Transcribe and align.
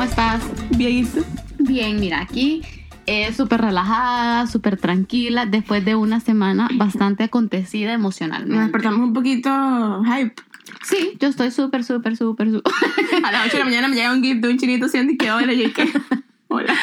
¿cómo 0.00 0.08
estás? 0.08 0.42
Bien. 0.78 1.06
Bien, 1.58 2.00
mira, 2.00 2.22
aquí 2.22 2.62
eh, 3.04 3.34
súper 3.34 3.60
relajada, 3.60 4.46
súper 4.46 4.78
tranquila, 4.78 5.44
después 5.44 5.84
de 5.84 5.94
una 5.94 6.20
semana 6.20 6.70
bastante 6.72 7.24
acontecida 7.24 7.92
emocionalmente. 7.92 8.54
Nos 8.54 8.64
despertamos 8.64 9.00
un 9.00 9.12
poquito 9.12 10.02
hype. 10.04 10.34
Sí, 10.84 11.18
yo 11.20 11.28
estoy 11.28 11.50
súper, 11.50 11.84
súper, 11.84 12.16
súper, 12.16 12.50
súper. 12.50 12.72
A 13.24 13.30
las 13.30 13.48
8 13.48 13.52
de 13.52 13.58
la 13.58 13.64
mañana 13.66 13.88
me 13.88 13.96
llega 13.96 14.10
un 14.10 14.22
gift 14.22 14.40
de 14.40 14.48
un 14.48 14.56
chinito 14.56 14.86
haciendo 14.86 15.12
y 15.12 15.18
que 15.18 15.30
hola, 15.32 15.52
y 15.52 15.70
que 15.70 15.86
hola. 16.48 16.74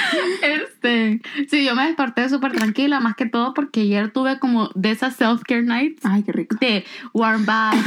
Este, 0.43 1.19
sí, 1.49 1.65
yo 1.65 1.73
me 1.73 1.87
desperté 1.87 2.29
súper 2.29 2.51
tranquila, 2.51 2.99
más 2.99 3.15
que 3.15 3.25
todo 3.25 3.55
porque 3.55 3.79
ayer 3.81 4.11
tuve 4.11 4.37
como 4.37 4.69
de 4.75 4.91
esas 4.91 5.19
self-care 5.19 5.63
nights 5.63 6.05
Ay, 6.05 6.21
qué 6.21 6.33
rico. 6.33 6.55
de 6.61 6.85
warm 7.13 7.47
bath, 7.47 7.83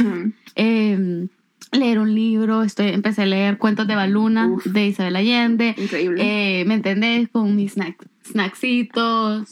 eh, 0.57 1.29
leer 1.71 1.99
un 1.99 2.13
libro, 2.13 2.63
estoy, 2.63 2.89
empecé 2.89 3.23
a 3.23 3.25
leer 3.25 3.57
cuentos 3.57 3.87
de 3.87 3.95
Baluna 3.95 4.47
Uf. 4.47 4.65
de 4.65 4.87
Isabel 4.87 5.15
Allende. 5.15 5.73
Increíble. 5.77 6.21
Eh, 6.61 6.65
¿Me 6.65 6.75
entendés? 6.75 7.29
Con 7.29 7.55
mis 7.55 7.73
snack, 7.73 7.95
snacksitos. 8.25 9.47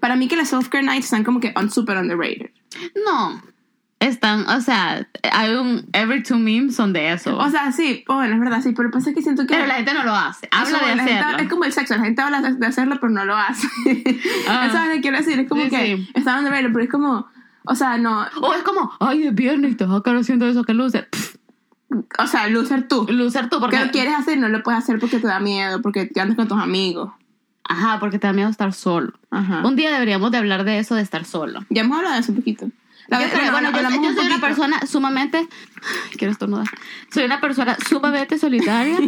Para 0.00 0.16
mí 0.16 0.28
que 0.28 0.36
las 0.36 0.52
self-care 0.52 0.84
nights 0.84 1.06
están 1.06 1.24
como 1.24 1.40
que 1.40 1.52
un 1.58 1.70
super 1.70 1.96
underrated. 1.96 2.50
No, 3.04 3.42
están, 4.00 4.48
o 4.48 4.60
sea, 4.60 5.06
hay 5.32 5.54
un 5.54 5.86
every 5.92 6.22
two 6.22 6.38
memes 6.38 6.74
son 6.76 6.92
de 6.92 7.12
eso. 7.12 7.36
O 7.36 7.50
sea, 7.50 7.70
sí, 7.72 8.04
bueno, 8.06 8.34
es 8.34 8.40
verdad, 8.40 8.60
sí, 8.62 8.72
pero 8.72 8.90
pasa 8.90 9.12
que 9.12 9.22
siento 9.22 9.46
que... 9.46 9.54
pero 9.54 9.66
la 9.66 9.74
gente 9.74 9.94
no 9.94 10.02
lo 10.04 10.14
hace. 10.14 10.48
Habla 10.50 10.78
de 10.78 10.96
la 10.96 11.04
gente- 11.04 11.18
hacerlo. 11.20 11.38
es 11.42 11.48
como 11.48 11.64
el 11.64 11.72
sexo, 11.72 11.96
la 11.96 12.02
gente 12.02 12.22
habla 12.22 12.40
de, 12.42 12.66
hacerlo, 12.66 12.96
pero 13.00 13.12
no 13.12 13.24
lo 13.24 13.36
hace. 13.36 13.66
Ah. 14.48 14.66
Eso 14.68 14.78
es 14.78 14.86
lo 14.88 14.92
que 14.94 15.00
quiero 15.00 15.18
decir, 15.18 15.38
es 15.38 15.48
como 15.48 15.62
Sí, 15.64 15.70
que 15.70 15.96
sí. 15.96 16.10
está 16.14 16.38
underrated, 16.38 16.72
pero 16.72 16.84
es 16.84 16.90
como... 16.90 17.26
O 17.64 17.76
sea, 17.76 17.96
no... 17.96 18.26
O 18.40 18.52
es 18.54 18.62
como, 18.62 18.90
ay, 18.98 19.28
es 19.28 19.34
viernes 19.36 19.76
te 19.76 19.84
vas 19.84 20.00
a 20.00 20.02
quedar 20.02 20.16
haciendo 20.16 20.48
eso, 20.48 20.64
que 20.64 20.74
loser. 20.74 21.08
Pff, 21.08 21.31
O 22.18 22.26
sea, 22.26 22.46
loser 22.48 22.88
tú. 22.88 23.06
loser 23.08 23.48
tú, 23.48 23.60
porque. 23.60 23.76
¿Qué 23.78 23.90
quieres 23.90 24.14
hacer? 24.14 24.38
No 24.38 24.48
lo 24.48 24.62
puedes 24.62 24.82
hacer 24.82 24.98
porque 24.98 25.18
te 25.18 25.26
da 25.26 25.40
miedo, 25.40 25.80
porque 25.82 26.06
te 26.06 26.20
andas 26.20 26.36
con 26.36 26.48
tus 26.48 26.58
amigos. 26.60 27.10
Ajá, 27.64 27.98
porque 28.00 28.18
te 28.18 28.26
da 28.26 28.32
miedo 28.32 28.48
estar 28.50 28.72
solo. 28.72 29.12
Ajá. 29.30 29.62
Un 29.66 29.76
día 29.76 29.90
deberíamos 29.92 30.30
de 30.32 30.38
hablar 30.38 30.64
de 30.64 30.78
eso, 30.78 30.94
de 30.94 31.02
estar 31.02 31.24
solo. 31.24 31.64
Ya 31.70 31.82
hemos 31.82 31.96
hablado 31.96 32.14
de 32.16 32.20
eso 32.20 32.32
un 32.32 32.38
poquito. 32.38 32.68
La 33.08 33.18
Yo 33.18 33.24
vez- 33.24 33.34
creo- 33.34 33.50
bueno, 33.52 33.70
yo, 33.70 33.76
hablamos 33.76 34.06
yo 34.06 34.14
soy 34.14 34.26
una 34.26 34.40
persona 34.40 34.80
sumamente. 34.86 35.38
Ay, 35.38 36.16
Quiero 36.18 36.32
estornudar. 36.32 36.66
Soy 37.12 37.24
una 37.24 37.40
persona 37.40 37.76
sumamente 37.88 38.38
solitaria. 38.38 38.98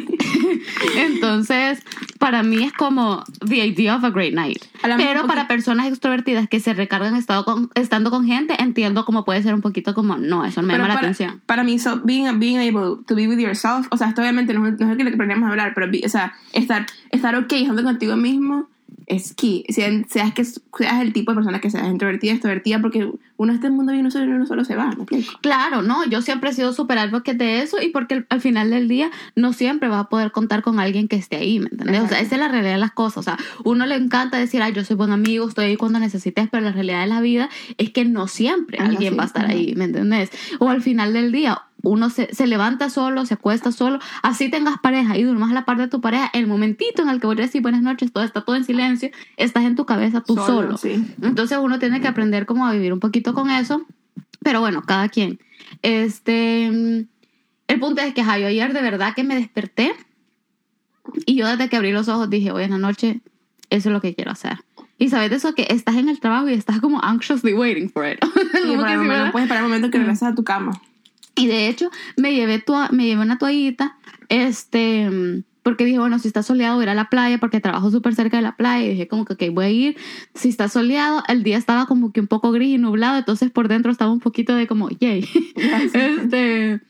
Entonces, 0.97 1.83
para 2.25 2.43
mí 2.43 2.63
es 2.65 2.73
como 2.73 3.23
the 3.47 3.67
idea 3.67 3.95
of 3.97 4.03
a 4.05 4.11
great 4.11 4.33
night. 4.35 4.63
Pero 4.97 5.27
para 5.27 5.43
poquito- 5.43 5.49
personas 5.49 5.87
extrovertidas 5.89 6.49
que 6.49 6.59
se 6.61 6.73
recargan 6.75 7.15
estado 7.17 7.45
con- 7.45 7.71
estando 7.75 8.11
con 8.11 8.25
gente, 8.25 8.55
entiendo 8.63 9.05
cómo 9.05 9.25
puede 9.25 9.43
ser 9.43 9.55
un 9.55 9.61
poquito 9.61 9.95
como, 9.95 10.17
no, 10.17 10.45
eso 10.45 10.63
no 10.63 10.69
me 10.69 10.75
Pero 10.75 10.85
llama 10.85 10.89
la 10.89 11.01
para, 11.01 11.09
atención. 11.13 11.43
para 11.47 11.65
mí, 11.65 11.79
so, 11.79 12.01
being, 12.05 12.39
being 12.39 12.59
able 12.59 13.03
to 13.07 13.15
be 13.15 13.29
with 13.29 13.39
yourself, 13.39 13.87
o 13.91 13.97
sea, 13.97 14.09
esto 14.09 14.23
obviamente 14.23 14.55
no, 14.55 14.67
es- 14.67 14.79
no 14.81 14.91
es 14.91 14.97
que 14.97 15.05
le 15.05 15.11
aprendemos 15.11 15.47
a 15.47 15.51
hablar, 15.51 15.73
pero, 15.75 15.91
o 16.05 16.09
sea, 16.09 16.33
estar, 16.53 16.87
estar 17.11 17.37
ok 17.37 17.53
estando 17.53 17.83
contigo 17.83 18.17
mismo 18.17 18.69
es 19.07 19.35
key. 19.35 19.65
Seas, 19.69 20.05
seas, 20.09 20.33
que, 20.35 20.45
seas 20.45 21.01
el 21.03 21.13
tipo 21.13 21.33
de 21.33 21.37
persona 21.37 21.61
que 21.61 21.71
seas 21.71 21.87
introvertida, 21.89 22.33
extrovertida, 22.33 22.81
porque 22.81 23.11
uno 23.37 23.53
está 23.53 23.67
en 23.67 23.73
el 23.73 23.77
mundo 23.77 23.95
y 23.95 23.99
uno 24.01 24.11
solo, 24.11 24.25
uno 24.35 24.47
solo 24.47 24.65
se 24.65 24.77
va, 24.77 24.87
¿me 24.87 24.95
explico? 25.03 25.33
Claro, 25.43 25.83
no, 25.83 26.05
yo 26.07 26.23
siempre 26.23 26.51
he 26.51 26.53
sido 26.53 26.73
súper 26.73 26.99
advocate 26.99 27.37
de 27.39 27.63
eso 27.63 27.81
y 27.83 27.89
porque 27.91 28.15
al- 28.15 28.27
al 28.31 28.41
final 28.41 28.71
del 28.71 28.89
día 28.89 29.11
no 29.37 29.53
siempre 29.53 29.89
vas 29.89 30.05
a 30.05 30.09
poder 30.09 30.31
contar 30.33 30.63
con 30.63 30.79
alguien 30.81 31.09
que 31.09 31.17
esté 31.17 31.37
ahí, 31.37 31.59
¿me 31.61 31.69
entiendes? 31.71 32.03
O 32.03 32.09
sea, 32.09 32.21
esa 32.21 32.35
es 32.37 32.41
la 32.41 32.49
realidad 32.49 32.75
de 32.75 32.79
las 32.81 32.93
cosas. 32.93 33.19
O 33.19 33.23
sea, 33.23 33.39
uno 33.65 33.87
le 33.87 33.97
encanta 33.97 34.39
decir, 34.39 34.63
ay, 34.63 34.73
yo 34.73 34.85
soy 34.85 34.97
buen 34.97 35.13
amigo, 35.13 35.49
estoy 35.49 35.67
ahí 35.67 35.77
cuando 35.77 35.99
necesites, 35.99 36.49
pero 36.51 36.63
la 36.65 36.73
realidad 36.73 37.01
de 37.03 37.07
la 37.09 37.21
vida 37.21 37.51
es 37.79 37.91
que 37.91 38.05
no 38.05 38.29
siempre 38.29 38.79
Ajá, 38.79 38.89
alguien 38.89 39.13
sí, 39.13 39.17
va 39.19 39.25
a 39.25 39.27
estar 39.27 39.47
ahí, 39.47 39.75
¿me 39.77 39.85
entiendes? 39.85 40.31
O 40.59 40.69
al 40.69 40.83
final 40.83 41.13
del 41.13 41.33
día 41.33 41.63
uno 41.85 42.11
se, 42.11 42.35
se 42.35 42.47
levanta 42.47 42.91
solo, 42.91 43.27
se 43.27 43.35
acuesta 43.35 43.73
solo, 43.73 43.99
así 44.23 44.51
tengas 44.51 44.79
pareja 44.79 45.17
y 45.17 45.23
durmas 45.23 45.51
a 45.51 45.55
la 45.55 45.65
par 45.65 45.79
de 45.79 45.89
tu 45.89 46.01
pareja, 46.01 46.31
el 46.33 46.47
momentito 46.47 47.03
en 47.03 47.09
el 47.09 47.21
que 47.21 47.27
voy 47.27 47.39
a 47.39 47.43
decir 47.43 47.63
buenas 47.63 47.83
noches, 47.83 48.13
todo 48.13 48.25
está 48.25 48.41
todo 48.43 48.57
en 48.57 48.65
silencio, 48.65 49.11
estás 49.37 49.65
en 49.65 49.77
tu 49.77 49.87
cabeza 49.87 50.21
tú 50.21 50.35
solo. 50.37 50.77
sí. 50.77 51.05
Entonces 51.23 51.59
uno 51.61 51.79
tiene 51.79 52.01
que 52.01 52.09
aprender 52.09 52.47
como 52.47 52.67
a 52.67 52.73
vivir 52.73 52.93
un 52.93 53.01
poquito 53.01 53.35
con 53.35 53.51
eso. 53.51 53.85
Pero 54.45 54.61
bueno, 54.61 54.83
cada 54.83 55.09
quien. 55.09 55.41
Este. 55.83 56.67
El 57.67 57.81
punto 57.81 58.03
es 58.03 58.15
que 58.15 58.23
yo 58.23 58.47
ayer 58.47 58.73
de 58.73 58.83
verdad 58.83 59.15
que 59.15 59.25
me 59.25 59.35
desperté. 59.35 59.93
Y 61.27 61.35
yo 61.35 61.49
desde 61.49 61.69
que 61.69 61.77
abrí 61.77 61.93
los 61.93 62.09
ojos 62.09 62.31
dije, 62.31 62.51
hoy 62.51 62.65
en 62.65 62.71
la 62.71 62.79
noche, 62.79 63.21
eso 63.71 63.89
es 63.89 63.93
lo 63.93 64.01
que 64.01 64.15
quiero 64.15 64.31
hacer. 64.31 64.59
Y 64.99 65.09
sabes 65.09 65.31
de 65.31 65.37
eso 65.37 65.55
que 65.55 65.67
estás 65.71 65.97
en 65.97 66.09
el 66.09 66.21
trabajo 66.21 66.49
y 66.49 66.55
estás 66.55 66.81
como 66.81 67.03
anxiously 67.03 67.53
waiting 67.53 67.91
for 67.91 68.07
it. 68.07 68.19
Sí, 68.65 68.77
para 68.77 69.31
puedes 69.33 69.47
esperar 69.47 69.65
el 69.65 69.69
momento 69.69 69.91
que 69.91 69.99
regresas 69.99 70.33
a 70.33 70.35
tu 70.35 70.45
cama. 70.45 70.81
Y 71.37 71.47
de 71.47 71.69
hecho, 71.69 71.91
me 72.17 72.35
llevé, 72.35 72.59
toa- 72.61 72.91
me 72.93 73.07
llevé 73.07 73.23
una 73.23 73.39
toallita, 73.39 73.97
este, 74.29 75.43
porque 75.63 75.85
dije, 75.85 75.99
bueno, 75.99 76.19
si 76.19 76.29
está 76.29 76.43
soleado, 76.43 76.75
voy 76.77 76.83
a 76.83 76.87
ir 76.87 76.91
a 76.91 76.95
la 76.95 77.09
playa, 77.11 77.39
porque 77.39 77.61
trabajo 77.61 77.91
súper 77.91 78.15
cerca 78.15 78.37
de 78.37 78.43
la 78.43 78.57
playa. 78.57 78.85
Y 78.87 78.91
dije, 78.91 79.09
como 79.09 79.25
que, 79.25 79.33
ok, 79.33 79.43
voy 79.55 79.65
a 79.65 79.71
ir. 79.71 79.97
Si 80.35 80.49
está 80.49 80.69
soleado, 80.69 81.23
el 81.27 81.43
día 81.43 81.57
estaba 81.57 81.87
como 81.87 82.13
que 82.13 82.21
un 82.21 82.27
poco 82.27 82.53
gris 82.53 82.75
y 82.75 82.79
nublado, 82.79 83.19
entonces 83.19 83.51
por 83.51 83.69
dentro 83.69 83.91
estaba 83.91 84.13
un 84.13 84.21
poquito 84.21 84.55
de 84.55 84.67
como, 84.67 84.91
yay. 84.91 85.27
este, 85.95 86.81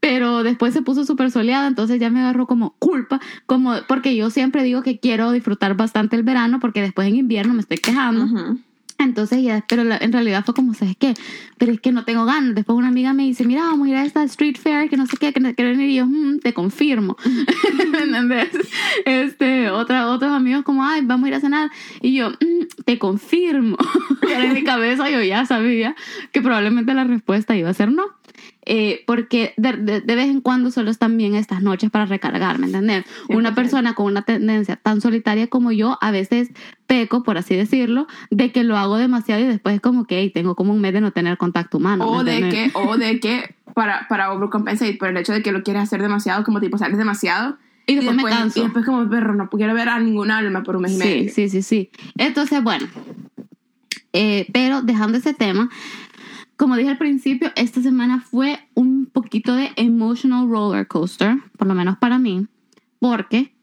pero 0.00 0.42
después 0.42 0.74
se 0.74 0.82
puso 0.82 1.04
súper 1.06 1.30
soleado, 1.30 1.66
entonces 1.66 1.98
ya 1.98 2.10
me 2.10 2.20
agarró 2.20 2.46
como 2.46 2.74
culpa, 2.78 3.20
como, 3.46 3.72
porque 3.88 4.14
yo 4.14 4.28
siempre 4.28 4.62
digo 4.62 4.82
que 4.82 4.98
quiero 4.98 5.32
disfrutar 5.32 5.76
bastante 5.76 6.16
el 6.16 6.24
verano, 6.24 6.60
porque 6.60 6.82
después 6.82 7.08
en 7.08 7.16
invierno 7.16 7.54
me 7.54 7.60
estoy 7.60 7.78
quejando. 7.78 8.26
Entonces 8.98 9.42
ya, 9.42 9.64
pero 9.68 9.84
la- 9.84 9.98
en 9.98 10.12
realidad 10.12 10.44
fue 10.44 10.54
como, 10.54 10.72
¿sabes 10.74 10.96
qué? 10.98 11.14
Pero 11.58 11.72
es 11.72 11.80
que 11.80 11.92
no 11.92 12.04
tengo 12.04 12.24
ganas. 12.24 12.54
Después 12.54 12.76
una 12.78 12.88
amiga 12.88 13.12
me 13.12 13.24
dice, 13.24 13.44
mira, 13.44 13.62
vamos 13.62 13.86
a 13.86 13.90
ir 13.90 13.96
a 13.96 14.04
esta 14.04 14.22
street 14.24 14.56
fair, 14.56 14.88
que 14.88 14.96
no 14.96 15.06
sé 15.06 15.16
qué, 15.18 15.32
que 15.32 15.40
no 15.40 15.54
quiero 15.54 15.72
venir. 15.72 15.90
Y 15.90 15.96
yo, 15.96 16.06
"Mm, 16.06 16.38
te 16.38 16.54
confirmo. 16.54 17.16
¿Me 17.90 18.02
entendés? 18.02 18.50
Este, 19.04 19.70
otra, 19.70 20.08
otros 20.08 20.30
amigos 20.32 20.62
como, 20.64 20.84
ay, 20.84 21.00
vamos 21.04 21.26
a 21.26 21.28
ir 21.28 21.34
a 21.34 21.40
cenar. 21.40 21.70
Y 22.00 22.14
yo, 22.14 22.30
"Mm, 22.30 22.66
te 22.84 22.98
confirmo. 22.98 23.76
Pero 24.20 24.42
en 24.42 24.54
mi 24.54 24.64
cabeza 24.64 25.10
yo 25.10 25.20
ya 25.22 25.44
sabía 25.44 25.94
que 26.32 26.40
probablemente 26.40 26.94
la 26.94 27.04
respuesta 27.04 27.56
iba 27.56 27.70
a 27.70 27.74
ser 27.74 27.90
no. 27.92 28.04
Eh, 28.66 29.04
porque 29.06 29.52
de, 29.56 29.74
de- 29.74 30.00
de 30.00 30.14
vez 30.16 30.28
en 30.28 30.40
cuando 30.40 30.70
solo 30.70 30.90
están 30.90 31.16
bien 31.16 31.34
estas 31.34 31.62
noches 31.62 31.90
para 31.90 32.06
recargar, 32.06 32.58
¿me 32.58 32.66
entiendes? 32.66 33.04
Una 33.28 33.50
100%. 33.50 33.54
persona 33.54 33.94
con 33.94 34.06
una 34.06 34.22
tendencia 34.22 34.76
tan 34.76 35.00
solitaria 35.00 35.46
como 35.48 35.70
yo, 35.72 35.98
a 36.00 36.10
veces 36.10 36.50
peco, 36.86 37.22
por 37.22 37.36
así 37.38 37.54
decirlo, 37.54 38.06
de 38.30 38.52
que 38.52 38.64
lo 38.64 38.76
hago 38.78 38.96
demasiado 38.96 39.42
y 39.42 39.46
después 39.46 39.74
es 39.76 39.80
como 39.80 40.06
que 40.06 40.18
"Ey, 40.18 40.30
tengo 40.30 40.54
como 40.54 40.72
un 40.72 40.80
mes 40.80 40.92
de 40.94 41.00
no 41.00 41.12
tener 41.12 41.36
contacto 41.36 41.76
humano. 41.78 42.10
¿me 42.10 42.18
O 42.18 42.24
de 42.24 42.48
que, 42.48 42.70
o 42.74 42.96
de 42.96 43.20
que 43.20 43.54
para, 43.74 44.06
para 44.08 44.32
overcompensate 44.32 44.94
por 44.94 45.08
el 45.08 45.16
hecho 45.18 45.32
de 45.32 45.42
que 45.42 45.52
lo 45.52 45.62
quieres 45.62 45.82
hacer 45.82 46.00
demasiado, 46.00 46.42
como 46.44 46.60
tipo 46.60 46.78
sales 46.78 46.96
demasiado. 46.98 47.58
Y 47.86 47.96
después, 47.96 48.16
me 48.16 48.22
canso. 48.24 48.60
y 48.60 48.62
después 48.62 48.86
como 48.86 49.08
perro, 49.10 49.34
no 49.34 49.48
quiero 49.50 49.74
ver 49.74 49.90
a 49.90 49.98
ningún 49.98 50.30
alma 50.30 50.62
por 50.62 50.76
un 50.76 50.82
mes 50.82 50.92
y 50.92 50.94
Sí, 50.94 51.00
medio. 51.00 51.32
sí, 51.32 51.48
sí, 51.50 51.62
sí. 51.62 51.90
Entonces, 52.16 52.62
bueno, 52.62 52.86
eh, 54.12 54.46
pero 54.52 54.80
dejando 54.82 55.18
ese 55.18 55.34
tema, 55.34 55.68
como 56.56 56.76
dije 56.76 56.90
al 56.90 56.98
principio, 56.98 57.50
esta 57.56 57.82
semana 57.82 58.20
fue 58.20 58.58
un 58.74 59.06
poquito 59.06 59.54
de 59.54 59.70
emotional 59.76 60.48
roller 60.48 60.86
coaster, 60.86 61.36
por 61.56 61.66
lo 61.66 61.74
menos 61.74 61.96
para 61.98 62.18
mí, 62.18 62.46
porque 62.98 63.54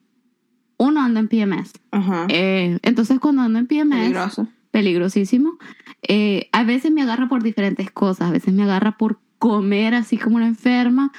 uno 0.78 1.02
anda 1.02 1.20
en 1.20 1.28
PMS. 1.28 1.74
Ajá. 1.92 2.26
Eh, 2.30 2.80
entonces, 2.82 3.20
cuando 3.20 3.44
ando 3.44 3.60
en 3.60 3.68
PMS, 3.68 4.00
Peligroso. 4.00 4.48
peligrosísimo. 4.72 5.58
Eh, 6.02 6.50
a 6.52 6.64
veces 6.64 6.92
me 6.92 7.02
agarra 7.04 7.28
por 7.30 7.44
diferentes 7.44 7.92
cosas. 7.92 8.30
A 8.30 8.32
veces 8.32 8.54
me 8.54 8.64
agarra 8.64 8.98
por 8.98 9.20
comer 9.38 9.94
así 9.94 10.18
como 10.18 10.38
una 10.38 10.48
enferma. 10.48 11.12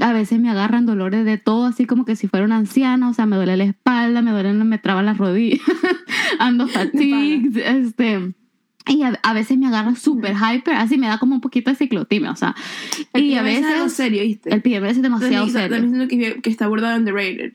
A 0.00 0.12
veces 0.12 0.40
me 0.40 0.50
agarran 0.50 0.86
dolores 0.86 1.24
de 1.24 1.38
todo, 1.38 1.66
así 1.66 1.84
como 1.84 2.04
que 2.04 2.16
si 2.16 2.28
fuera 2.28 2.46
una 2.46 2.56
anciana. 2.56 3.08
O 3.08 3.14
sea, 3.14 3.26
me 3.26 3.36
duele 3.36 3.56
la 3.56 3.64
espalda, 3.64 4.22
me 4.22 4.30
duelen, 4.30 4.68
me 4.68 4.78
traban 4.78 5.06
las 5.06 5.18
rodillas. 5.18 5.60
Ando 6.38 6.68
fatigued, 6.68 7.56
este... 7.56 8.34
Y 8.88 9.02
a, 9.02 9.18
a 9.22 9.32
veces 9.34 9.56
me 9.58 9.66
agarra 9.66 9.94
súper 9.96 10.34
hyper, 10.36 10.74
así 10.74 10.98
me 10.98 11.06
da 11.06 11.18
como 11.18 11.34
un 11.34 11.40
poquito 11.40 11.70
de 11.70 11.76
ciclotimia, 11.76 12.30
o 12.32 12.36
sea. 12.36 12.54
El 13.12 13.24
y 13.24 13.34
a 13.34 13.38
es 13.38 13.44
veces 13.62 13.92
serio, 13.92 14.22
¿viste? 14.22 14.52
el 14.54 14.62
PMS 14.62 14.96
es 14.96 15.02
demasiado 15.02 15.44
También- 15.46 15.52
serio. 15.52 15.76
También 15.76 16.08
siento 16.08 16.34
que, 16.34 16.42
que 16.42 16.50
está 16.50 16.64
abordado 16.66 16.96
underrated. 16.98 17.52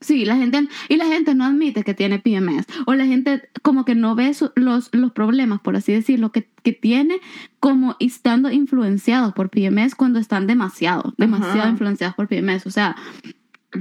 Sí, 0.00 0.24
la 0.24 0.36
gente, 0.36 0.68
y 0.88 0.94
la 0.96 1.06
gente 1.06 1.34
no 1.34 1.44
admite 1.44 1.82
que 1.82 1.92
tiene 1.92 2.20
PMS, 2.20 2.66
o 2.86 2.94
la 2.94 3.04
gente 3.04 3.48
como 3.62 3.84
que 3.84 3.96
no 3.96 4.14
ve 4.14 4.32
su- 4.32 4.52
los, 4.54 4.90
los 4.92 5.10
problemas, 5.10 5.60
por 5.60 5.74
así 5.74 5.92
decirlo, 5.92 6.30
que, 6.30 6.48
que 6.62 6.72
tiene 6.72 7.18
como 7.58 7.96
estando 7.98 8.48
influenciados 8.52 9.32
por 9.32 9.50
PMS 9.50 9.96
cuando 9.96 10.20
están 10.20 10.46
demasiado, 10.46 11.14
demasiado 11.18 11.62
Ajá. 11.62 11.70
influenciados 11.70 12.14
por 12.14 12.28
PMS. 12.28 12.66
O 12.66 12.70
sea, 12.70 12.94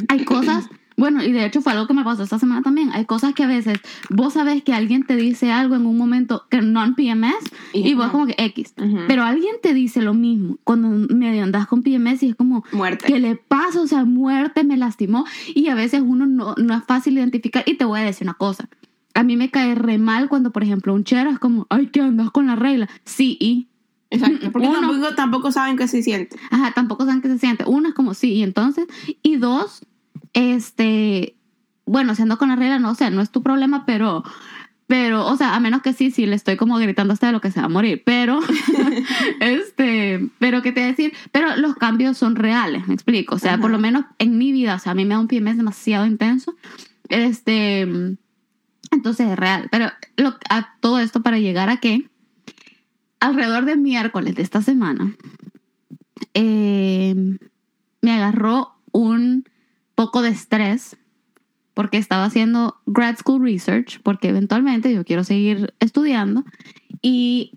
hay 0.09 0.25
cosas, 0.25 0.69
bueno, 0.97 1.23
y 1.23 1.31
de 1.31 1.45
hecho 1.45 1.61
fue 1.61 1.71
algo 1.71 1.87
que 1.87 1.93
me 1.93 2.03
pasó 2.03 2.23
esta 2.23 2.39
semana 2.39 2.61
también, 2.61 2.91
hay 2.91 3.05
cosas 3.05 3.33
que 3.33 3.43
a 3.43 3.47
veces 3.47 3.79
vos 4.09 4.33
sabes 4.33 4.63
que 4.63 4.73
alguien 4.73 5.05
te 5.05 5.15
dice 5.15 5.51
algo 5.51 5.75
en 5.75 5.85
un 5.85 5.97
momento 5.97 6.45
que 6.49 6.61
no 6.61 6.83
en 6.83 6.95
PMS, 6.95 7.51
y, 7.73 7.93
vos 7.93 8.09
como 8.09 8.25
que 8.25 8.35
X, 8.37 8.73
pero 9.07 9.23
alguien 9.23 9.55
te 9.61 9.73
dice 9.73 10.01
lo 10.01 10.13
mismo 10.13 10.57
cuando 10.63 10.89
medio 11.15 11.43
andas 11.43 11.67
con 11.67 11.83
PMS 11.83 12.23
y 12.23 12.29
es 12.29 12.35
como, 12.35 12.63
Muerte. 12.71 13.05
¿Qué 13.05 13.19
le 13.19 13.35
pasa? 13.35 13.81
O 13.81 13.87
sea, 13.87 14.05
muerte, 14.05 14.63
me 14.63 14.77
lastimó. 14.77 15.25
Y 15.53 15.67
a 15.67 15.75
veces 15.75 16.01
uno 16.03 16.25
no, 16.25 16.55
no 16.57 16.75
es 16.75 16.83
fácil 16.83 17.17
identificar. 17.17 17.63
Y 17.65 17.75
te 17.75 17.85
voy 17.85 17.99
a 17.99 18.03
decir 18.03 18.25
una 18.25 18.33
cosa. 18.33 18.69
A 19.13 19.23
mí 19.23 19.35
me 19.37 19.49
cae 19.49 19.75
re 19.75 19.97
mal 19.97 20.29
cuando, 20.29 20.51
por 20.51 20.63
ejemplo, 20.63 20.93
un 20.93 21.03
chero 21.03 21.29
es 21.29 21.39
como, 21.39 21.65
ay, 21.69 21.87
¿qué 21.87 22.01
andas 22.01 22.31
con 22.31 22.47
la 22.47 22.55
regla? 22.55 22.89
Sí, 23.03 23.37
y. 23.39 23.67
Exacto. 24.09 24.51
Porque 24.51 24.67
Uno- 24.67 24.79
tampoco, 24.79 25.15
tampoco 25.15 25.51
saben 25.51 25.75
qué 25.77 25.87
se 25.87 26.01
siente. 26.01 26.37
Ajá, 26.49 26.71
tampoco 26.73 27.05
saben 27.05 27.21
qué 27.21 27.27
se 27.27 27.39
siente. 27.39 27.63
Uno 27.67 27.89
es 27.89 27.93
como, 27.93 28.13
sí, 28.13 28.33
y 28.33 28.43
entonces. 28.43 28.87
Y 29.21 29.37
dos, 29.37 29.85
este, 30.37 31.35
bueno, 31.87 32.13
siendo 32.13 32.37
con 32.37 32.49
la 32.49 32.55
regla, 32.55 32.77
no 32.77 32.93
sé, 32.93 33.09
no 33.09 33.21
es 33.21 33.31
tu 33.31 33.41
problema, 33.41 33.87
pero, 33.87 34.23
pero, 34.85 35.25
o 35.25 35.35
sea, 35.35 35.55
a 35.55 35.59
menos 35.59 35.81
que 35.81 35.93
sí, 35.93 36.11
sí, 36.11 36.27
le 36.27 36.35
estoy 36.35 36.57
como 36.57 36.77
gritando 36.77 37.11
hasta 37.11 37.27
de 37.27 37.33
lo 37.33 37.41
que 37.41 37.49
se 37.49 37.59
va 37.59 37.65
a 37.65 37.69
morir, 37.69 38.03
pero, 38.05 38.39
este, 39.39 40.29
pero 40.37 40.61
qué 40.61 40.71
te 40.71 40.81
voy 40.81 40.89
a 40.89 40.91
decir, 40.91 41.13
pero 41.31 41.55
los 41.57 41.73
cambios 41.75 42.19
son 42.19 42.35
reales, 42.35 42.87
me 42.87 42.93
explico, 42.93 43.35
o 43.35 43.39
sea, 43.39 43.53
Ajá. 43.53 43.61
por 43.61 43.71
lo 43.71 43.79
menos 43.79 44.05
en 44.19 44.37
mi 44.37 44.51
vida, 44.51 44.75
o 44.75 44.79
sea, 44.79 44.91
a 44.91 44.95
mí 44.95 45.05
me 45.05 45.15
da 45.15 45.19
un 45.19 45.27
PMS 45.27 45.57
demasiado 45.57 46.05
intenso, 46.05 46.55
este, 47.09 47.81
entonces 48.91 49.31
es 49.31 49.35
real, 49.39 49.69
pero 49.71 49.89
lo, 50.17 50.35
a 50.51 50.75
todo 50.81 50.99
esto 50.99 51.23
para 51.23 51.39
llegar 51.39 51.69
a 51.69 51.77
que 51.77 52.07
alrededor 53.19 53.65
de 53.65 53.75
miércoles 53.75 54.35
de 54.35 54.43
esta 54.43 54.61
semana, 54.61 55.15
eh, 56.35 57.15
me 58.03 58.11
agarró 58.11 58.75
un 58.91 59.43
poco 59.97 60.21
de 60.21 60.29
estrés 60.29 60.95
porque 61.73 61.97
estaba 61.97 62.25
haciendo 62.25 62.77
grad 62.85 63.17
school 63.17 63.43
research, 63.43 63.99
porque 64.03 64.29
eventualmente 64.29 64.93
yo 64.93 65.03
quiero 65.03 65.23
seguir 65.23 65.73
estudiando, 65.79 66.45
y 67.01 67.51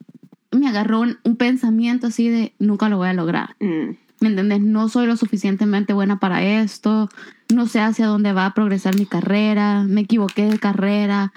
me 0.51 0.69
agarró 0.69 1.01
un, 1.01 1.19
un 1.23 1.37
pensamiento 1.37 2.07
así 2.07 2.29
de 2.29 2.55
nunca 2.59 2.89
lo 2.89 2.97
voy 2.97 3.09
a 3.09 3.13
lograr. 3.13 3.57
Mm. 3.61 3.97
¿Me 4.21 4.29
entiendes? 4.29 4.61
No 4.61 4.89
soy 4.89 5.07
lo 5.07 5.17
suficientemente 5.17 5.93
buena 5.93 6.19
para 6.19 6.43
esto, 6.43 7.09
no 7.55 7.67
sé 7.67 7.81
hacia 7.81 8.07
dónde 8.07 8.33
va 8.33 8.47
a 8.47 8.55
progresar 8.55 8.97
mi 8.97 9.07
carrera, 9.07 9.85
me 9.85 10.03
equivoqué 10.03 10.51
de 10.51 10.59
carrera, 10.59 11.33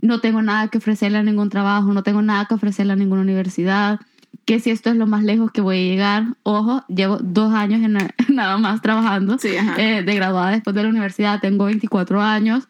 no 0.00 0.20
tengo 0.20 0.42
nada 0.42 0.68
que 0.68 0.78
ofrecerle 0.78 1.18
a 1.18 1.22
ningún 1.22 1.50
trabajo, 1.50 1.92
no 1.92 2.02
tengo 2.02 2.22
nada 2.22 2.46
que 2.46 2.54
ofrecerle 2.54 2.92
a 2.92 2.96
ninguna 2.96 3.22
universidad, 3.22 4.00
que 4.48 4.60
si 4.60 4.70
esto 4.70 4.88
es 4.88 4.96
lo 4.96 5.06
más 5.06 5.24
lejos 5.24 5.52
que 5.52 5.60
voy 5.60 5.76
a 5.76 5.82
llegar, 5.82 6.24
ojo, 6.42 6.82
llevo 6.88 7.18
dos 7.18 7.52
años 7.52 7.82
en, 7.82 7.98
nada 8.34 8.56
más 8.56 8.80
trabajando, 8.80 9.36
Sí, 9.38 9.50
eh, 9.76 10.02
de 10.02 10.14
graduada 10.14 10.52
después 10.52 10.74
de 10.74 10.84
la 10.84 10.88
universidad, 10.88 11.38
tengo 11.38 11.66
24 11.66 12.22
años, 12.22 12.66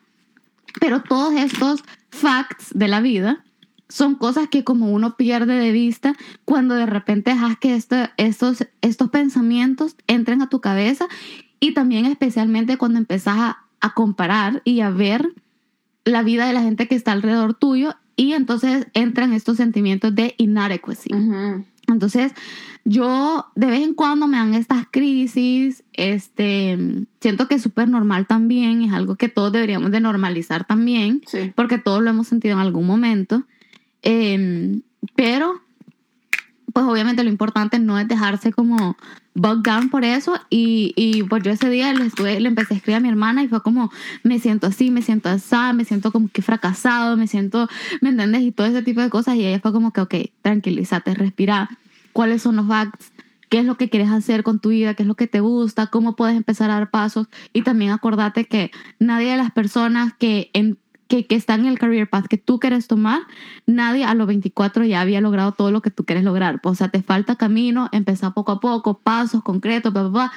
pero 0.81 1.03
todos 1.03 1.35
estos 1.35 1.85
facts 2.11 2.71
de 2.75 2.89
la 2.89 3.01
vida 3.01 3.45
son 3.89 4.17
cosas 4.17 4.49
que 4.49 4.65
como 4.65 4.91
uno 4.91 5.15
pierde 5.17 5.55
de 5.55 5.71
vista 5.71 6.17
cuando 6.45 6.75
de 6.75 6.87
repente 6.87 7.31
dejas 7.31 7.57
que 7.57 7.77
esto, 7.77 7.95
estos, 8.17 8.67
estos 8.81 9.11
pensamientos 9.11 9.95
entren 10.09 10.43
a 10.43 10.49
tu 10.49 10.61
cabeza 10.61 11.07
y 11.61 11.75
también 11.75 12.07
especialmente 12.07 12.77
cuando 12.77 12.99
empezás 12.99 13.39
a, 13.39 13.59
a 13.81 13.95
comparar 13.95 14.63
y 14.65 14.81
a 14.81 14.91
ver 14.91 15.33
la 16.05 16.25
vida 16.25 16.45
de 16.49 16.55
la 16.55 16.63
gente 16.63 16.89
que 16.89 16.97
está 16.97 17.13
alrededor 17.13 17.55
tuyo 17.55 17.95
y 18.19 18.33
entonces 18.35 18.89
entran 18.95 19.33
estos 19.33 19.57
sentimientos 19.57 20.13
de 20.15 20.35
inadequacy. 20.39 21.09
Entonces, 21.87 22.33
yo 22.85 23.47
de 23.55 23.67
vez 23.69 23.81
en 23.83 23.95
cuando 23.95 24.27
me 24.27 24.37
dan 24.37 24.53
estas 24.55 24.87
crisis, 24.91 25.85
este, 25.95 26.77
siento 27.21 27.47
que 27.49 27.55
es 27.55 27.63
súper 27.63 27.89
normal 27.89 28.27
también, 28.27 28.83
es 28.83 28.93
algo 28.93 29.15
que 29.17 29.29
todos 29.29 29.53
deberíamos 29.53 29.93
de 29.93 30.01
normalizar 30.01 30.67
también, 30.67 31.23
Sí. 31.27 31.53
porque 31.55 31.79
todos 31.79 32.03
lo 32.03 32.11
hemos 32.11 32.27
sentido 32.27 32.55
en 32.55 32.61
algún 32.61 32.87
momento, 32.87 33.45
Em, 34.03 34.83
pero, 35.17 35.61
pues 36.73 36.87
obviamente 36.87 37.25
lo 37.25 37.31
importante 37.31 37.79
no 37.81 37.99
es 37.99 38.07
dejarse 38.07 38.53
como 38.53 38.97
bug 39.39 39.63
down 39.63 39.89
por 39.89 40.05
eso, 40.05 40.35
y, 40.51 40.93
y 40.97 41.23
pues 41.23 41.43
yo 41.43 41.51
ese 41.51 41.71
día 41.71 41.93
le, 41.93 42.07
estuve, 42.07 42.41
le 42.41 42.49
empecé 42.49 42.75
a 42.75 42.77
escribir 42.77 42.97
a 42.97 43.01
mi 43.01 43.09
hermana 43.09 43.43
y 43.43 43.49
fue 43.49 43.63
como, 43.63 43.91
me 44.23 44.39
siento 44.39 44.67
así, 44.67 44.91
me 44.91 45.03
siento 45.03 45.29
así, 45.29 45.57
me 45.75 45.85
siento 45.85 46.13
como 46.13 46.29
que 46.29 46.43
fracasado, 46.43 47.17
me 47.17 47.27
siento, 47.27 47.69
¿me 48.01 48.11
entiendes? 48.11 48.43
Y 48.43 48.53
todo 48.53 48.67
ese 48.67 48.83
tipo 48.83 49.01
de 49.01 49.11
cosas, 49.11 49.37
y 49.37 49.47
ella 49.47 49.61
fue 49.61 49.73
como 49.73 49.93
que, 49.93 50.01
ok, 50.01 50.15
tranquilízate, 50.43 51.15
respira, 51.15 51.71
¿cuáles 52.13 52.43
son 52.43 52.57
los 52.57 52.67
facts? 52.67 53.13
qué 53.49 53.61
es 53.61 53.65
lo 53.65 53.77
que 53.77 53.89
quieres 53.89 54.11
hacer 54.11 54.43
con 54.43 54.59
tu 54.59 54.69
vida, 54.71 54.95
qué 54.95 55.05
es 55.05 55.07
lo 55.07 55.15
que 55.15 55.27
te 55.27 55.41
gusta, 55.41 55.87
cómo 55.87 56.17
puedes 56.17 56.37
empezar 56.37 56.71
a 56.71 56.75
dar 56.75 56.91
pasos 56.91 57.29
y 57.53 57.63
también 57.63 57.93
acordate 57.93 58.45
que 58.45 58.71
nadie 58.99 59.31
de 59.31 59.37
las 59.37 59.53
personas 59.53 60.13
que, 60.19 60.51
en, 60.53 60.79
que, 61.09 61.27
que 61.27 61.35
están 61.35 61.61
en 61.61 61.67
el 61.67 61.79
career 61.79 62.09
path 62.09 62.27
que 62.27 62.37
tú 62.39 62.61
quieres 62.61 62.87
tomar, 62.87 63.21
nadie 63.67 64.05
a 64.05 64.15
los 64.15 64.27
24 64.27 64.85
ya 64.85 65.01
había 65.01 65.21
logrado 65.21 65.53
todo 65.53 65.71
lo 65.71 65.81
que 65.83 65.91
tú 65.91 66.05
quieres 66.05 66.23
lograr. 66.25 66.61
O 66.63 66.75
sea, 66.75 66.89
te 66.91 67.03
falta 67.03 67.37
camino, 67.37 67.89
empezar 67.93 68.35
poco 68.35 68.53
a 68.53 68.61
poco, 68.61 68.99
pasos 68.99 69.43
concretos, 69.43 69.93
bla, 69.93 70.03
bla, 70.03 70.11
bla. 70.11 70.33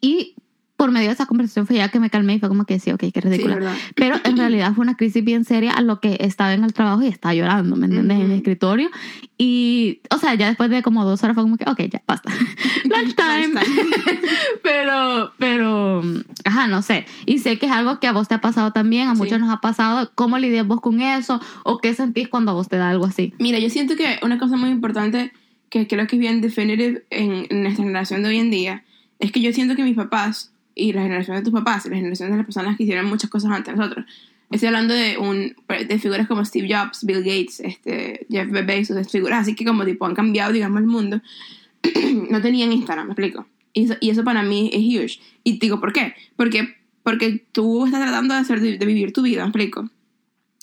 Y 0.00 0.34
por 0.76 0.90
medio 0.92 1.08
de 1.08 1.12
esa 1.12 1.26
conversación 1.26 1.66
fue 1.66 1.76
ya 1.76 1.90
que 1.90 2.00
me 2.00 2.08
calmé 2.08 2.36
y 2.36 2.38
fue 2.40 2.48
como 2.48 2.64
que 2.64 2.78
sí, 2.78 2.90
ok, 2.90 3.00
qué 3.00 3.10
Sí, 3.14 3.20
ridícula. 3.20 3.54
¿verdad? 3.56 3.74
Pero 3.94 4.16
en 4.24 4.36
realidad 4.38 4.72
fue 4.74 4.82
una 4.82 4.96
crisis 4.96 5.22
bien 5.22 5.44
seria 5.44 5.72
a 5.72 5.82
lo 5.82 6.00
que 6.00 6.16
estaba 6.20 6.54
en 6.54 6.64
el 6.64 6.72
trabajo 6.72 7.02
y 7.02 7.06
estaba 7.08 7.34
llorando, 7.34 7.76
¿me 7.76 7.84
entiendes? 7.86 8.16
En 8.16 8.22
mi 8.24 8.30
Ujú. 8.30 8.34
escritorio. 8.36 8.88
Y, 9.36 10.00
o 10.10 10.16
sea, 10.16 10.34
ya 10.36 10.48
después 10.48 10.70
de 10.70 10.82
como 10.82 11.04
dos 11.04 11.22
horas 11.22 11.34
fue 11.34 11.42
como 11.42 11.58
que, 11.58 11.64
ok, 11.68 11.80
ya, 11.90 12.02
basta. 12.06 12.30
Lunchtime. 12.84 13.48
Lunchtime. 13.48 14.20
pero, 14.62 15.32
pero, 15.38 16.02
ajá, 16.50 16.66
no 16.66 16.82
sé. 16.82 17.06
Y 17.26 17.38
sé 17.38 17.58
que 17.58 17.66
es 17.66 17.72
algo 17.72 18.00
que 18.00 18.06
a 18.06 18.12
vos 18.12 18.28
te 18.28 18.34
ha 18.34 18.40
pasado 18.40 18.72
también, 18.72 19.08
a 19.08 19.14
Sí. 19.14 19.18
muchos 19.22 19.40
nos 19.40 19.50
ha 19.50 19.60
pasado. 19.60 20.10
¿Cómo 20.14 20.38
lidias 20.38 20.66
vos 20.66 20.80
con 20.80 21.00
eso? 21.00 21.40
¿O 21.64 21.78
qué 21.78 21.94
sentís 21.94 22.28
cuando 22.28 22.50
a 22.50 22.54
vos 22.54 22.68
te 22.68 22.76
da 22.76 22.90
algo 22.90 23.06
así? 23.06 23.32
Mira, 23.38 23.58
yo 23.58 23.70
siento 23.70 23.96
que 23.96 24.18
una 24.22 24.38
cosa 24.38 24.56
muy 24.56 24.70
importante 24.70 25.32
que 25.70 25.86
creo 25.86 26.06
que 26.06 26.16
es 26.16 26.20
bien 26.20 26.40
definitive 26.40 27.04
en, 27.10 27.46
en 27.48 27.62
nuestra 27.62 27.84
generación 27.84 28.22
de 28.22 28.28
hoy 28.28 28.38
en 28.38 28.50
día 28.50 28.84
es 29.18 29.32
que 29.32 29.40
yo 29.40 29.52
siento 29.52 29.76
que 29.76 29.84
mis 29.84 29.94
papás 29.96 30.52
y 30.74 30.92
la 30.92 31.02
generación 31.02 31.36
de 31.36 31.42
tus 31.42 31.52
papás 31.52 31.86
y 31.86 31.90
la 31.90 31.96
generación 31.96 32.30
de 32.30 32.36
las 32.38 32.46
personas 32.46 32.76
que 32.76 32.82
hicieron 32.84 33.06
muchas 33.06 33.30
cosas 33.30 33.50
antes 33.52 33.74
de 33.74 33.78
nosotros. 33.78 34.06
Estoy 34.50 34.66
hablando 34.66 34.94
de, 34.94 35.16
un, 35.16 35.54
de 35.68 35.98
figuras 36.00 36.26
como 36.26 36.44
Steve 36.44 36.68
Jobs, 36.74 37.04
Bill 37.04 37.18
Gates, 37.18 37.60
este, 37.60 38.26
Jeff 38.28 38.48
Bezos, 38.50 39.08
figuras 39.10 39.42
así 39.42 39.54
que 39.54 39.64
como 39.64 39.84
tipo 39.84 40.06
han 40.06 40.14
cambiado, 40.16 40.52
digamos, 40.52 40.80
el 40.80 40.86
mundo. 40.88 41.20
no 42.30 42.40
tenían 42.40 42.72
Instagram, 42.72 43.06
me 43.06 43.12
explico. 43.12 43.46
Y 43.72 43.84
eso, 43.84 43.94
y 44.00 44.10
eso 44.10 44.24
para 44.24 44.42
mí 44.42 44.70
es 44.72 44.80
huge. 44.82 45.20
Y 45.44 45.58
te 45.58 45.66
digo, 45.66 45.80
¿por 45.80 45.92
qué? 45.92 46.14
Porque, 46.36 46.74
porque 47.02 47.44
tú 47.52 47.86
estás 47.86 48.00
tratando 48.02 48.34
de, 48.34 48.40
hacer, 48.40 48.60
de, 48.60 48.78
de 48.78 48.86
vivir 48.86 49.12
tu 49.12 49.22
vida, 49.22 49.42
me 49.42 49.48
explico. 49.48 49.88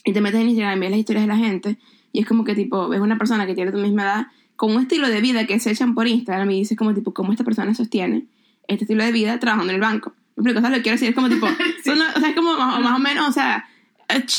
Y 0.05 0.13
te 0.13 0.21
metes 0.21 0.39
en 0.41 0.49
Instagram 0.49 0.77
y 0.77 0.81
ves 0.81 0.89
las 0.91 0.99
historias 0.99 1.23
de 1.23 1.27
la 1.27 1.37
gente 1.37 1.77
y 2.13 2.19
es 2.21 2.25
como 2.25 2.43
que 2.43 2.55
tipo, 2.55 2.87
ves 2.89 3.01
una 3.01 3.17
persona 3.17 3.45
que 3.45 3.53
tiene 3.55 3.71
tu 3.71 3.77
misma 3.77 4.03
edad 4.03 4.27
con 4.55 4.73
un 4.75 4.81
estilo 4.81 5.07
de 5.09 5.21
vida 5.21 5.45
que 5.45 5.59
se 5.59 5.71
echan 5.71 5.93
por 5.93 6.07
Instagram 6.07 6.49
y 6.51 6.59
dices 6.59 6.77
como 6.77 6.93
tipo, 6.93 7.13
¿cómo 7.13 7.31
esta 7.31 7.43
persona 7.43 7.73
sostiene 7.73 8.25
este 8.67 8.85
estilo 8.85 9.03
de 9.03 9.11
vida 9.11 9.39
trabajando 9.39 9.71
en 9.71 9.75
el 9.75 9.81
banco? 9.81 10.13
Me 10.35 10.41
explico, 10.41 10.61
¿sabes 10.61 10.71
lo 10.71 10.77
que 10.77 10.83
quiero 10.83 10.95
decir? 10.95 11.09
Es 11.09 11.15
como 11.15 11.29
tipo, 11.29 11.47
son- 11.85 11.99
o 12.01 12.19
sea, 12.19 12.29
es 12.29 12.35
como 12.35 12.53
más, 12.57 12.79
más 12.81 12.95
o 12.95 12.99
menos, 12.99 13.27
o 13.27 13.31
sea, 13.31 13.67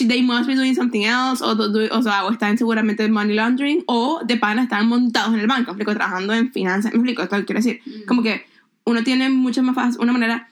they 0.08 0.22
must 0.22 0.46
be 0.46 0.54
doing 0.54 0.74
something 0.74 1.02
else, 1.02 1.44
o, 1.44 1.54
do- 1.54 1.88
o 1.96 2.02
sea, 2.02 2.24
o 2.24 2.30
están 2.32 2.56
seguramente 2.56 3.04
en 3.04 3.12
money 3.12 3.36
laundering, 3.36 3.84
o 3.86 4.20
de 4.24 4.36
pana 4.38 4.62
están 4.62 4.88
montados 4.88 5.34
en 5.34 5.40
el 5.40 5.46
banco, 5.46 5.66
me 5.66 5.72
explico, 5.72 5.94
trabajando 5.94 6.32
en 6.32 6.50
finanzas, 6.52 6.92
me 6.92 6.98
explico, 6.98 7.22
esto 7.22 7.36
es 7.36 7.40
lo 7.42 7.46
que 7.46 7.54
quiero 7.54 7.62
decir. 7.82 8.04
Como 8.06 8.22
que 8.22 8.42
uno 8.88 9.04
tiene 9.04 9.28
mucho 9.28 9.62
más 9.62 9.74
fácil, 9.74 10.00
una 10.00 10.12
manera, 10.12 10.48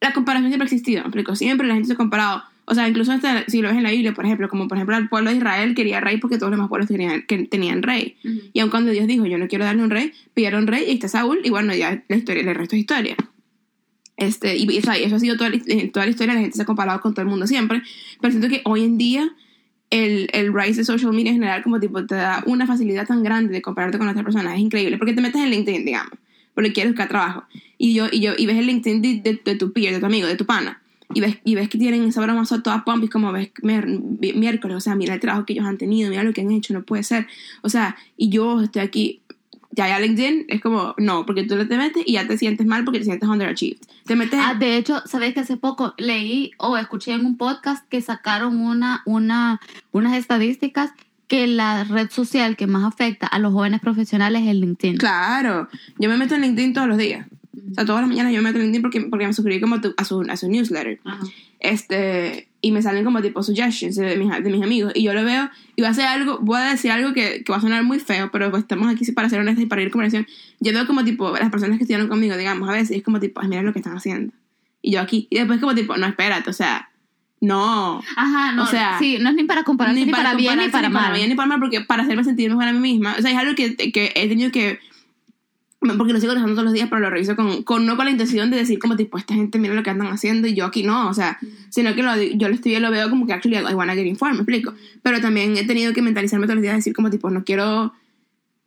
la 0.00 0.12
comparación 0.12 0.50
siempre 0.50 0.64
ha 0.64 0.70
existido, 0.70 1.00
me 1.02 1.08
explico, 1.08 1.34
siempre 1.36 1.66
la 1.66 1.74
gente 1.74 1.88
se 1.88 1.94
ha 1.94 1.96
comparado, 1.96 2.42
o 2.64 2.74
sea, 2.74 2.86
incluso 2.88 3.12
hasta 3.12 3.44
si 3.46 3.62
lo 3.62 3.68
ves 3.68 3.78
en 3.78 3.82
la 3.82 3.90
Biblia, 3.90 4.12
por 4.14 4.26
ejemplo, 4.26 4.48
como 4.48 4.68
por 4.68 4.76
ejemplo 4.76 4.96
el 4.96 5.08
pueblo 5.08 5.30
de 5.30 5.36
Israel 5.36 5.74
quería 5.74 6.00
rey 6.00 6.18
porque 6.18 6.36
todos 6.36 6.50
los 6.50 6.58
demás 6.58 6.68
pueblos 6.68 6.88
tenían, 6.88 7.22
que 7.22 7.38
tenían 7.44 7.82
rey. 7.82 8.16
Y 8.52 8.60
aun 8.60 8.70
cuando 8.70 8.90
Dios 8.90 9.06
dijo, 9.06 9.24
yo 9.26 9.38
no 9.38 9.48
quiero 9.48 9.64
darle 9.64 9.82
un 9.82 9.90
rey, 9.90 10.12
pidieron 10.34 10.66
rey 10.66 10.84
y 10.86 10.92
está 10.92 11.08
Saúl, 11.08 11.40
y 11.42 11.50
bueno, 11.50 11.74
ya 11.74 12.04
la 12.08 12.16
historia, 12.16 12.42
el 12.42 12.54
resto 12.54 12.76
es 12.76 12.80
historia. 12.80 13.16
Este, 14.16 14.56
y, 14.56 14.70
y, 14.70 14.78
o 14.78 14.82
sea, 14.82 14.96
eso 14.96 15.16
ha 15.16 15.20
sido 15.20 15.36
toda 15.36 15.50
la, 15.50 15.58
toda 15.92 16.04
la 16.04 16.10
historia, 16.10 16.34
la 16.34 16.40
gente 16.40 16.56
se 16.56 16.62
ha 16.62 16.66
comparado 16.66 17.00
con 17.00 17.14
todo 17.14 17.22
el 17.22 17.28
mundo 17.28 17.46
siempre, 17.46 17.82
pero 18.20 18.32
siento 18.32 18.48
que 18.48 18.60
hoy 18.64 18.84
en 18.84 18.98
día 18.98 19.30
el, 19.90 20.28
el 20.32 20.52
rise 20.52 20.80
de 20.80 20.84
social 20.84 21.12
media 21.12 21.30
en 21.30 21.36
general 21.36 21.62
como 21.62 21.80
tipo 21.80 22.04
te 22.04 22.16
da 22.16 22.42
una 22.46 22.66
facilidad 22.66 23.06
tan 23.06 23.22
grande 23.22 23.52
de 23.52 23.62
compararte 23.62 23.96
con 23.96 24.08
otras 24.08 24.24
personas, 24.24 24.54
es 24.54 24.60
increíble, 24.60 24.98
porque 24.98 25.14
te 25.14 25.22
metes 25.22 25.40
en 25.40 25.50
LinkedIn, 25.50 25.84
digamos, 25.84 26.12
porque 26.58 26.72
quieres 26.72 26.92
buscar 26.92 27.06
trabajo, 27.06 27.44
y 27.78 27.94
yo, 27.94 28.08
y 28.10 28.18
yo, 28.18 28.32
y 28.36 28.46
ves 28.46 28.58
el 28.58 28.66
LinkedIn 28.66 29.00
de, 29.00 29.20
de, 29.20 29.40
de 29.44 29.54
tu 29.54 29.72
peer, 29.72 29.94
de 29.94 30.00
tu 30.00 30.06
amigo, 30.06 30.26
de 30.26 30.34
tu 30.34 30.44
pana, 30.44 30.82
y 31.14 31.20
ves, 31.20 31.38
y 31.44 31.54
ves 31.54 31.68
que 31.68 31.78
tienen 31.78 32.02
esa 32.02 32.20
broma 32.20 32.42
toda 32.44 32.84
pump 32.84 33.04
y 33.04 33.08
como 33.08 33.30
ves 33.30 33.52
miércoles, 33.62 34.76
o 34.76 34.80
sea, 34.80 34.96
mira 34.96 35.14
el 35.14 35.20
trabajo 35.20 35.46
que 35.46 35.52
ellos 35.52 35.66
han 35.66 35.78
tenido, 35.78 36.10
mira 36.10 36.24
lo 36.24 36.32
que 36.32 36.40
han 36.40 36.50
hecho, 36.50 36.74
no 36.74 36.82
puede 36.82 37.04
ser. 37.04 37.28
O 37.62 37.68
sea, 37.68 37.96
y 38.16 38.28
yo 38.28 38.60
estoy 38.60 38.82
aquí, 38.82 39.20
ya 39.70 39.86
ya 39.86 40.00
LinkedIn 40.00 40.46
es 40.48 40.60
como, 40.60 40.96
no, 40.98 41.24
porque 41.26 41.44
tú 41.44 41.54
te 41.64 41.76
metes 41.76 42.02
y 42.04 42.14
ya 42.14 42.26
te 42.26 42.36
sientes 42.36 42.66
mal 42.66 42.82
porque 42.82 42.98
te 42.98 43.04
sientes 43.04 43.28
underachieved. 43.28 43.78
Te 44.04 44.16
metes 44.16 44.40
Ah, 44.42 44.54
de 44.54 44.78
hecho, 44.78 45.00
sabes 45.06 45.32
que 45.32 45.38
hace 45.38 45.56
poco 45.56 45.94
leí 45.96 46.50
o 46.58 46.76
escuché 46.76 47.12
en 47.12 47.24
un 47.24 47.36
podcast 47.36 47.88
que 47.88 48.02
sacaron 48.02 48.60
una, 48.60 49.02
una, 49.06 49.60
unas 49.92 50.16
estadísticas 50.16 50.90
que 51.28 51.46
la 51.46 51.84
red 51.84 52.10
social 52.10 52.56
que 52.56 52.66
más 52.66 52.84
afecta 52.84 53.26
a 53.26 53.38
los 53.38 53.52
jóvenes 53.52 53.80
profesionales 53.80 54.42
es 54.42 54.48
el 54.48 54.60
LinkedIn. 54.60 54.96
Claro, 54.96 55.68
yo 55.98 56.08
me 56.08 56.16
meto 56.16 56.34
en 56.34 56.40
LinkedIn 56.42 56.72
todos 56.72 56.88
los 56.88 56.98
días. 56.98 57.26
O 57.70 57.74
sea, 57.74 57.84
todas 57.84 58.00
las 58.00 58.08
mañanas 58.08 58.32
yo 58.32 58.42
me 58.42 58.48
meto 58.48 58.58
en 58.58 58.64
LinkedIn 58.64 58.82
porque, 58.82 59.00
porque 59.02 59.26
me 59.26 59.32
suscribí 59.34 59.60
como 59.60 59.76
a, 59.96 60.04
su, 60.04 60.26
a 60.28 60.36
su 60.36 60.48
newsletter. 60.48 61.00
Ajá. 61.04 61.24
Este, 61.60 62.48
y 62.60 62.72
me 62.72 62.82
salen 62.82 63.04
como 63.04 63.20
tipo 63.20 63.42
suggestions 63.42 63.96
de 63.96 64.16
mis, 64.16 64.30
de 64.30 64.50
mis 64.50 64.62
amigos. 64.62 64.92
Y 64.94 65.02
yo 65.02 65.12
lo 65.12 65.24
veo 65.24 65.50
y 65.76 65.82
voy 65.82 65.88
a 65.88 65.90
hacer 65.90 66.06
algo, 66.06 66.38
voy 66.40 66.60
a 66.60 66.70
decir 66.70 66.90
algo 66.90 67.12
que, 67.12 67.42
que 67.44 67.52
va 67.52 67.58
a 67.58 67.60
sonar 67.60 67.82
muy 67.84 67.98
feo, 67.98 68.30
pero 68.32 68.50
pues 68.50 68.62
estamos 68.62 68.88
aquí 68.88 69.10
para 69.12 69.28
ser 69.28 69.40
honestas 69.40 69.64
y 69.64 69.66
para 69.66 69.82
ir 69.82 69.90
conversación. 69.90 70.26
Yo 70.60 70.72
veo 70.72 70.86
como 70.86 71.04
tipo 71.04 71.32
las 71.32 71.50
personas 71.50 71.78
que 71.78 71.84
estudiaron 71.84 72.08
conmigo, 72.08 72.36
digamos, 72.36 72.68
a 72.68 72.72
veces 72.72 72.96
es 72.96 73.02
como 73.02 73.20
tipo, 73.20 73.40
"Ay, 73.40 73.48
mira 73.48 73.62
lo 73.62 73.72
que 73.72 73.80
están 73.80 73.96
haciendo. 73.96 74.32
Y 74.82 74.92
yo 74.92 75.00
aquí. 75.00 75.26
Y 75.30 75.38
después 75.38 75.60
como 75.60 75.74
tipo, 75.74 75.96
no, 75.96 76.06
espérate, 76.06 76.48
o 76.50 76.52
sea, 76.52 76.90
no. 77.40 78.02
Ajá, 78.16 78.52
no, 78.52 78.64
O 78.64 78.66
sea, 78.66 78.98
sí, 78.98 79.18
no 79.20 79.30
es 79.30 79.36
ni 79.36 79.44
para 79.44 79.64
compararse 79.64 80.04
ni, 80.04 80.10
para, 80.10 80.34
bien 80.34 80.58
ni 80.58 80.68
para 80.68 80.88
mal. 80.88 81.12
bien 81.14 81.28
ni 81.28 81.34
para 81.34 81.48
mal, 81.48 81.60
porque 81.60 81.80
para 81.80 82.02
hacerme 82.02 82.24
sentir 82.24 82.50
mejor 82.50 82.64
a 82.64 82.72
mí 82.72 82.80
misma. 82.80 83.14
O 83.18 83.22
sea, 83.22 83.30
es 83.30 83.36
algo 83.36 83.54
que, 83.54 83.76
que 83.76 84.12
he 84.14 84.28
tenido 84.28 84.50
que 84.50 84.80
porque 85.80 86.12
lo 86.12 86.20
sigo 86.20 86.32
usando 86.32 86.52
todos 86.52 86.64
los 86.64 86.72
días, 86.72 86.88
pero 86.88 87.00
lo 87.00 87.10
reviso 87.10 87.36
con, 87.36 87.62
con 87.62 87.86
no 87.86 87.96
con 87.96 88.06
la 88.06 88.10
intención 88.10 88.50
de 88.50 88.56
decir 88.56 88.80
como 88.80 88.96
tipo, 88.96 89.16
esta 89.16 89.34
gente 89.34 89.58
mira 89.58 89.74
lo 89.74 89.82
que 89.84 89.90
andan 89.90 90.08
haciendo 90.08 90.48
y 90.48 90.54
yo 90.54 90.66
aquí 90.66 90.82
no, 90.82 91.08
o 91.08 91.14
sea, 91.14 91.38
sino 91.68 91.94
que 91.94 92.02
lo, 92.02 92.16
yo 92.16 92.48
lo 92.48 92.54
estoy, 92.54 92.76
lo 92.80 92.90
veo 92.90 93.08
como 93.08 93.26
que 93.26 93.32
actually 93.32 93.58
I 93.58 93.74
wanna 93.74 93.94
get 93.94 94.06
informed, 94.06 94.38
me 94.38 94.42
explico. 94.42 94.74
Pero 95.02 95.20
también 95.20 95.56
he 95.56 95.64
tenido 95.64 95.92
que 95.92 96.02
mentalizarme 96.02 96.46
todos 96.46 96.56
los 96.56 96.62
días, 96.62 96.74
decir 96.74 96.94
como 96.94 97.10
tipo, 97.10 97.30
no 97.30 97.44
quiero 97.44 97.92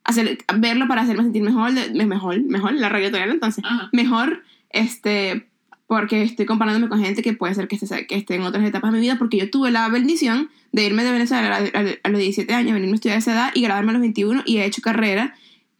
hacer, 0.05 0.37
verlo 0.57 0.87
para 0.87 1.01
hacerme 1.01 1.23
sentir 1.23 1.43
mejor, 1.43 1.73
mejor, 1.93 2.41
mejor, 2.43 2.73
la 2.73 2.87
reggaetonera 2.87 3.31
entonces, 3.31 3.63
Ajá. 3.65 3.89
mejor, 3.91 4.43
este, 4.69 5.49
porque 5.91 6.23
estoy 6.23 6.45
comparándome 6.45 6.87
con 6.87 7.03
gente 7.03 7.21
que 7.21 7.33
puede 7.33 7.53
ser 7.53 7.67
que 7.67 7.75
esté, 7.75 8.07
que 8.07 8.15
esté 8.15 8.35
en 8.35 8.43
otras 8.43 8.63
etapas 8.63 8.93
de 8.93 8.97
mi 8.97 9.03
vida, 9.03 9.17
porque 9.17 9.35
yo 9.35 9.49
tuve 9.49 9.71
la 9.71 9.89
bendición 9.89 10.49
de 10.71 10.85
irme 10.85 11.03
de 11.03 11.11
Venezuela 11.11 11.53
a, 11.57 11.59
a- 11.79 11.85
a 12.03 12.09
los 12.09 12.17
17 12.21 12.53
años, 12.53 12.71
venirme 12.75 12.93
a 12.93 12.95
estudiar 12.95 13.17
a 13.17 13.19
esa 13.19 13.33
edad 13.33 13.51
y 13.53 13.61
graduarme 13.61 13.89
a 13.89 13.93
los 13.95 14.01
21 14.01 14.43
y 14.45 14.59
he 14.59 14.65
hecho 14.65 14.81
carrera. 14.81 15.35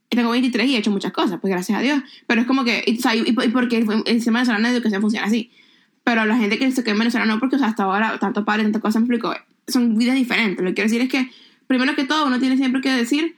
Tengo 0.10 0.32
23 0.32 0.68
y 0.68 0.75
he 0.75 0.80
hecho 0.80 0.91
muchas 0.91 1.13
cosas, 1.13 1.39
pues 1.39 1.50
gracias 1.50 1.80
a 1.80 1.82
Dios. 1.82 2.01
Pero 2.27 2.41
es 2.41 2.48
como 2.48 2.65
que, 2.65 2.84
y, 2.86 2.98
o 2.98 3.01
sea, 3.01 3.15
y, 3.15 3.22
y 3.25 3.32
porque 3.32 3.77
el 3.77 4.15
sistema 4.15 4.39
venezolano 4.39 4.68
de 4.68 4.74
educación 4.75 5.01
funciona 5.01 5.27
así. 5.27 5.50
Pero 6.03 6.25
la 6.25 6.36
gente 6.36 6.60
que 6.60 6.70
se 6.72 6.84
queda 6.84 6.91
en 6.91 7.00
Venezuela 7.00 7.25
no, 7.25 7.39
porque 7.39 7.56
o 7.56 7.60
sea, 7.60 7.70
hasta 7.70 7.84
ahora 7.84 8.18
tanto 8.20 8.44
padre, 8.44 8.63
tanta 8.63 8.82
cosa 8.82 9.00
me 9.00 9.06
explico, 9.06 9.34
son 9.70 9.98
vidas 9.98 10.15
diferentes. 10.15 10.62
Lo 10.62 10.72
que 10.72 10.74
quiero 10.74 10.89
decir 10.89 11.01
es 11.03 11.08
que, 11.08 11.32
primero 11.68 11.96
que 11.96 12.03
todo, 12.03 12.27
uno 12.27 12.38
tiene 12.38 12.58
siempre 12.58 12.82
que 12.82 12.91
decir 12.91 13.38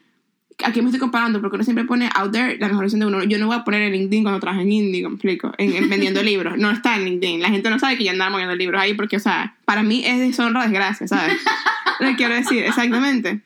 a 0.63 0.71
quién 0.71 0.85
me 0.85 0.89
estoy 0.89 0.99
comparando, 0.99 1.41
porque 1.41 1.55
uno 1.55 1.63
siempre 1.63 1.85
pone 1.85 2.09
out 2.15 2.31
there 2.31 2.57
la 2.57 2.67
mejor 2.67 2.83
versión 2.83 2.99
de 2.99 3.05
uno. 3.07 3.23
Yo 3.23 3.37
no 3.39 3.47
voy 3.47 3.55
a 3.55 3.63
poner 3.63 3.81
en 3.83 3.93
LinkedIn 3.93 4.23
cuando 4.23 4.39
trabajo 4.39 4.61
en 4.61 4.71
Indigo, 4.71 5.09
me 5.09 5.15
explico, 5.15 5.53
en, 5.57 5.75
en 5.75 5.89
vendiendo 5.89 6.21
libros. 6.23 6.57
No 6.57 6.71
está 6.71 6.95
en 6.95 7.05
LinkedIn. 7.05 7.41
La 7.41 7.49
gente 7.49 7.69
no 7.69 7.79
sabe 7.79 7.97
que 7.97 8.03
yo 8.03 8.11
andaba 8.11 8.31
moviendo 8.31 8.55
libros 8.55 8.81
ahí 8.81 8.93
porque, 8.93 9.17
o 9.17 9.19
sea, 9.19 9.55
para 9.65 9.83
mí 9.83 10.03
es 10.05 10.19
deshonra, 10.19 10.63
desgracia, 10.63 11.07
¿sabes? 11.07 11.37
Lo 11.99 12.15
quiero 12.15 12.33
decir, 12.33 12.63
exactamente. 12.63 13.41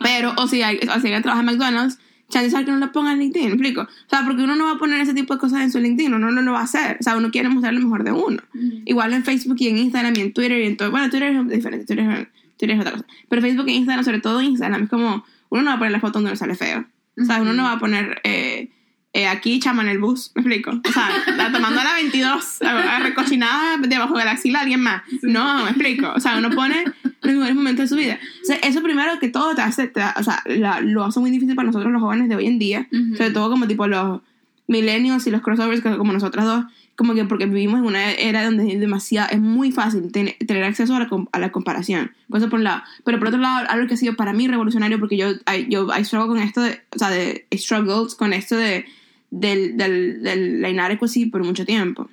Pero, 0.00 0.34
o 0.36 0.48
si, 0.48 0.62
hay, 0.62 0.76
o 0.76 1.00
si 1.00 1.06
alguien 1.06 1.22
trabaja 1.22 1.40
en 1.40 1.46
McDonald's, 1.46 1.98
chance 2.28 2.50
sabe 2.50 2.64
que 2.64 2.72
no 2.72 2.78
lo 2.78 2.92
ponga 2.92 3.12
en 3.12 3.20
LinkedIn, 3.20 3.48
¿me 3.48 3.54
explico? 3.54 3.82
O 3.82 4.08
sea, 4.08 4.24
porque 4.24 4.42
uno 4.42 4.56
no 4.56 4.64
va 4.64 4.72
a 4.72 4.78
poner 4.78 5.00
ese 5.00 5.14
tipo 5.14 5.34
de 5.34 5.40
cosas 5.40 5.60
en 5.60 5.70
su 5.70 5.78
LinkedIn, 5.78 6.14
uno 6.14 6.30
no 6.30 6.42
lo 6.42 6.52
va 6.52 6.60
a 6.60 6.64
hacer. 6.64 6.96
O 7.00 7.02
sea, 7.02 7.16
uno 7.16 7.30
quiere 7.30 7.48
mostrar 7.48 7.74
lo 7.74 7.80
mejor 7.80 8.04
de 8.04 8.12
uno. 8.12 8.42
Igual 8.84 9.12
en 9.12 9.24
Facebook 9.24 9.56
y 9.60 9.68
en 9.68 9.78
Instagram 9.78 10.14
y 10.16 10.20
en 10.20 10.32
Twitter 10.32 10.60
y 10.60 10.66
en 10.66 10.76
todo. 10.76 10.90
Bueno, 10.90 11.08
Twitter 11.10 11.34
es 11.34 11.48
diferente, 11.48 11.86
Twitter 11.86 12.10
es, 12.10 12.28
Twitter 12.56 12.76
es 12.76 12.80
otra 12.80 12.92
cosa. 12.92 13.06
Pero 13.28 13.42
Facebook 13.42 13.68
e 13.68 13.72
Instagram, 13.72 14.04
sobre 14.04 14.20
todo 14.20 14.42
Instagram, 14.42 14.84
es 14.84 14.90
como, 14.90 15.24
uno 15.50 15.62
no 15.62 15.70
va 15.70 15.74
a 15.74 15.78
poner 15.78 15.92
la 15.92 16.00
foto 16.00 16.14
donde 16.14 16.30
no 16.30 16.36
sale 16.36 16.54
feo. 16.54 16.84
O 17.20 17.24
sea, 17.24 17.40
uno 17.40 17.52
no 17.54 17.62
va 17.64 17.72
a 17.72 17.78
poner 17.78 18.20
eh, 18.24 18.70
eh, 19.14 19.26
aquí 19.26 19.58
chama 19.58 19.82
en 19.82 19.88
el 19.88 19.98
bus, 19.98 20.32
¿me 20.34 20.42
explico? 20.42 20.70
O 20.86 20.92
sea, 20.92 21.08
la, 21.36 21.50
tomando 21.50 21.82
la 21.82 21.94
22, 21.94 22.58
la 22.60 22.98
recochinada 22.98 23.78
debajo 23.78 24.18
de 24.18 24.24
la 24.26 24.32
axila 24.32 24.58
a 24.58 24.62
alguien 24.62 24.80
más. 24.82 25.02
No, 25.22 25.64
me 25.64 25.70
explico. 25.70 26.12
O 26.14 26.20
sea, 26.20 26.36
uno 26.36 26.50
pone 26.50 26.84
los 27.22 27.34
mejores 27.34 27.54
momentos 27.54 27.84
de 27.84 27.88
su 27.88 27.96
vida. 27.96 28.18
O 28.42 28.44
sea, 28.44 28.56
eso 28.56 28.82
primero 28.82 29.18
que 29.18 29.28
todo 29.30 29.54
te 29.54 29.62
hace, 29.62 29.88
te 29.88 30.02
o 30.02 30.22
sea, 30.22 30.42
la- 30.46 30.80
lo 30.82 31.04
hace 31.04 31.20
muy 31.20 31.30
difícil 31.30 31.54
para 31.54 31.66
nosotros 31.66 31.90
los 31.90 32.02
jóvenes 32.02 32.28
de 32.28 32.36
hoy 32.36 32.46
en 32.46 32.58
día. 32.58 32.86
Sobre 33.16 33.30
todo 33.30 33.48
como 33.50 33.66
tipo 33.66 33.86
los 33.86 34.20
millennials 34.68 35.26
y 35.26 35.30
los 35.30 35.40
crossovers 35.42 35.80
como 35.82 36.12
nosotras 36.12 36.44
dos. 36.44 36.64
Como 36.96 37.14
que 37.14 37.24
porque 37.26 37.46
vivimos 37.46 37.80
en 37.80 37.86
una 37.86 38.12
era 38.12 38.44
donde 38.44 38.72
es 38.72 38.80
demasiado, 38.80 39.28
es 39.30 39.40
muy 39.40 39.70
fácil 39.70 40.10
ten- 40.12 40.34
tener 40.46 40.64
acceso 40.64 40.96
a 40.96 41.38
la, 41.38 41.52
comparación. 41.52 42.12
Eso 42.34 42.48
por 42.48 42.60
un. 42.60 42.84
Pero 43.04 43.18
por 43.18 43.28
otro 43.28 43.40
lado, 43.40 43.66
algo 43.68 43.86
que 43.86 43.94
ha 43.94 43.98
sido 43.98 44.14
para 44.16 44.32
mí 44.32 44.48
revolucionario, 44.48 44.98
porque 44.98 45.16
yo, 45.16 45.30
I, 45.32 45.66
yo 45.68 45.88
I 45.94 46.04
con 46.26 46.38
esto 46.38 46.62
de, 46.62 46.80
o 46.94 46.98
sea, 46.98 47.10
de 47.10 47.46
struggles 47.54 48.14
con 48.14 48.32
esto 48.32 48.56
de, 48.56 48.86
del, 49.30 49.76
del, 49.76 50.22
del 50.22 50.62
la 50.62 50.70
inadequacy 50.70 51.26
por 51.26 51.44
mucho 51.44 51.66
tiempo. 51.66 52.08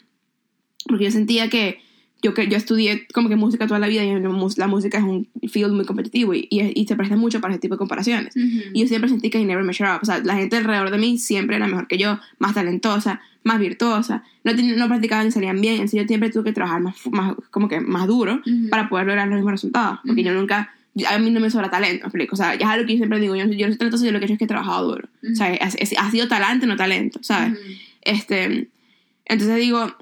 Porque 0.86 1.06
yo 1.06 1.12
sentía 1.12 1.50
que 1.50 1.82
yo, 2.24 2.34
yo 2.34 2.58
estudié 2.58 3.06
como 3.14 3.30
que 3.30 3.36
música 3.36 3.68
toda 3.68 3.80
la 3.80 3.88
vida 3.88 4.04
y 4.04 4.12
la 4.20 4.68
música 4.68 4.98
es 4.98 5.04
un 5.04 5.28
field 5.50 5.74
muy 5.74 5.86
competitivo 5.86 6.34
y, 6.34 6.48
y, 6.50 6.72
y 6.82 6.88
se 6.88 6.96
presta 6.96 7.16
mucho 7.16 7.42
para 7.42 7.54
ese 7.54 7.60
tipo 7.62 7.76
de 7.76 7.80
comparaciones. 7.80 8.34
Y 8.36 8.80
yo 8.82 8.88
siempre 8.88 9.10
sentí 9.10 9.30
que 9.30 9.40
I 9.40 9.46
never 9.46 9.64
measure 9.64 9.90
up. 9.92 10.00
O 10.02 10.06
sea, 10.06 10.20
la 10.20 10.36
gente 10.36 10.56
alrededor 10.58 10.90
de 10.90 10.98
mí 10.98 11.18
siempre 11.18 11.58
era 11.58 11.68
mejor 11.68 11.88
que 11.88 11.98
yo, 11.98 12.20
más 12.40 12.54
talentosa, 12.54 13.22
más 13.44 13.60
virtuosa. 13.60 14.24
No, 14.44 14.54
no 14.54 14.88
practicaban 14.88 15.26
ni 15.26 15.32
salían 15.32 15.60
bien. 15.60 15.82
En 15.82 15.90
serio, 15.90 16.08
siempre 16.08 16.30
tuve 16.30 16.46
que 16.46 16.54
trabajar 16.54 16.82
más, 16.82 16.96
más 17.12 17.36
como 17.52 17.68
que 17.68 17.82
más 17.82 18.08
duro 18.08 18.36
Ujú. 18.46 18.70
para 18.70 18.88
poder 18.90 19.08
lograr 19.08 19.28
los 19.28 19.36
mismos 19.36 19.52
resultados. 19.52 20.00
Porque 20.06 20.24
yo 20.24 20.34
nunca, 20.34 20.74
yo- 20.94 21.08
a 21.10 21.20
mí 21.20 21.30
no 21.30 21.40
me 21.42 21.50
sobra 21.50 21.70
talento. 21.70 22.08
O 22.32 22.36
sea, 22.36 22.56
ya 22.56 22.66
es 22.68 22.72
algo 22.72 22.86
que 22.86 22.94
yo 22.94 22.98
siempre 23.00 23.20
digo, 23.20 23.36
yo, 23.36 23.46
yo 23.48 23.66
no 23.68 23.72
soy 23.74 23.78
talentosa, 23.78 24.06
yo 24.06 24.12
lo 24.14 24.20
que 24.20 24.26
he 24.26 24.28
hecho 24.28 24.34
es 24.34 24.40
que 24.40 24.46
he 24.46 24.48
trabajado 24.48 24.92
duro. 24.92 25.10
O 25.32 25.36
sea, 25.36 25.48
ha, 25.62 25.68
ha 26.06 26.12
sido 26.12 26.28
talento, 26.30 26.66
no 26.68 26.76
talento, 26.78 27.20
¿sabes? 27.22 27.58
Este, 28.02 28.70
entonces 29.26 29.56
digo, 29.58 29.94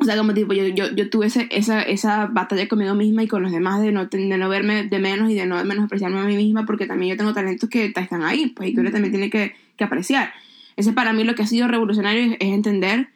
o 0.00 0.04
sea, 0.04 0.16
como 0.16 0.32
tipo, 0.34 0.52
yo, 0.54 0.66
yo, 0.68 0.90
yo 0.94 1.10
tuve 1.10 1.26
ese- 1.26 1.48
esa, 1.50 1.82
esa 1.82 2.26
batalla 2.26 2.66
conmigo 2.68 2.94
misma 2.94 3.22
y 3.22 3.28
con 3.28 3.42
los 3.42 3.52
demás 3.52 3.82
de 3.82 3.92
no, 3.92 4.06
de 4.06 4.38
no 4.38 4.48
verme 4.48 4.84
de 4.84 4.98
menos 4.98 5.30
y 5.30 5.34
de 5.34 5.46
no 5.46 5.62
menospreciarme 5.64 6.18
a 6.20 6.24
mí 6.24 6.36
misma 6.36 6.64
porque 6.66 6.86
también 6.86 7.10
yo 7.12 7.16
tengo 7.18 7.34
talentos 7.34 7.68
que 7.68 7.92
están 7.94 8.22
ahí, 8.22 8.48
pues 8.48 8.70
y 8.70 8.74
que 8.74 8.80
uno 8.80 8.90
también 8.90 9.12
tiene 9.12 9.28
que, 9.30 9.54
que 9.76 9.84
apreciar. 9.84 10.32
Ese 10.76 10.92
para 10.92 11.12
mí 11.12 11.24
lo 11.24 11.34
que 11.34 11.42
ha 11.42 11.46
sido 11.46 11.68
revolucionario 11.68 12.22
es, 12.22 12.36
es 12.40 12.48
entender 12.54 13.08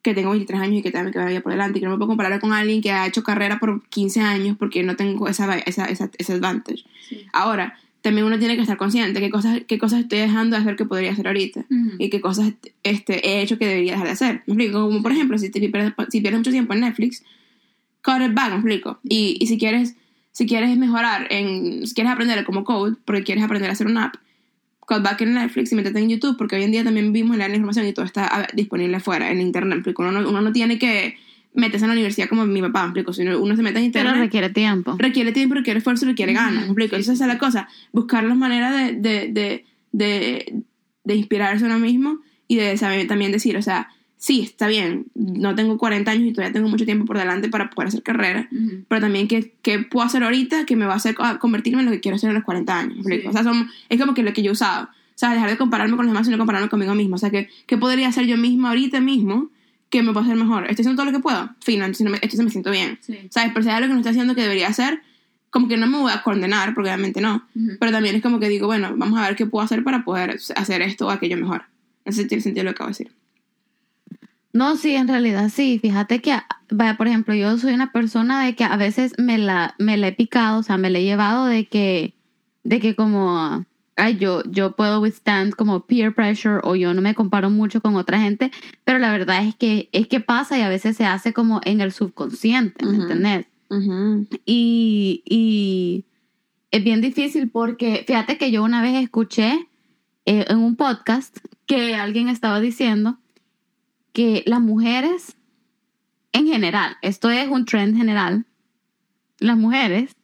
que 0.00 0.14
tengo 0.14 0.30
23 0.30 0.60
años 0.60 0.78
y 0.78 0.82
que 0.82 0.90
también 0.90 1.12
que 1.12 1.18
me 1.18 1.26
vaya 1.26 1.42
por 1.42 1.52
delante 1.52 1.78
y 1.78 1.80
que 1.80 1.86
no 1.86 1.92
me 1.92 1.98
puedo 1.98 2.08
comparar 2.08 2.40
con 2.40 2.52
alguien 2.52 2.80
que 2.82 2.90
ha 2.90 3.06
hecho 3.06 3.22
carrera 3.22 3.58
por 3.60 3.82
15 3.88 4.20
años 4.20 4.56
porque 4.58 4.82
no 4.82 4.96
tengo 4.96 5.28
esa, 5.28 5.58
esa, 5.58 5.84
esa, 5.84 6.10
ese 6.18 6.32
advantage. 6.32 6.84
Sí. 7.08 7.26
Ahora, 7.32 7.78
también 8.02 8.26
uno 8.26 8.38
tiene 8.38 8.56
que 8.56 8.62
estar 8.62 8.76
consciente 8.76 9.18
de 9.18 9.26
qué 9.26 9.30
cosas, 9.30 9.60
qué 9.66 9.78
cosas 9.78 10.00
estoy 10.00 10.18
dejando 10.18 10.56
de 10.56 10.62
hacer 10.62 10.76
que 10.76 10.84
podría 10.84 11.12
hacer 11.12 11.26
ahorita 11.26 11.64
y 11.98 12.10
qué 12.10 12.20
cosas 12.20 12.52
este, 12.82 13.26
he 13.26 13.42
hecho 13.42 13.58
que 13.58 13.66
debería 13.66 13.92
dejar 13.92 14.06
de 14.06 14.12
hacer. 14.12 14.42
Me 14.46 14.54
explico, 14.54 14.86
como 14.86 15.02
por 15.02 15.12
ejemplo, 15.12 15.38
si, 15.38 15.50
te 15.50 15.60
pierdes, 15.60 15.92
si 16.10 16.20
pierdes 16.20 16.40
mucho 16.40 16.50
tiempo 16.50 16.74
en 16.74 16.80
Netflix, 16.80 17.22
cut 18.04 18.20
it 18.20 18.34
back, 18.34 18.50
me 18.50 18.56
explico. 18.56 18.98
Y, 19.04 19.36
y 19.40 19.46
si 19.46 19.56
quieres 19.56 19.96
si 20.32 20.46
quieres 20.46 20.76
mejorar, 20.76 21.26
en, 21.30 21.86
si 21.86 21.94
quieres 21.94 22.12
aprender 22.12 22.42
como 22.44 22.64
code, 22.64 22.96
porque 23.04 23.22
quieres 23.22 23.44
aprender 23.44 23.68
a 23.68 23.74
hacer 23.74 23.86
una 23.86 24.06
app, 24.06 24.14
cut 24.80 25.02
back 25.02 25.20
en 25.20 25.34
Netflix 25.34 25.70
y 25.72 25.76
métete 25.76 25.98
en 25.98 26.08
YouTube, 26.08 26.36
porque 26.36 26.56
hoy 26.56 26.64
en 26.64 26.72
día 26.72 26.82
también 26.82 27.12
vivimos 27.12 27.34
en 27.34 27.40
la 27.40 27.48
información 27.48 27.86
y 27.86 27.92
todo 27.92 28.04
está 28.04 28.26
ah, 28.26 28.48
disponible 28.54 28.96
afuera, 28.96 29.30
en 29.30 29.40
Internet. 29.40 29.74
me 29.74 29.76
explico. 29.76 30.02
Uno, 30.02 30.12
no, 30.12 30.28
uno 30.28 30.40
no 30.40 30.52
tiene 30.52 30.78
que 30.78 31.16
meterse 31.54 31.84
en 31.84 31.90
la 31.90 31.94
universidad 31.94 32.28
como 32.28 32.46
mi 32.46 32.60
papá, 32.62 32.82
me 32.82 32.86
explico. 32.88 33.12
Si 33.12 33.22
uno, 33.22 33.56
se 33.56 33.62
mete 33.62 33.78
en 33.78 33.92
Pero 33.92 34.04
Internet 34.04 34.16
requiere 34.16 34.50
tiempo. 34.50 34.96
requiere 34.98 35.32
tiempo, 35.32 35.54
requiere 35.54 35.78
esfuerzo, 35.78 36.06
requiere 36.06 36.32
ganas. 36.32 36.62
¿me 36.62 36.66
explico? 36.66 36.96
Sí, 36.96 37.02
esa 37.02 37.12
es 37.12 37.20
la 37.20 37.38
cosa. 37.38 37.68
Buscar 37.92 38.24
las 38.24 38.36
maneras 38.36 38.74
de, 38.74 38.92
de, 38.94 39.28
de, 39.32 39.64
de, 39.92 40.54
de 41.04 41.14
inspirarse 41.14 41.64
a 41.64 41.68
uno 41.68 41.78
mismo 41.78 42.18
y 42.48 42.56
de 42.56 42.76
saber, 42.76 43.06
también 43.06 43.32
decir, 43.32 43.56
o 43.56 43.62
sea, 43.62 43.88
sí, 44.16 44.40
está 44.42 44.68
bien, 44.68 45.06
no 45.14 45.54
tengo 45.54 45.78
40 45.78 46.10
años 46.10 46.28
y 46.28 46.32
todavía 46.32 46.52
tengo 46.52 46.68
mucho 46.68 46.84
tiempo 46.84 47.04
por 47.06 47.18
delante 47.18 47.48
para 47.48 47.70
poder 47.70 47.88
hacer 47.88 48.02
carrera, 48.02 48.48
pero 48.88 49.00
también 49.00 49.26
qué, 49.26 49.54
qué 49.62 49.80
puedo 49.80 50.06
hacer 50.06 50.22
ahorita 50.22 50.64
que 50.64 50.76
me 50.76 50.86
va 50.86 50.92
a 50.92 50.96
hacer 50.96 51.16
convertirme 51.40 51.80
en 51.80 51.86
lo 51.86 51.92
que 51.92 52.00
quiero 52.00 52.16
hacer 52.16 52.28
en 52.28 52.34
los 52.34 52.44
40 52.44 52.78
años. 52.78 53.04
Sí. 53.04 53.22
O 53.26 53.32
sea, 53.32 53.42
son, 53.42 53.68
es 53.88 54.00
como 54.00 54.14
que 54.14 54.22
lo 54.22 54.32
que 54.32 54.42
yo 54.42 54.50
he 54.50 54.52
usado. 54.52 54.84
O 54.84 55.18
sea, 55.22 55.32
dejar 55.32 55.50
de 55.50 55.56
compararme 55.56 55.96
con 55.96 56.06
los 56.06 56.12
demás, 56.12 56.26
sino 56.26 56.38
compararme 56.38 56.68
conmigo 56.68 56.94
mismo. 56.94 57.16
O 57.16 57.18
sea, 57.18 57.30
que, 57.30 57.48
¿qué 57.66 57.76
podría 57.76 58.08
hacer 58.08 58.26
yo 58.26 58.36
misma 58.36 58.68
ahorita 58.68 59.00
mismo 59.00 59.50
que 59.92 60.02
me 60.02 60.12
pueda 60.12 60.24
hacer 60.24 60.36
mejor? 60.36 60.62
Estoy 60.62 60.84
haciendo 60.84 61.02
todo 61.02 61.12
lo 61.12 61.16
que 61.16 61.22
puedo. 61.22 61.50
Fino, 61.60 61.84
entonces, 61.84 62.04
no 62.04 62.10
me, 62.10 62.16
entonces 62.16 62.42
me 62.42 62.50
siento 62.50 62.70
bien. 62.70 62.98
Sí. 63.02 63.28
¿sabes? 63.30 63.50
Pero 63.52 63.62
si 63.62 63.68
hay 63.68 63.76
algo 63.76 63.88
que 63.88 63.92
no 63.92 64.00
estoy 64.00 64.10
haciendo 64.12 64.34
que 64.34 64.40
debería 64.40 64.68
hacer, 64.68 65.02
como 65.50 65.68
que 65.68 65.76
no 65.76 65.86
me 65.86 65.98
voy 65.98 66.10
a 66.10 66.22
condenar, 66.22 66.72
porque 66.72 66.88
obviamente 66.88 67.20
no. 67.20 67.46
Ujú. 67.54 67.76
Pero 67.78 67.92
también 67.92 68.16
es 68.16 68.22
como 68.22 68.40
que 68.40 68.48
digo, 68.48 68.66
bueno, 68.66 68.94
vamos 68.96 69.20
a 69.20 69.26
ver 69.26 69.36
qué 69.36 69.44
puedo 69.44 69.62
hacer 69.62 69.84
para 69.84 70.02
poder 70.02 70.40
hacer 70.56 70.80
esto 70.80 71.06
o 71.06 71.10
aquello 71.10 71.36
mejor. 71.36 71.64
Ese 72.06 72.24
tiene 72.24 72.42
sentido 72.42 72.64
lo 72.64 72.70
que 72.70 72.76
acabo 72.76 72.88
de 72.88 72.92
decir. 72.92 73.12
No, 74.54 74.76
sí, 74.76 74.94
en 74.94 75.08
realidad 75.08 75.50
sí. 75.50 75.78
Fíjate 75.80 76.22
que, 76.22 76.38
vaya, 76.70 76.96
por 76.96 77.06
ejemplo, 77.06 77.34
yo 77.34 77.58
soy 77.58 77.74
una 77.74 77.92
persona 77.92 78.42
de 78.42 78.54
que 78.54 78.64
a 78.64 78.76
veces 78.78 79.12
me 79.18 79.36
la, 79.36 79.74
me 79.78 79.98
la 79.98 80.08
he 80.08 80.12
picado, 80.12 80.60
o 80.60 80.62
sea, 80.62 80.78
me 80.78 80.88
la 80.88 81.00
he 81.00 81.04
llevado 81.04 81.44
de 81.44 81.66
que, 81.66 82.14
de 82.64 82.80
que 82.80 82.94
como, 82.96 83.66
ay, 83.96 84.16
yo, 84.16 84.42
yo 84.44 84.72
puedo 84.72 85.00
withstand 85.00 85.54
como 85.54 85.86
peer 85.86 86.14
pressure 86.14 86.60
o 86.62 86.74
yo 86.74 86.94
no 86.94 87.02
me 87.02 87.14
comparo 87.14 87.50
mucho 87.50 87.80
con 87.80 87.96
otra 87.96 88.20
gente, 88.20 88.50
pero 88.84 88.98
la 88.98 89.12
verdad 89.12 89.44
es 89.46 89.54
que, 89.54 89.88
es 89.92 90.08
que 90.08 90.20
pasa 90.20 90.58
y 90.58 90.62
a 90.62 90.68
veces 90.68 90.96
se 90.96 91.04
hace 91.04 91.32
como 91.32 91.60
en 91.64 91.80
el 91.80 91.92
subconsciente, 91.92 92.84
¿me 92.86 92.96
entendés? 92.96 93.46
Y, 94.44 95.22
y 95.24 96.04
es 96.70 96.84
bien 96.84 97.00
difícil 97.00 97.50
porque 97.50 98.04
fíjate 98.06 98.36
que 98.36 98.50
yo 98.50 98.62
una 98.62 98.82
vez 98.82 99.02
escuché 99.02 99.68
eh, 100.24 100.44
en 100.48 100.58
un 100.58 100.76
podcast 100.76 101.38
que 101.66 101.94
alguien 101.94 102.28
estaba 102.28 102.60
diciendo 102.60 103.18
que 104.12 104.42
las 104.46 104.60
mujeres, 104.60 105.36
en 106.32 106.46
general, 106.46 106.96
esto 107.02 107.30
es 107.30 107.48
un 107.48 107.64
trend 107.64 107.96
general, 107.96 108.46
las 109.38 109.56
mujeres 109.56 110.14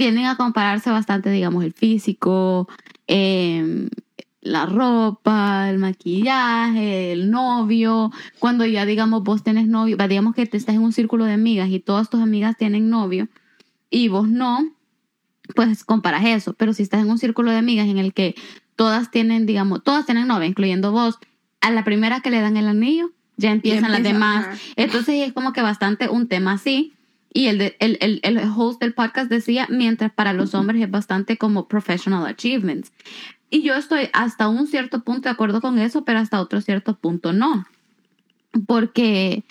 tienden 0.00 0.24
a 0.24 0.38
compararse 0.38 0.88
bastante, 0.88 1.30
digamos, 1.30 1.62
el 1.62 1.74
físico, 1.74 2.66
em, 3.06 3.90
la 4.40 4.64
ropa, 4.64 5.68
el 5.68 5.76
maquillaje, 5.76 7.12
el 7.12 7.30
novio. 7.30 8.10
Cuando 8.38 8.64
ya, 8.64 8.86
digamos, 8.86 9.22
vos 9.22 9.42
tenés 9.42 9.68
novio, 9.68 9.98
digamos 10.08 10.34
que 10.34 10.46
te 10.46 10.56
estás 10.56 10.74
en 10.74 10.80
un 10.80 10.94
círculo 10.94 11.26
de 11.26 11.34
amigas 11.34 11.68
y 11.68 11.80
todas 11.80 12.08
tus 12.08 12.22
amigas 12.22 12.56
tienen 12.56 12.88
novio 12.88 13.28
y 13.90 14.08
vos 14.08 14.26
no, 14.26 14.72
pues 15.54 15.84
comparas 15.84 16.24
eso. 16.24 16.54
Pero 16.54 16.72
si 16.72 16.82
estás 16.82 17.02
en 17.02 17.10
un 17.10 17.18
círculo 17.18 17.50
de 17.50 17.58
amigas 17.58 17.86
en 17.86 17.98
el 17.98 18.14
que 18.14 18.34
todas 18.76 19.10
tienen, 19.10 19.44
digamos, 19.44 19.84
todas 19.84 20.06
tienen 20.06 20.28
novia, 20.28 20.48
incluyendo 20.48 20.92
vos, 20.92 21.18
a 21.60 21.70
la 21.70 21.84
primera 21.84 22.20
que 22.20 22.30
le 22.30 22.40
dan 22.40 22.56
el 22.56 22.68
anillo, 22.68 23.10
ya 23.36 23.50
empiezan 23.50 23.90
las 23.90 23.98
empieza, 23.98 24.14
demás. 24.14 24.46
ajá. 24.46 24.58
Entonces 24.76 25.26
es 25.26 25.34
como 25.34 25.52
que 25.52 25.60
bastante 25.60 26.08
un 26.08 26.26
tema 26.26 26.52
así. 26.52 26.94
Y 27.32 27.46
el, 27.46 27.58
de- 27.58 27.76
el, 27.78 27.96
el, 28.00 28.20
el 28.24 28.38
host 28.56 28.80
del 28.80 28.92
podcast 28.94 29.30
decía, 29.30 29.66
mientras 29.70 30.12
para 30.12 30.32
los 30.32 30.54
hombres 30.54 30.82
es 30.82 30.90
bastante 30.90 31.36
como 31.36 31.68
professional 31.68 32.26
achievements. 32.26 32.92
Y 33.50 33.62
yo 33.62 33.74
estoy 33.74 34.08
hasta 34.12 34.48
un 34.48 34.66
cierto 34.66 35.02
punto 35.02 35.22
de 35.28 35.30
acuerdo 35.32 35.60
con 35.60 35.78
eso, 35.78 36.04
pero 36.04 36.18
hasta 36.18 36.40
otro 36.40 36.60
cierto 36.60 36.96
punto 36.96 37.32
no. 37.32 37.64
Porque, 38.66 39.44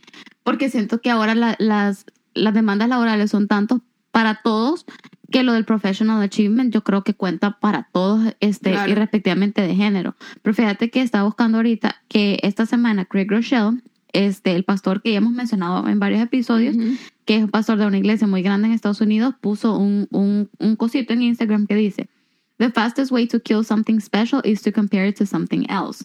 porque 0.44 0.70
siento 0.70 1.02
que 1.02 1.10
ahora 1.10 1.36
la- 1.36 1.56
las, 1.60 2.06
las 2.34 2.54
demandas 2.54 2.90
laborales 2.90 3.32
son 3.32 3.48
tantos 3.48 3.82
para 4.12 4.42
todos 4.44 4.86
que 5.32 5.44
lo 5.44 5.54
del 5.54 5.64
professional 5.66 6.22
achievement 6.22 6.74
yo 6.74 6.84
creo 6.84 7.04
que 7.04 7.14
cuenta 7.14 7.60
para 7.60 7.88
todos 7.94 8.36
este 8.40 8.72
Claro. 8.72 8.92
irrespectivamente 8.92 9.62
de 9.62 9.76
género. 9.76 10.16
Pero 10.42 10.54
fíjate 10.56 10.90
que 10.90 11.02
estaba 11.02 11.24
buscando 11.26 11.60
ahorita 11.60 12.02
que 12.08 12.40
esta 12.42 12.66
semana 12.66 13.06
Craig 13.06 13.28
Rochelle, 13.30 13.82
este 14.14 14.56
el 14.56 14.64
pastor 14.64 15.02
que 15.02 15.12
ya 15.12 15.18
hemos 15.18 15.34
mencionado 15.34 15.88
en 15.88 16.00
varios 16.00 16.22
episodios, 16.22 16.76
Ujú. 16.76 16.96
que 17.26 17.36
es 17.38 17.44
un 17.44 17.50
pastor 17.50 17.78
de 17.78 17.86
una 17.86 17.98
iglesia 17.98 18.28
muy 18.28 18.42
grande 18.42 18.68
en 18.68 18.74
Estados 18.74 19.02
Unidos, 19.02 19.36
puso 19.40 19.78
un, 19.78 20.08
un, 20.12 20.50
un 20.60 20.76
cosito 20.76 21.14
en 21.14 21.22
Instagram 21.22 21.68
que 21.68 21.76
dice, 21.76 22.10
The 22.58 22.72
fastest 22.72 23.12
way 23.12 23.26
to 23.28 23.40
kill 23.42 23.64
something 23.64 24.00
special 24.02 24.42
is 24.44 24.62
to 24.64 24.74
compare 24.74 25.08
it 25.08 25.18
to 25.18 25.26
something 25.26 25.66
else. 25.70 26.04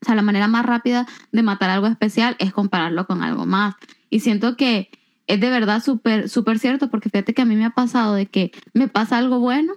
O 0.00 0.06
sea, 0.06 0.14
la 0.14 0.22
manera 0.22 0.48
más 0.48 0.64
rápida 0.64 1.06
de 1.32 1.42
matar 1.42 1.68
algo 1.70 1.86
especial 1.86 2.34
es 2.38 2.52
compararlo 2.52 3.06
con 3.06 3.22
algo 3.22 3.44
más. 3.46 3.74
Y 4.08 4.20
siento 4.20 4.56
que 4.56 4.88
es 5.26 5.38
de 5.40 5.50
verdad 5.50 5.82
súper, 5.82 6.28
súper 6.28 6.58
cierto, 6.58 6.88
porque 6.90 7.10
fíjate 7.10 7.34
que 7.34 7.42
a 7.42 7.44
mí 7.44 7.56
me 7.56 7.64
ha 7.66 7.70
pasado 7.70 8.14
de 8.14 8.26
que 8.26 8.52
me 8.72 8.88
pasa 8.88 9.18
algo 9.18 9.38
bueno 9.38 9.74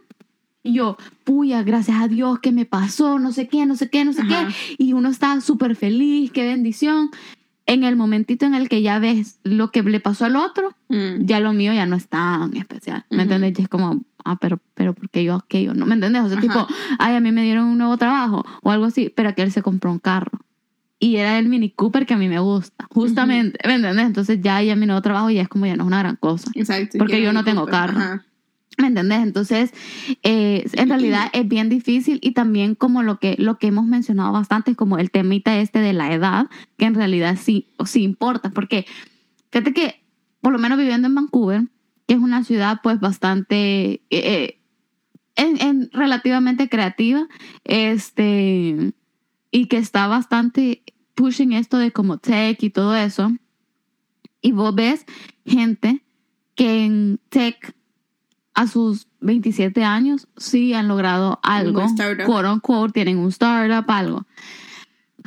y 0.64 0.74
yo, 0.74 0.98
puya, 1.24 1.62
gracias 1.62 2.02
a 2.02 2.08
Dios 2.08 2.40
que 2.40 2.52
me 2.52 2.66
pasó, 2.66 3.20
no 3.20 3.32
sé 3.32 3.48
qué, 3.48 3.66
no 3.68 3.76
sé 3.76 3.90
qué, 3.92 4.04
no 4.04 4.14
sé 4.14 4.22
Ajá. 4.22 4.48
qué. 4.48 4.76
Y 4.84 4.94
uno 4.94 5.10
está 5.10 5.40
súper 5.42 5.76
feliz, 5.76 6.32
qué 6.32 6.44
bendición. 6.44 7.12
En 7.68 7.84
el 7.84 7.96
momentito 7.96 8.46
en 8.46 8.54
el 8.54 8.70
que 8.70 8.82
ya 8.84 9.00
ves 9.00 9.40
lo 9.44 9.72
que 9.72 9.82
le 9.84 10.00
pasó 10.00 10.26
al 10.26 10.36
otro, 10.36 10.76
Mm. 10.90 11.26
ya 11.26 11.40
lo 11.40 11.52
mío 11.54 11.74
ya 11.74 11.86
no 11.88 11.96
es 11.96 12.08
tan 12.08 12.56
especial. 12.56 13.06
¿Me 13.10 13.24
entiendes? 13.24 13.58
Y 13.58 13.64
es 13.64 13.68
como, 13.70 14.04
ah, 14.24 14.38
pero, 14.40 14.60
pero 14.76 14.94
¿por 14.94 15.10
qué 15.10 15.24
yo 15.24 15.36
aquello? 15.36 15.74
¿No 15.74 15.86
me 15.88 15.96
entiendes? 15.96 16.22
O 16.24 16.30
sea, 16.30 16.38
Ajá. 16.38 16.42
tipo, 16.48 16.68
ay, 17.00 17.16
a 17.16 17.20
mí 17.20 17.32
me 17.32 17.42
dieron 17.44 17.66
un 17.66 17.78
nuevo 17.80 17.98
trabajo 17.98 18.46
o 18.62 18.70
algo 18.72 18.86
así, 18.86 19.12
pero 19.16 19.30
aquel 19.30 19.52
se 19.52 19.64
compró 19.64 19.92
un 19.92 20.00
carro. 20.00 20.40
Y 21.00 21.18
era 21.18 21.38
el 21.40 21.50
Mini 21.50 21.72
Cooper 21.72 22.06
que 22.06 22.14
a 22.14 22.18
mí 22.18 22.30
me 22.30 22.40
gusta, 22.40 22.88
justamente, 22.92 23.58
¿me 23.68 23.74
entiendes? 23.76 24.06
Entonces 24.06 24.40
ya, 24.42 24.62
ya 24.62 24.76
mi 24.76 24.86
nuevo 24.86 25.02
trabajo 25.02 25.30
ya 25.32 25.42
es 25.42 25.48
como 25.50 25.66
ya 25.66 25.76
no 25.76 25.84
es 25.84 25.88
una 25.88 26.00
gran 26.00 26.16
cosa. 26.16 26.50
Exacto. 26.54 26.98
Porque 27.00 27.22
yo 27.22 27.34
no 27.34 27.44
tengo 27.44 27.62
Cooper. 27.62 27.74
carro. 27.74 27.98
Ajá. 28.00 28.26
¿Me 28.78 28.88
entendés? 28.88 29.24
Entonces, 29.24 29.74
eh, 30.24 30.66
en 30.74 30.90
realidad 30.90 31.30
es 31.34 31.48
bien 31.48 31.70
difícil 31.70 32.20
y 32.22 32.32
también 32.32 32.76
como 32.76 33.04
lo 33.04 33.20
que, 33.20 33.36
lo 33.38 33.58
que 33.58 33.68
hemos 33.68 33.86
mencionado 33.86 34.34
bastante, 34.34 34.76
como 34.76 34.98
el 34.98 35.12
temita 35.12 35.58
este 35.58 35.80
de 35.80 35.94
la 35.94 36.14
edad, 36.14 36.48
que 36.78 36.86
en 36.86 36.96
realidad 36.96 37.38
sí, 37.42 37.70
sí 37.86 38.04
importa, 38.04 38.50
porque 38.50 38.86
fíjate 39.52 39.74
que, 39.74 40.04
por 40.42 40.52
lo 40.52 40.60
menos 40.60 40.78
viviendo 40.78 41.08
en 41.08 41.16
Vancouver, 41.16 41.64
que 42.08 42.16
es 42.16 42.20
una 42.20 42.44
ciudad 42.44 42.82
pues 42.84 43.00
bastante, 43.00 43.94
eh, 43.94 44.02
eh, 44.10 44.60
en, 45.36 45.62
en 45.62 45.90
relativamente 45.92 46.68
creativa, 46.68 47.28
este, 47.64 48.94
y 49.52 49.66
que 49.68 49.78
está 49.78 50.08
bastante 50.08 50.84
pushing 51.14 51.54
esto 51.54 51.78
de 51.78 51.92
como 51.92 52.18
tech 52.18 52.62
y 52.62 52.70
todo 52.70 52.96
eso, 52.96 53.32
y 54.42 54.52
vos 54.52 54.76
ves 54.76 55.06
gente 55.46 56.04
que 56.56 56.86
en 56.86 57.20
tech 57.30 57.74
a 58.56 58.68
sus 58.68 59.08
27 59.20 59.84
años 59.84 60.28
sí 60.38 60.74
han 60.74 60.88
logrado 60.88 61.40
algo, 61.44 61.86
quote 62.26 62.50
unquote, 62.50 62.94
tienen 62.94 63.18
un 63.18 63.30
startup, 63.30 63.90
algo. 63.92 64.26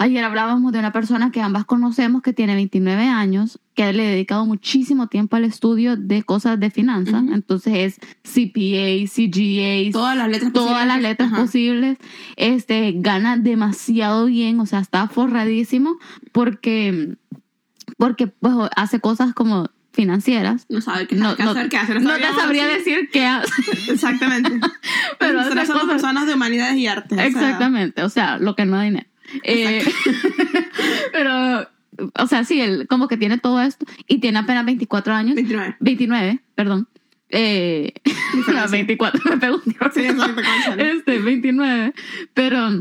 Ayer 0.01 0.23
hablábamos 0.25 0.73
de 0.73 0.79
una 0.79 0.93
persona 0.93 1.33
que 1.33 1.43
ambas 1.43 1.65
conocemos 1.65 2.23
que 2.23 2.33
tiene 2.33 2.55
29 2.55 3.09
años, 3.09 3.59
que 3.75 3.93
le 3.93 4.07
ha 4.07 4.11
dedicado 4.11 4.47
muchísimo 4.47 5.09
tiempo 5.09 5.35
al 5.35 5.45
estudio 5.45 5.97
de 5.97 6.23
cosas 6.23 6.61
de 6.61 6.71
finanzas. 6.71 7.25
Ujú. 7.25 7.35
Entonces 7.35 7.75
es 7.75 8.01
CPA, 8.23 9.09
CGA, 9.09 9.91
Todas 9.93 10.17
las 10.17 10.29
letras 10.29 10.53
todas 10.53 10.69
posibles. 10.71 10.87
las 10.87 11.03
letras 11.03 11.33
Ajá. 11.33 11.43
posibles. 11.43 11.99
Este 12.37 12.93
gana 12.97 13.37
demasiado 13.37 14.27
bien, 14.27 14.61
o 14.61 14.67
sea, 14.67 14.79
está 14.79 15.09
forradísimo 15.09 15.97
porque 16.31 17.17
porque 17.97 18.29
pues 18.29 18.55
hace 18.77 19.01
cosas 19.01 19.35
como 19.35 19.69
financieras. 19.99 20.65
No 20.69 20.81
sabe 20.81 21.09
qué, 21.09 21.17
No, 21.17 21.35
qué 21.35 21.43
no- 21.43 21.51
hacer, 21.51 21.69
qué 21.69 21.77
hacer. 21.77 22.01
No 22.01 22.15
te 22.15 22.23
sabía 22.23 22.41
sabría 22.41 22.67
decir. 22.69 22.95
decir 22.95 23.11
qué 23.13 23.27
hace. 23.27 23.53
Exactamente. 23.93 24.51
Pero 25.19 25.33
Nosotros 25.33 25.67
somos 25.67 25.83
cosas- 25.83 25.95
personas 25.97 26.27
de 26.29 26.35
humanidades 26.35 26.77
y 26.77 26.87
artes. 26.87 27.13
o 27.13 27.17
sea, 27.17 27.27
Exactamente, 27.27 28.03
o 28.05 28.09
sea, 28.09 28.39
lo 28.39 28.55
que 28.55 28.65
no 28.65 28.77
da 28.77 28.85
dinero. 28.85 29.07
Eh, 29.43 29.85
pero, 31.13 31.69
o 32.15 32.27
sea, 32.29 32.45
sí, 32.45 32.61
él 32.61 32.87
como 32.89 33.09
que 33.09 33.17
tiene 33.17 33.39
todo 33.39 33.61
esto 33.61 33.85
y 34.07 34.19
tiene 34.21 34.39
apenas 34.39 34.65
24 34.65 35.13
años. 35.15 35.35
29. 35.35 35.77
29, 35.81 36.41
perdón. 36.55 36.89
Eh, 37.31 37.93
no, 38.07 38.13
Diferencia. 38.39 38.71
24, 38.71 39.21
me 39.31 39.37
pegó 39.39 39.57
un. 39.57 39.77
Sí. 39.93 40.07
Este, 40.79 41.19
29. 41.19 41.93
Pero, 42.33 42.81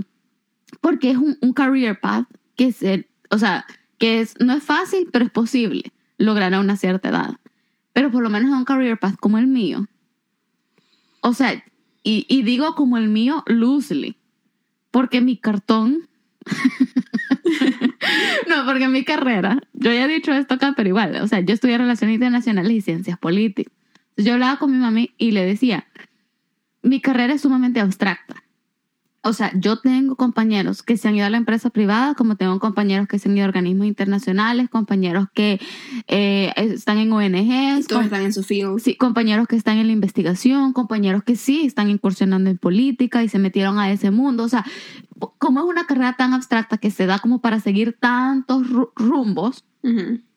porque 0.79 1.11
es 1.11 1.17
un, 1.17 1.37
un 1.41 1.51
career 1.53 1.99
path 1.99 2.27
que 2.55 2.67
es, 2.67 2.81
el- 2.83 3.07
o 3.29 3.37
sea, 3.37 3.65
que 3.97 4.21
es, 4.21 4.35
no 4.39 4.53
es 4.53 4.63
fácil, 4.63 5.09
pero 5.11 5.25
es 5.25 5.31
posible 5.31 5.91
lograr 6.17 6.53
a 6.53 6.59
una 6.59 6.77
cierta 6.77 7.09
edad. 7.09 7.35
Pero 7.93 8.11
por 8.11 8.23
lo 8.23 8.29
menos 8.29 8.51
en 8.51 8.57
un 8.57 8.65
career 8.65 8.99
path 8.99 9.17
como 9.19 9.37
el 9.37 9.47
mío. 9.47 9.87
O 11.21 11.33
sea, 11.33 11.63
y, 12.03 12.43
digo 12.43 12.75
como 12.75 12.97
el 12.97 13.09
mío 13.09 13.43
loosely. 13.47 14.17
Porque 14.91 15.19
mi 15.19 15.35
cartón. 15.35 16.07
no, 18.47 18.65
porque 18.65 18.87
mi 18.87 19.03
carrera. 19.03 19.61
Yo 19.73 19.91
ya 19.91 20.05
he 20.05 20.07
dicho 20.07 20.31
esto 20.31 20.53
acá, 20.53 20.73
pero 20.77 20.87
igual. 20.87 21.17
O 21.17 21.27
sea, 21.27 21.41
yo 21.41 21.53
estudié 21.53 21.77
Relaciones 21.77 22.15
Internacionales 22.15 22.71
y 22.71 22.81
Ciencias 22.81 23.17
Políticas. 23.17 23.73
Yo 24.15 24.33
hablaba 24.33 24.57
con 24.57 24.71
mi 24.71 24.77
mami 24.77 25.13
y 25.17 25.31
le 25.31 25.45
decía: 25.45 25.87
Mi 26.81 27.01
carrera 27.01 27.33
es 27.33 27.41
sumamente 27.41 27.81
abstracta. 27.81 28.35
O 29.27 29.33
sea, 29.33 29.51
yo 29.55 29.77
tengo 29.79 30.15
compañeros 30.15 30.83
que 30.83 30.97
se 30.97 31.07
han 31.07 31.15
ido 31.15 31.25
a 31.25 31.29
la 31.29 31.37
empresa 31.37 31.69
privada, 31.69 32.15
como 32.15 32.35
tengo 32.35 32.59
compañeros 32.59 33.07
que 33.07 33.19
se 33.19 33.29
han 33.29 33.37
ido 33.37 33.45
a 33.45 33.49
organismos 33.49 33.85
internacionales, 33.87 34.69
compañeros 34.69 35.27
que 35.33 35.59
eh, 36.07 36.53
están 36.55 36.97
en 36.97 37.11
ONGs, 37.11 37.87
Todos 37.87 38.05
están 38.05 38.21
en 38.23 38.33
su 38.33 38.43
field. 38.43 38.79
Sí, 38.79 38.95
compañeros 38.95 39.47
que 39.47 39.55
están 39.55 39.77
en 39.77 39.87
la 39.87 39.93
investigación, 39.93 40.73
compañeros 40.73 41.23
que 41.23 41.35
sí 41.35 41.65
están 41.65 41.89
incursionando 41.89 42.49
en 42.49 42.57
política 42.57 43.23
y 43.23 43.29
se 43.29 43.39
metieron 43.39 43.79
a 43.79 43.91
ese 43.91 44.11
mundo. 44.11 44.43
O 44.43 44.49
sea, 44.49 44.65
como 45.37 45.59
es 45.61 45.65
una 45.65 45.85
carrera 45.85 46.13
tan 46.13 46.33
abstracta 46.33 46.77
que 46.77 46.91
se 46.91 47.05
da 47.05 47.19
como 47.19 47.39
para 47.41 47.59
seguir 47.59 47.97
tantos 47.99 48.67
ru- 48.67 48.91
rumbos 48.95 49.63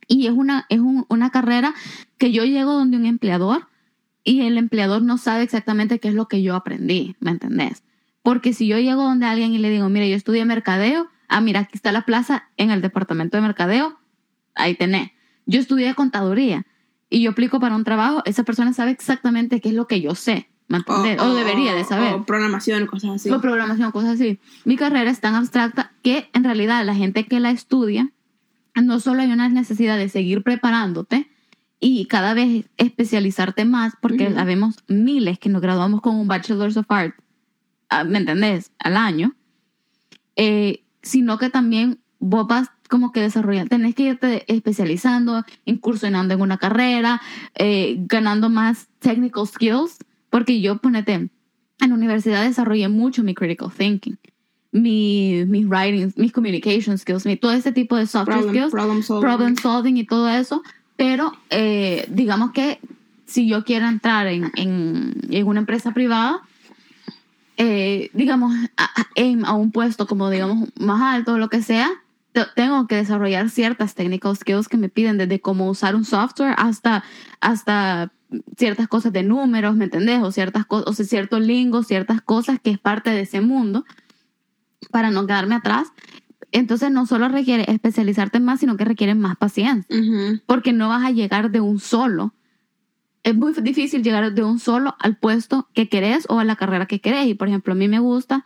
y 0.09 0.27
es 0.27 0.33
una, 0.33 0.67
es 0.69 0.81
un- 0.81 1.07
una 1.09 1.31
carrera 1.31 1.75
que 2.19 2.33
yo 2.33 2.45
llego 2.45 2.73
donde 2.73 2.97
un 2.97 3.07
empleador 3.07 3.69
y 4.25 4.43
el 4.43 4.59
empleador 4.59 5.03
no 5.03 5.19
sabe 5.19 5.43
exactamente 5.43 5.99
qué 5.99 6.09
es 6.09 6.15
lo 6.15 6.29
que 6.29 6.43
yo 6.43 6.55
aprendí, 6.55 7.17
¿me 7.21 7.31
entendés? 7.31 7.83
Porque 8.23 8.53
si 8.53 8.67
yo 8.67 8.79
llego 8.79 9.03
donde 9.03 9.27
alguien 9.27 9.53
y 9.53 9.59
le 9.59 9.71
digo, 9.71 9.89
mire, 9.89 10.09
yo 10.11 10.17
estudié 10.17 10.45
mercadeo, 10.45 11.09
ah, 11.29 11.41
mira, 11.41 11.61
aquí 11.61 11.73
está 11.75 11.93
la 11.93 12.03
plaza 12.03 12.49
en 12.57 12.71
el 12.71 12.83
departamento 12.83 13.37
de 13.37 13.43
mercadeo, 13.43 13.99
ahí 14.55 14.75
tenés. 14.75 15.11
Yo 15.47 15.61
estudié 15.61 15.95
contaduría 15.95 16.67
y 17.09 17.23
yo 17.23 17.31
aplico 17.31 17.61
para 17.61 17.75
un 17.75 17.85
trabajo, 17.85 18.23
esa 18.27 18.45
persona 18.45 18.73
sabe 18.73 18.91
exactamente 18.91 19.61
qué 19.61 19.71
es 19.71 19.75
lo 19.75 19.87
que 19.87 20.01
yo 20.01 20.15
sé, 20.15 20.49
¿me 20.69 20.79
entendés? 20.79 21.21
O, 21.21 21.35
debería 21.35 21.75
de 21.75 21.85
saber. 21.85 22.15
O 22.15 22.25
programación, 22.25 22.87
cosas 22.87 23.13
así. 23.13 23.31
O 23.31 23.41
programación, 23.41 23.91
cosas 23.91 24.11
así. 24.11 24.39
Mi 24.65 24.77
carrera 24.77 25.11
es 25.11 25.21
tan 25.21 25.35
abstracta 25.35 25.93
que 26.03 26.31
en 26.35 26.45
realidad 26.45 26.85
la 26.85 26.95
gente 26.95 27.27
que 27.27 27.41
la 27.41 27.51
estudia, 27.51 28.13
no 28.81 29.01
solo 29.01 29.23
hay 29.23 29.33
una 29.33 29.49
necesidad 29.49 29.99
de 29.99 30.09
seguir 30.09 30.43
preparándote 30.43 31.29
y 31.81 32.07
cada 32.07 32.35
vez 32.35 32.67
especializarte 32.77 33.65
más, 33.65 33.95
porque 34.01 34.27
Ujú. 34.27 34.35
sabemos 34.35 34.77
miles 34.87 35.39
que 35.39 35.49
nos 35.49 35.63
graduamos 35.63 36.03
con 36.03 36.15
un 36.15 36.29
Bachelor's 36.29 36.77
of 36.77 36.87
Art, 36.91 37.15
ah, 37.19 37.23
¿me 38.07 38.19
entendés? 38.19 38.73
Al 38.79 38.97
año, 38.97 39.35
eh, 40.37 40.83
sino 41.03 41.39
que 41.39 41.51
también 41.51 41.99
vos 42.19 42.47
vas 42.47 42.71
como 42.89 43.13
que 43.13 43.21
desarrollando, 43.21 43.71
tenés 43.71 43.95
que 43.95 44.03
irte 44.03 44.45
especializando, 44.53 45.45
incursionando 45.65 46.35
en 46.35 46.41
una 46.41 46.59
carrera, 46.59 47.21
eh, 47.55 47.97
ganando 48.01 48.51
más 48.51 48.89
technical 48.99 49.47
skills, 49.47 49.99
porque 50.29 50.61
yo, 50.61 50.79
ponete, 50.79 51.13
en 51.13 51.31
la 51.79 51.95
universidad 51.95 52.43
desarrollé 52.43 52.89
mucho 52.89 53.23
mi 53.23 53.35
critical 53.35 53.71
thinking, 53.71 54.19
mi, 54.73 55.45
mis 55.47 55.67
writings, 55.67 56.17
mis 56.19 56.33
communication 56.33 56.99
skills, 56.99 57.27
mi, 57.27 57.37
todo 57.37 57.53
ese 57.53 57.73
tipo 57.73 57.97
de 57.97 58.07
soft 58.07 58.27
problem, 58.27 58.51
skills, 58.51 58.71
problem 58.73 59.03
solving. 59.03 59.23
problem 59.23 59.57
solving 59.57 59.97
y 59.97 60.05
todo 60.05 60.29
eso, 60.29 60.63
pero 60.97 61.33
eh, 61.51 62.07
digamos 62.11 62.51
que 62.51 62.81
si 63.25 63.49
yo 63.49 63.65
quiero 63.65 63.87
entrar 63.87 64.27
en, 64.27 64.51
en, 64.57 65.15
en 65.31 65.47
una 65.47 65.61
empresa 65.61 65.93
privada, 65.93 66.43
eh, 67.63 68.11
digamos, 68.15 68.55
a, 68.79 69.55
un 69.55 69.71
puesto 69.71 70.07
como, 70.07 70.31
digamos, 70.31 70.71
más 70.79 71.03
alto 71.03 71.35
o 71.35 71.39
lo 71.39 71.51
que 71.51 71.61
sea, 71.63 71.91
te- 72.33 72.47
tengo 72.57 72.87
que 72.87 72.97
desarrollar 72.97 73.51
ciertas 73.51 73.95
technical 73.95 74.35
skills 74.35 74.67
que 74.67 74.79
me 74.79 74.89
piden, 74.89 75.19
desde 75.19 75.41
cómo 75.41 75.69
usar 75.69 75.95
un 75.95 76.07
software 76.07 76.55
hasta, 76.57 77.05
hasta 77.43 78.13
ciertas 78.57 78.89
cosas 78.89 79.13
de 79.13 79.25
números, 79.25 79.77
¿me 79.77 79.85
entendés? 79.85 80.23
O 80.23 80.33
ciertas 80.33 80.65
cosas, 80.65 80.89
o 80.89 80.95
sea, 80.95 81.05
cierto 81.05 81.39
lingo, 81.39 81.83
ciertas 81.83 82.23
cosas 82.23 82.59
que 82.63 82.71
es 82.71 82.79
parte 82.79 83.11
de 83.11 83.21
ese 83.21 83.43
mundo, 83.43 83.85
para 84.91 85.11
no 85.11 85.27
quedarme 85.27 85.57
atrás. 85.57 85.89
Entonces 86.53 86.91
no 86.91 87.05
solo 87.05 87.29
requiere 87.29 87.71
especializarte 87.71 88.41
más, 88.41 88.61
sino 88.61 88.79
que 88.79 88.87
requiere 88.87 89.15
más 89.15 89.37
paciencia 89.37 89.95
porque 90.47 90.73
no 90.73 90.89
vas 90.89 91.05
a 91.05 91.11
llegar 91.11 91.51
de 91.51 91.61
un 91.61 91.79
solo. 91.79 92.33
Es 93.23 93.35
muy 93.37 93.53
difícil 93.53 94.03
llegar 94.03 94.33
de 94.33 94.43
un 94.43 94.59
solo 94.59 94.97
al 94.99 95.17
puesto 95.19 95.69
que 95.75 95.89
querés 95.89 96.25
o 96.29 96.39
a 96.41 96.45
la 96.45 96.57
carrera 96.57 96.87
que 96.87 97.01
querés. 97.01 97.27
Y 97.27 97.35
por 97.35 97.49
ejemplo, 97.49 97.73
a 97.73 97.77
mí 97.77 97.87
me 97.89 97.99
gusta 97.99 98.45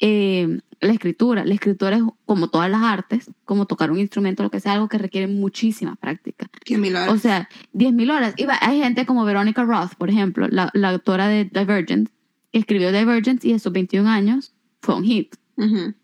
eh, 0.00 0.58
la 0.80 0.92
escritura. 0.92 1.44
La 1.44 1.54
escritura 1.54 1.96
es 1.96 2.02
como 2.24 2.48
todas 2.48 2.70
las 2.70 2.82
artes, 2.82 3.30
como 3.44 3.66
tocar 3.66 3.90
un 3.90 3.98
instrumento, 3.98 4.42
lo 4.42 4.50
que 4.50 4.60
sea, 4.60 4.72
algo 4.72 4.88
que 4.88 4.98
requiere 4.98 5.26
muchísima 5.26 5.96
práctica. 5.96 6.48
Diez 6.66 6.78
mil 6.80 6.96
horas. 6.96 7.08
O 7.10 7.18
sea, 7.18 7.48
10.000 7.74 8.10
horas. 8.10 8.34
Y 8.36 8.44
va- 8.44 8.58
hay 8.60 8.80
gente 8.80 9.06
como 9.06 9.24
Veronica 9.24 9.64
Roth, 9.64 9.94
por 9.96 10.10
ejemplo, 10.10 10.48
la, 10.48 10.70
la 10.74 10.90
autora 10.90 11.28
de 11.28 11.44
Divergent, 11.44 12.08
que 12.52 12.58
escribió 12.58 12.92
Divergent 12.92 13.44
y 13.44 13.52
a 13.52 13.58
sus 13.58 13.72
21 13.72 14.08
años 14.08 14.54
fue 14.80 14.94
un 14.96 15.04
hit. 15.04 15.34
Ujú. 15.56 15.94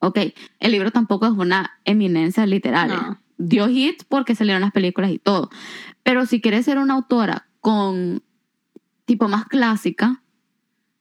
Ok, 0.00 0.18
el 0.60 0.72
libro 0.72 0.90
tampoco 0.92 1.26
es 1.26 1.32
una 1.32 1.72
eminencia 1.84 2.46
literaria. 2.46 2.96
No. 2.96 3.20
Dio 3.36 3.68
hit 3.68 4.02
porque 4.08 4.34
salieron 4.34 4.62
las 4.62 4.72
películas 4.72 5.10
y 5.10 5.18
todo. 5.18 5.50
Pero 6.02 6.24
si 6.26 6.40
quieres 6.40 6.64
ser 6.64 6.78
una 6.78 6.94
autora 6.94 7.46
con 7.60 8.22
tipo 9.04 9.28
más 9.28 9.46
clásica, 9.46 10.22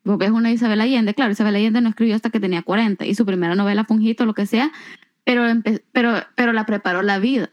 vos 0.03 0.17
ves 0.17 0.31
una 0.31 0.51
Isabel 0.51 0.81
Allende, 0.81 1.13
claro, 1.13 1.31
Isabel 1.31 1.55
Allende 1.55 1.81
no 1.81 1.89
escribió 1.89 2.15
hasta 2.15 2.29
que 2.29 2.39
tenía 2.39 2.63
40 2.63 3.05
y 3.05 3.15
su 3.15 3.25
primera 3.25 3.55
novela 3.55 3.85
fue 3.85 3.97
un 3.97 4.03
hit 4.03 4.19
o 4.21 4.25
lo 4.25 4.33
que 4.33 4.45
sea, 4.45 4.71
pero, 5.23 5.43
pero, 5.91 6.13
pero 6.35 6.53
la 6.53 6.65
preparó 6.65 7.01
la 7.01 7.19
vida. 7.19 7.49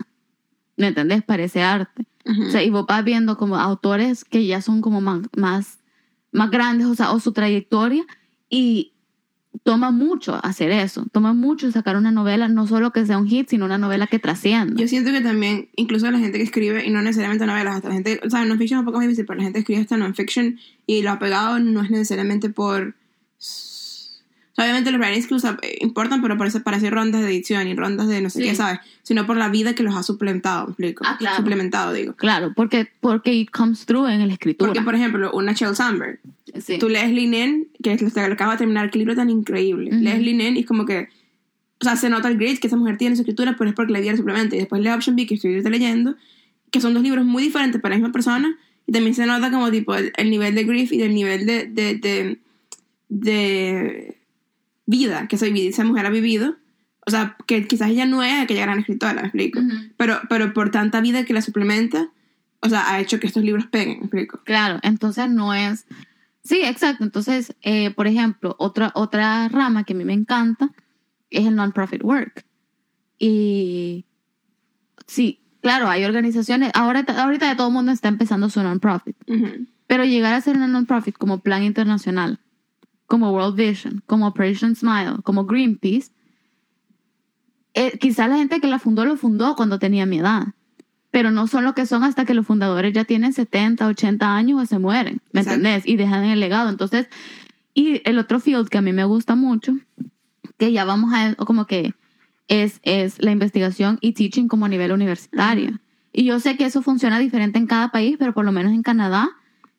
¿Me 0.76 0.88
entendés? 0.88 1.22
Parece 1.22 1.62
arte. 1.62 2.06
Ujú. 2.24 2.48
O 2.48 2.50
sea, 2.50 2.62
y 2.62 2.70
vos 2.70 2.86
vas 2.86 3.04
viendo 3.04 3.36
como 3.36 3.56
autores 3.56 4.24
que 4.24 4.46
ya 4.46 4.60
son 4.60 4.80
como 4.80 5.00
más, 5.00 5.22
más, 5.36 5.78
más 6.32 6.50
grandes, 6.50 6.86
o 6.86 6.94
sea, 6.94 7.12
o 7.12 7.20
su 7.20 7.32
trayectoria, 7.32 8.04
y 8.48 8.94
toma 9.62 9.90
mucho 9.90 10.38
hacer 10.44 10.70
eso, 10.70 11.06
toma 11.12 11.32
mucho 11.32 11.70
sacar 11.70 11.96
una 11.96 12.10
novela, 12.10 12.48
no 12.48 12.66
solo 12.66 12.92
que 12.92 13.06
sea 13.06 13.18
un 13.18 13.26
hit, 13.26 13.48
sino 13.48 13.64
una 13.64 13.78
novela 13.78 14.06
que 14.06 14.18
trascienda. 14.18 14.80
Yo 14.80 14.88
siento 14.88 15.12
que 15.12 15.20
también, 15.20 15.68
incluso 15.76 16.10
la 16.10 16.18
gente 16.18 16.38
que 16.38 16.44
escribe, 16.44 16.86
y 16.86 16.90
no 16.90 17.02
necesariamente 17.02 17.46
novelas, 17.46 17.76
hasta 17.76 17.88
la 17.88 17.94
gente, 17.94 18.20
o 18.24 18.30
sea, 18.30 18.44
non-fiction 18.44 18.78
es 18.78 18.80
un 18.80 18.86
poco 18.86 18.98
más 18.98 19.06
difícil, 19.06 19.26
pero 19.26 19.38
la 19.38 19.44
gente 19.44 19.60
escribe 19.60 19.80
hasta 19.80 19.96
non-fiction 19.96 20.58
y 20.86 21.02
lo 21.02 21.10
ha 21.10 21.18
pegado 21.18 21.58
no 21.58 21.82
es 21.82 21.90
necesariamente 21.90 22.50
por... 22.50 22.94
obviamente 24.58 24.90
los 24.90 25.00
writing 25.00 25.22
skills 25.22 25.44
eh, 25.44 25.78
importan, 25.80 26.22
pero 26.22 26.36
para, 26.38 26.50
para 26.60 26.76
hacer 26.78 26.92
rondas 26.92 27.22
de 27.22 27.28
edición 27.28 27.68
y 27.68 27.74
rondas 27.74 28.08
de 28.08 28.20
no 28.22 28.30
sé 28.30 28.40
Sí. 28.40 28.48
qué, 28.48 28.54
¿sabes? 28.54 28.80
Sino 29.02 29.26
por 29.26 29.36
la 29.36 29.48
vida 29.48 29.74
que 29.74 29.82
los 29.82 29.94
ha 29.94 30.02
suplementado, 30.02 30.66
¿me 30.66 30.70
explico? 30.70 31.04
Ah, 31.06 31.16
claro. 31.18 31.36
Suplementado, 31.36 31.92
digo. 31.92 32.14
Claro, 32.14 32.52
porque, 32.56 32.88
porque 33.00 33.32
it 33.34 33.50
comes 33.50 33.84
through 33.86 34.06
en 34.08 34.26
la 34.26 34.32
escritura. 34.32 34.68
Porque, 34.72 34.82
por 34.84 34.94
ejemplo, 34.94 35.30
una 35.32 35.52
Shel 35.52 35.76
Sandberg, 35.76 36.18
Sí. 36.58 36.78
tú 36.78 36.88
lees 36.88 37.10
Linen, 37.12 37.68
que 37.82 37.92
es 37.92 38.00
lo 38.02 38.10
que 38.10 38.20
acaba 38.20 38.52
de 38.52 38.58
terminar, 38.58 38.90
qué 38.90 38.98
libro 38.98 39.14
tan 39.14 39.28
increíble. 39.28 39.90
Ujú. 39.90 40.00
Lees 40.02 40.20
Linen 40.20 40.56
y 40.56 40.60
es 40.60 40.66
como 40.66 40.86
que, 40.86 41.08
o 41.80 41.84
sea, 41.84 41.96
se 41.96 42.08
nota 42.08 42.28
el 42.28 42.38
grit 42.38 42.58
que 42.58 42.68
esa 42.68 42.76
mujer 42.76 42.96
tiene 42.96 43.12
en 43.12 43.16
su 43.16 43.22
escritura, 43.22 43.56
pero 43.58 43.68
es 43.68 43.76
porque 43.76 43.92
le 43.92 44.00
dieron 44.00 44.16
suplemento. 44.16 44.54
Y 44.56 44.60
después 44.60 44.80
lee 44.80 44.88
Option 44.90 45.16
B, 45.16 45.26
que 45.26 45.34
estoy 45.34 45.60
leyendo, 45.62 46.16
que 46.70 46.80
son 46.80 46.94
dos 46.94 47.02
libros 47.02 47.26
muy 47.26 47.42
diferentes 47.42 47.80
para 47.82 47.94
la 47.94 47.98
misma 47.98 48.12
persona, 48.12 48.56
y 48.86 48.92
también 48.92 49.14
se 49.14 49.26
nota 49.26 49.50
como 49.50 49.70
tipo 49.70 49.94
el, 49.94 50.12
el 50.16 50.30
nivel 50.30 50.54
de 50.54 50.64
grief 50.64 50.92
y 50.92 50.96
del 50.98 51.12
nivel 51.14 51.44
de, 51.44 51.66
de, 51.66 51.96
de, 51.96 52.38
de 53.10 54.16
vida 54.86 55.28
que 55.28 55.36
esa, 55.36 55.46
esa 55.46 55.84
mujer 55.84 56.06
ha 56.06 56.10
vivido. 56.10 56.56
O 57.06 57.10
sea, 57.10 57.36
que 57.46 57.66
quizás 57.68 57.90
ella 57.90 58.06
no 58.06 58.22
es 58.22 58.42
aquella 58.42 58.62
gran 58.62 58.80
escritora, 58.80 59.14
me 59.14 59.28
explico. 59.28 59.60
Ujú. 59.60 59.74
pero, 59.96 60.20
pero 60.28 60.52
por 60.52 60.70
tanta 60.70 61.00
vida 61.00 61.24
que 61.24 61.34
la 61.34 61.42
suplementa, 61.42 62.08
o 62.60 62.68
sea, 62.68 62.90
ha 62.90 63.00
hecho 63.00 63.20
que 63.20 63.28
estos 63.28 63.44
libros 63.44 63.66
peguen, 63.66 63.98
me 63.98 64.04
explico. 64.06 64.40
Claro, 64.44 64.80
entonces 64.82 65.30
no 65.30 65.54
es... 65.54 65.86
Sí, 66.42 66.62
exacto. 66.62 67.04
Entonces, 67.04 67.54
eh, 67.62 67.90
por 67.90 68.06
ejemplo, 68.06 68.54
otra, 68.58 68.92
otra 68.94 69.48
rama 69.48 69.84
que 69.84 69.92
a 69.92 69.96
mí 69.96 70.04
me 70.04 70.12
encanta 70.12 70.70
es 71.30 71.46
el 71.46 71.56
non-profit 71.56 72.02
work. 72.02 72.44
Y 73.18 74.04
sí, 75.06 75.40
claro, 75.60 75.88
hay 75.88 76.04
organizaciones, 76.04 76.70
ahora, 76.74 77.04
ahorita 77.16 77.56
todo 77.56 77.68
el 77.68 77.72
mundo 77.72 77.92
está 77.92 78.08
empezando 78.08 78.50
su 78.50 78.62
non-profit, 78.62 79.16
pero 79.86 80.04
llegar 80.04 80.34
a 80.34 80.40
ser 80.40 80.56
una 80.56 80.68
non-profit 80.68 81.16
como 81.16 81.40
Plan 81.40 81.62
Internacional, 81.62 82.40
como 83.06 83.30
World 83.32 83.56
Vision, 83.56 84.02
como 84.06 84.26
Operation 84.26 84.74
Smile, 84.74 85.16
como 85.22 85.44
Greenpeace, 85.44 86.10
eh, 87.74 87.98
quizá 87.98 88.26
la 88.26 88.38
gente 88.38 88.60
que 88.60 88.66
la 88.66 88.78
fundó 88.78 89.04
lo 89.04 89.16
fundó 89.16 89.54
cuando 89.54 89.78
tenía 89.78 90.06
mi 90.06 90.18
edad, 90.18 90.54
pero 91.10 91.30
no 91.30 91.46
son 91.46 91.64
lo 91.64 91.74
que 91.74 91.86
son 91.86 92.04
hasta 92.04 92.24
que 92.24 92.34
los 92.34 92.46
fundadores 92.46 92.92
ya 92.92 93.04
tienen 93.04 93.32
70, 93.32 93.86
80 93.86 94.34
años 94.34 94.62
o 94.62 94.66
se 94.66 94.78
mueren, 94.78 95.20
¿me 95.32 95.40
Exacto. 95.40 95.58
entendés? 95.58 95.86
Y 95.86 95.96
dejan 95.96 96.24
el 96.24 96.40
legado. 96.40 96.70
Entonces, 96.70 97.08
y 97.74 98.00
el 98.08 98.18
otro 98.18 98.40
field 98.40 98.68
que 98.68 98.78
a 98.78 98.82
mí 98.82 98.92
me 98.94 99.04
gusta 99.04 99.34
mucho, 99.34 99.76
que 100.56 100.72
ya 100.72 100.86
vamos 100.86 101.12
a, 101.14 101.34
como 101.34 101.66
que 101.66 101.94
es, 102.48 102.80
es 102.82 103.22
la 103.22 103.30
investigación 103.30 103.98
y 104.00 104.12
teaching 104.12 104.48
como 104.48 104.64
a 104.64 104.68
nivel 104.68 104.92
universitario. 104.92 105.78
Y 106.12 106.24
yo 106.24 106.40
sé 106.40 106.56
que 106.56 106.64
eso 106.64 106.80
funciona 106.80 107.18
diferente 107.18 107.58
en 107.58 107.66
cada 107.66 107.90
país, 107.90 108.16
pero 108.18 108.32
por 108.32 108.46
lo 108.46 108.52
menos 108.52 108.72
en 108.72 108.82
Canadá, 108.82 109.28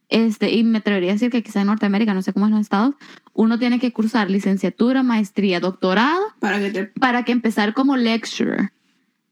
este, 0.10 0.52
y 0.54 0.64
me 0.64 0.78
atrevería 0.80 1.12
a 1.12 1.14
decir 1.14 1.30
que 1.32 1.44
quizá 1.44 1.62
en 1.62 1.68
Norteamérica, 1.68 2.14
no 2.14 2.22
sé 2.22 2.34
cómo 2.34 2.46
es 2.46 2.50
en 2.50 2.56
los 2.58 2.62
estados, 2.66 2.96
uno 3.34 3.60
tiene 3.60 3.80
que 3.80 3.92
cursar 3.92 4.30
licenciatura, 4.32 5.04
maestría, 5.04 5.60
doctorado 5.60 6.22
Para 6.40 6.60
que 6.60 6.72
te... 6.72 6.86
para 6.86 7.24
que 7.24 7.32
empezar 7.34 7.74
como 7.74 7.98
lecturer. 7.98 8.72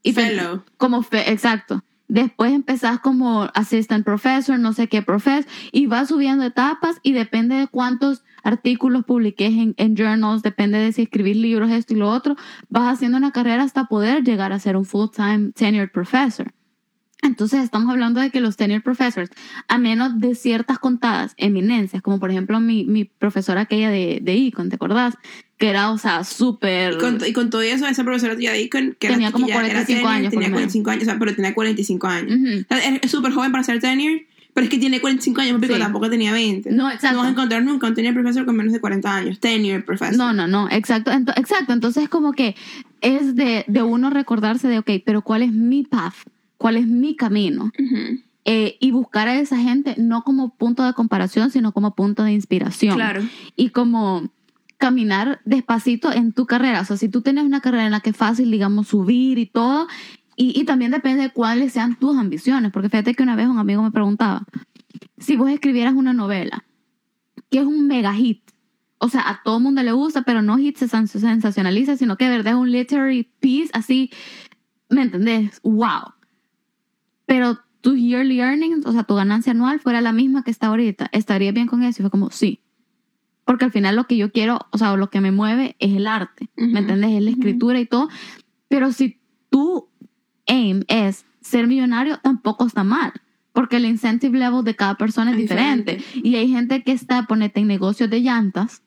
te- 0.02 0.12
Fellow. 0.12 0.62
como 0.76 1.02
fe, 1.02 1.30
exacto. 1.32 1.82
Después 2.08 2.52
empezás 2.52 3.00
como 3.00 3.48
assistant 3.54 4.04
professor, 4.04 4.58
no 4.60 4.72
sé 4.72 4.86
qué 4.86 5.02
profesor, 5.02 5.44
y 5.72 5.86
vas 5.86 6.06
subiendo 6.08 6.44
etapas 6.44 6.98
y 7.02 7.12
depende 7.12 7.56
de 7.56 7.66
cuántos 7.66 8.22
artículos 8.44 9.04
publiques 9.04 9.50
en, 9.52 9.74
en 9.76 9.96
journals, 9.96 10.42
depende 10.42 10.78
de 10.78 10.92
si 10.92 11.02
escribís 11.02 11.36
libros, 11.36 11.68
esto 11.72 11.94
y 11.94 11.96
lo 11.96 12.08
otro, 12.10 12.36
vas 12.68 12.94
haciendo 12.94 13.18
una 13.18 13.32
carrera 13.32 13.64
hasta 13.64 13.86
poder 13.86 14.22
llegar 14.22 14.52
a 14.52 14.60
ser 14.60 14.76
un 14.76 14.84
full-time 14.84 15.50
tenured 15.56 15.90
professor. 15.90 16.52
Entonces 17.22 17.64
estamos 17.64 17.90
hablando 17.90 18.20
de 18.20 18.30
que 18.30 18.40
los 18.40 18.56
tenured 18.56 18.82
professors, 18.82 19.30
a 19.68 19.78
menos 19.78 20.20
de 20.20 20.34
ciertas 20.34 20.78
contadas 20.78 21.32
eminencias, 21.38 22.02
como 22.02 22.20
por 22.20 22.30
ejemplo 22.30 22.60
mi, 22.60 22.84
mi 22.84 23.04
profesora 23.04 23.62
aquella 23.62 23.90
de, 23.90 24.20
de 24.22 24.34
Econ, 24.34 24.68
¿te 24.68 24.76
acordás? 24.76 25.14
Que 25.56 25.70
era, 25.70 25.90
o 25.90 25.98
sea, 25.98 26.22
súper... 26.24 26.92
Y 26.94 26.98
con, 26.98 27.18
y 27.26 27.32
con 27.32 27.48
todo 27.50 27.62
eso, 27.62 27.86
esa 27.86 28.04
profesora 28.04 28.36
tía 28.36 28.52
Deacon, 28.52 28.94
que 29.00 29.08
Tenía 29.08 29.28
era, 29.28 29.32
como 29.32 29.46
que 29.46 29.52
ya 29.54 29.58
era 29.60 29.68
45 29.68 29.96
tenure, 30.00 30.14
años, 30.18 30.30
Tenía 30.30 30.48
lo 30.48 30.54
menos. 30.56 30.72
45 30.72 30.90
años, 30.90 31.02
o 31.02 31.04
sea, 31.06 31.18
pero 31.18 31.34
tenía 31.34 31.54
45 31.54 32.06
años. 32.06 32.32
Ujú. 32.36 32.64
O 32.70 32.76
sea, 32.76 32.96
es 33.02 33.10
súper 33.10 33.32
joven 33.32 33.50
para 33.52 33.64
ser 33.64 33.80
tenure, 33.80 34.26
pero 34.52 34.64
es 34.64 34.70
que 34.70 34.78
tiene 34.78 35.00
45 35.00 35.40
años, 35.40 35.52
porque 35.58 35.72
Sí. 35.74 35.78
tampoco 35.80 36.10
tenía 36.10 36.32
20. 36.32 36.70
No, 36.72 36.90
exacto. 36.90 37.12
No 37.16 37.18
vas 37.20 37.28
a 37.28 37.30
encontrar 37.32 37.64
nunca 37.64 37.86
un 37.86 37.94
tenure 37.94 38.12
professor 38.14 38.44
con 38.44 38.56
menos 38.56 38.74
de 38.74 38.80
40 38.80 39.16
años. 39.16 39.40
Tenure 39.40 39.80
professor. 39.82 40.16
No, 40.16 40.34
no, 40.34 40.46
no, 40.46 40.68
exacto. 40.70 41.10
Ento- 41.10 41.32
exacto. 41.38 41.72
Entonces, 41.72 42.10
como 42.10 42.32
que 42.34 42.54
es 43.00 43.34
de, 43.34 43.64
de 43.66 43.82
uno 43.82 44.10
recordarse 44.10 44.68
de, 44.68 44.78
ok, 44.78 44.90
pero 45.06 45.22
¿cuál 45.22 45.42
es 45.42 45.52
mi 45.52 45.82
path? 45.84 46.14
¿Cuál 46.58 46.76
es 46.76 46.86
mi 46.86 47.16
camino? 47.16 47.64
Ujú. 47.78 48.20
Eh, 48.44 48.76
y 48.80 48.92
buscar 48.92 49.26
a 49.28 49.38
esa 49.38 49.56
gente 49.58 49.94
no 49.98 50.22
como 50.22 50.54
punto 50.56 50.84
de 50.84 50.92
comparación, 50.94 51.50
sino 51.50 51.72
como 51.72 51.94
punto 51.94 52.22
de 52.22 52.32
inspiración. 52.32 52.94
Claro. 52.94 53.22
Y 53.56 53.70
como 53.70 54.30
caminar 54.78 55.40
despacito 55.44 56.12
en 56.12 56.32
tu 56.32 56.46
carrera. 56.46 56.82
O 56.82 56.84
sea, 56.84 56.96
si 56.96 57.08
tú 57.08 57.22
tienes 57.22 57.44
una 57.44 57.60
carrera 57.60 57.86
en 57.86 57.90
la 57.92 58.00
que 58.00 58.10
es 58.10 58.16
fácil, 58.16 58.50
digamos, 58.50 58.88
subir 58.88 59.38
y 59.38 59.46
todo, 59.46 59.88
y, 60.36 60.58
y 60.60 60.64
también 60.64 60.90
depende 60.92 61.22
de 61.24 61.30
cuáles 61.30 61.72
sean 61.72 61.96
tus 61.98 62.16
ambiciones. 62.16 62.70
Porque 62.72 62.88
fíjate 62.88 63.14
que 63.14 63.22
una 63.22 63.34
vez 63.36 63.48
un 63.48 63.58
amigo 63.58 63.82
me 63.82 63.90
preguntaba, 63.90 64.44
si 65.18 65.36
vos 65.36 65.50
escribieras 65.50 65.94
una 65.94 66.12
novela, 66.12 66.64
que 67.50 67.58
es 67.58 67.64
un 67.64 67.86
mega 67.86 68.12
hit, 68.14 68.42
o 68.98 69.08
sea, 69.08 69.28
a 69.28 69.42
todo 69.42 69.60
mundo 69.60 69.82
le 69.82 69.92
gusta, 69.92 70.22
pero 70.22 70.40
no 70.42 70.56
hit 70.56 70.76
se 70.76 70.86
sen- 70.88 71.06
sensacionaliza, 71.06 71.96
sino 71.96 72.16
que 72.16 72.24
de 72.26 72.30
verdad 72.36 72.52
es 72.54 72.58
un 72.58 72.70
literary 72.70 73.24
piece 73.40 73.70
así, 73.74 74.10
¿me 74.88 75.02
entendés? 75.02 75.60
¡Wow! 75.62 76.14
Pero 77.26 77.58
tu 77.80 77.94
yearly 77.96 78.40
earnings, 78.40 78.86
o 78.86 78.92
sea, 78.92 79.04
tu 79.04 79.14
ganancia 79.14 79.52
anual 79.52 79.78
fuera 79.80 80.00
la 80.00 80.12
misma 80.12 80.42
que 80.42 80.50
está 80.50 80.68
ahorita, 80.68 81.08
¿estaría 81.12 81.52
bien 81.52 81.66
con 81.66 81.82
eso? 81.82 82.00
Y 82.00 82.04
fue 82.04 82.10
como, 82.10 82.30
sí. 82.30 82.60
Porque 83.44 83.64
al 83.64 83.70
final 83.70 83.94
lo 83.94 84.08
que 84.08 84.16
yo 84.16 84.32
quiero, 84.32 84.58
o 84.70 84.78
sea, 84.78 84.96
lo 84.96 85.08
que 85.08 85.20
me 85.20 85.30
mueve 85.30 85.76
es 85.78 85.94
el 85.94 86.06
arte. 86.08 86.50
¿me 86.56 86.80
entendés? 86.80 87.12
Es 87.12 87.22
la 87.22 87.30
escritura 87.30 87.78
y 87.78 87.86
todo. 87.86 88.08
Pero 88.68 88.92
si 88.92 89.20
tu 89.50 89.88
aim 90.48 90.82
es 90.88 91.26
ser 91.40 91.68
millonario, 91.68 92.18
tampoco 92.18 92.66
está 92.66 92.82
mal. 92.82 93.12
Porque 93.52 93.76
el 93.76 93.84
incentive 93.84 94.36
level 94.36 94.64
de 94.64 94.74
cada 94.74 94.96
persona 94.96 95.30
es 95.30 95.36
diferente. 95.36 95.96
diferente. 95.96 96.28
Y 96.28 96.34
hay 96.34 96.48
gente 96.48 96.82
que 96.82 96.90
está, 96.90 97.22
ponete 97.28 97.60
en 97.60 97.68
negocios 97.68 98.10
de 98.10 98.20
llantas, 98.20 98.82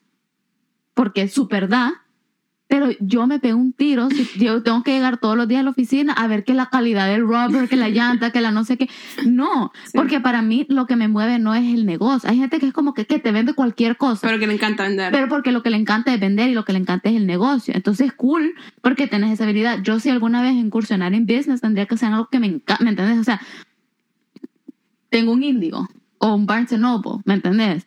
porque 0.92 1.22
es 1.22 1.32
súper 1.32 1.68
da, 1.68 1.99
pero 2.70 2.88
yo 3.00 3.26
me 3.26 3.40
pego 3.40 3.58
un 3.58 3.72
tiro 3.72 4.08
si 4.10 4.24
yo 4.38 4.62
tengo 4.62 4.82
que 4.84 4.92
llegar 4.92 5.18
todos 5.18 5.36
los 5.36 5.48
días 5.48 5.60
a 5.60 5.64
la 5.64 5.70
oficina 5.70 6.12
a 6.14 6.26
ver 6.28 6.44
que 6.44 6.54
la 6.54 6.70
calidad 6.70 7.08
del 7.08 7.22
rubber, 7.22 7.68
que 7.68 7.76
la 7.76 7.88
llanta, 7.88 8.30
que 8.30 8.40
la 8.40 8.52
no 8.52 8.64
sé 8.64 8.78
qué. 8.78 8.88
No, 9.26 9.72
Sí. 9.84 9.90
porque 9.94 10.20
para 10.20 10.40
mí 10.40 10.64
lo 10.68 10.86
que 10.86 10.94
me 10.96 11.08
mueve 11.08 11.38
no 11.40 11.52
es 11.54 11.64
el 11.74 11.84
negocio. 11.84 12.30
Hay 12.30 12.38
gente 12.38 12.60
que 12.60 12.66
es 12.66 12.72
como 12.72 12.94
que, 12.94 13.04
que 13.06 13.18
te 13.18 13.32
vende 13.32 13.52
cualquier 13.54 13.96
cosa. 13.96 14.26
Pero 14.26 14.38
que 14.38 14.46
le 14.46 14.54
encanta 14.54 14.84
vender. 14.84 15.10
Pero 15.12 15.28
porque 15.28 15.50
lo 15.52 15.62
que 15.64 15.70
le 15.70 15.76
encanta 15.76 16.14
es 16.14 16.20
vender 16.20 16.48
y 16.48 16.54
lo 16.54 16.64
que 16.64 16.72
le 16.72 16.78
encanta 16.78 17.08
es 17.10 17.16
el 17.16 17.26
negocio. 17.26 17.74
Entonces 17.74 18.06
es 18.06 18.12
cool 18.12 18.54
porque 18.80 19.08
tenés 19.08 19.32
esa 19.32 19.44
habilidad. 19.44 19.80
Yo 19.82 19.98
si 19.98 20.08
alguna 20.08 20.40
vez 20.40 20.54
incursionar 20.54 21.12
en 21.12 21.26
business 21.26 21.60
tendría 21.60 21.86
que 21.86 21.96
ser 21.96 22.12
algo 22.12 22.28
que 22.30 22.38
me 22.38 22.46
encanta, 22.46 22.84
¿me 22.84 22.90
entiendes? 22.90 23.18
O 23.18 23.24
sea, 23.24 23.40
tengo 25.08 25.32
un 25.32 25.42
Indigo 25.42 25.88
o 26.18 26.34
un 26.34 26.46
Barnes 26.46 26.72
Noble, 26.78 27.20
¿me 27.24 27.34
entendés? 27.34 27.86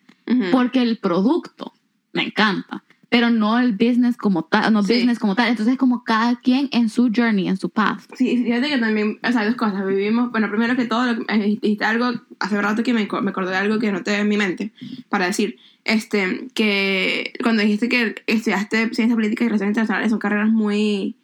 Porque 0.51 0.81
el 0.81 0.97
producto 0.97 1.73
me 2.11 2.23
encanta. 2.23 2.83
Pero 3.13 3.29
no 3.29 3.59
el 3.59 3.73
business 3.73 4.17
como 4.17 4.41
tal, 4.41 4.73
no 4.73 4.81
Sí. 4.81 4.95
business 4.95 5.19
como 5.19 5.35
tal. 5.35 5.49
Entonces, 5.49 5.77
como 5.77 6.03
cada 6.03 6.35
quien 6.37 6.67
en 6.71 6.89
su 6.89 7.11
journey, 7.15 7.47
en 7.47 7.57
su 7.57 7.69
path. 7.69 7.99
Sí, 8.17 8.43
fíjate 8.43 8.69
que 8.69 8.79
también, 8.79 9.19
o 9.21 9.31
sea, 9.31 9.45
dos 9.45 9.53
cosas. 9.53 9.85
Vivimos, 9.85 10.31
bueno, 10.31 10.49
primero 10.49 10.75
que 10.75 10.85
todo, 10.85 11.13
lo 11.13 11.21
eh, 11.27 11.57
dijiste 11.61 11.85
algo, 11.85 12.11
hace 12.39 12.59
rato 12.59 12.81
que 12.81 12.91
me, 12.91 13.07
me 13.21 13.29
acordé 13.29 13.51
de 13.51 13.57
algo 13.57 13.77
que 13.77 13.91
noté 13.91 14.15
en 14.15 14.27
mi 14.27 14.35
mente 14.35 14.73
para 15.09 15.27
decir, 15.27 15.57
este, 15.83 16.47
que 16.55 17.33
cuando 17.43 17.61
dijiste 17.61 17.87
que 17.87 18.15
estudiaste 18.25 18.89
ciencia 18.95 19.13
política 19.13 19.43
y 19.43 19.47
relaciones 19.49 19.73
internacionales 19.73 20.09
son 20.09 20.17
carreras 20.17 20.49
muy 20.49 21.15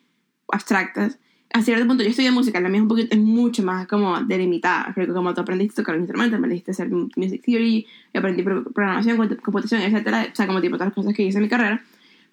abstractas, 0.52 1.17
a 1.51 1.62
cierto 1.63 1.88
punto 1.88 2.03
yo 2.03 2.09
estudié 2.09 2.31
música, 2.31 2.59
la 2.59 2.69
mía 2.69 2.77
es, 2.77 2.83
un 2.83 2.88
poquito, 2.89 3.07
es 3.15 3.19
mucho 3.19 3.63
más 3.63 3.88
como 3.88 4.21
delimitada, 4.21 4.91
creo 4.93 5.07
que 5.07 5.13
como 5.13 5.33
tú 5.33 5.41
aprendiste 5.41 5.81
a 5.81 5.83
tocar 5.83 5.95
un 5.95 6.01
instrumento, 6.01 6.35
aprendiste 6.35 6.71
a 6.71 6.73
hacer 6.73 6.89
music 6.89 7.41
theory, 7.43 7.88
aprendí 8.13 8.43
pro- 8.43 8.63
programación, 8.65 9.17
compu- 9.17 9.41
computación, 9.41 9.81
etcétera, 9.81 10.27
o 10.31 10.35
sea, 10.35 10.45
como 10.47 10.62
tipo 10.62 10.75
todas 10.75 10.89
las 10.89 10.95
cosas 10.95 11.13
que 11.15 11.23
hice 11.23 11.38
en 11.39 11.43
mi 11.43 11.49
carrera, 11.49 11.81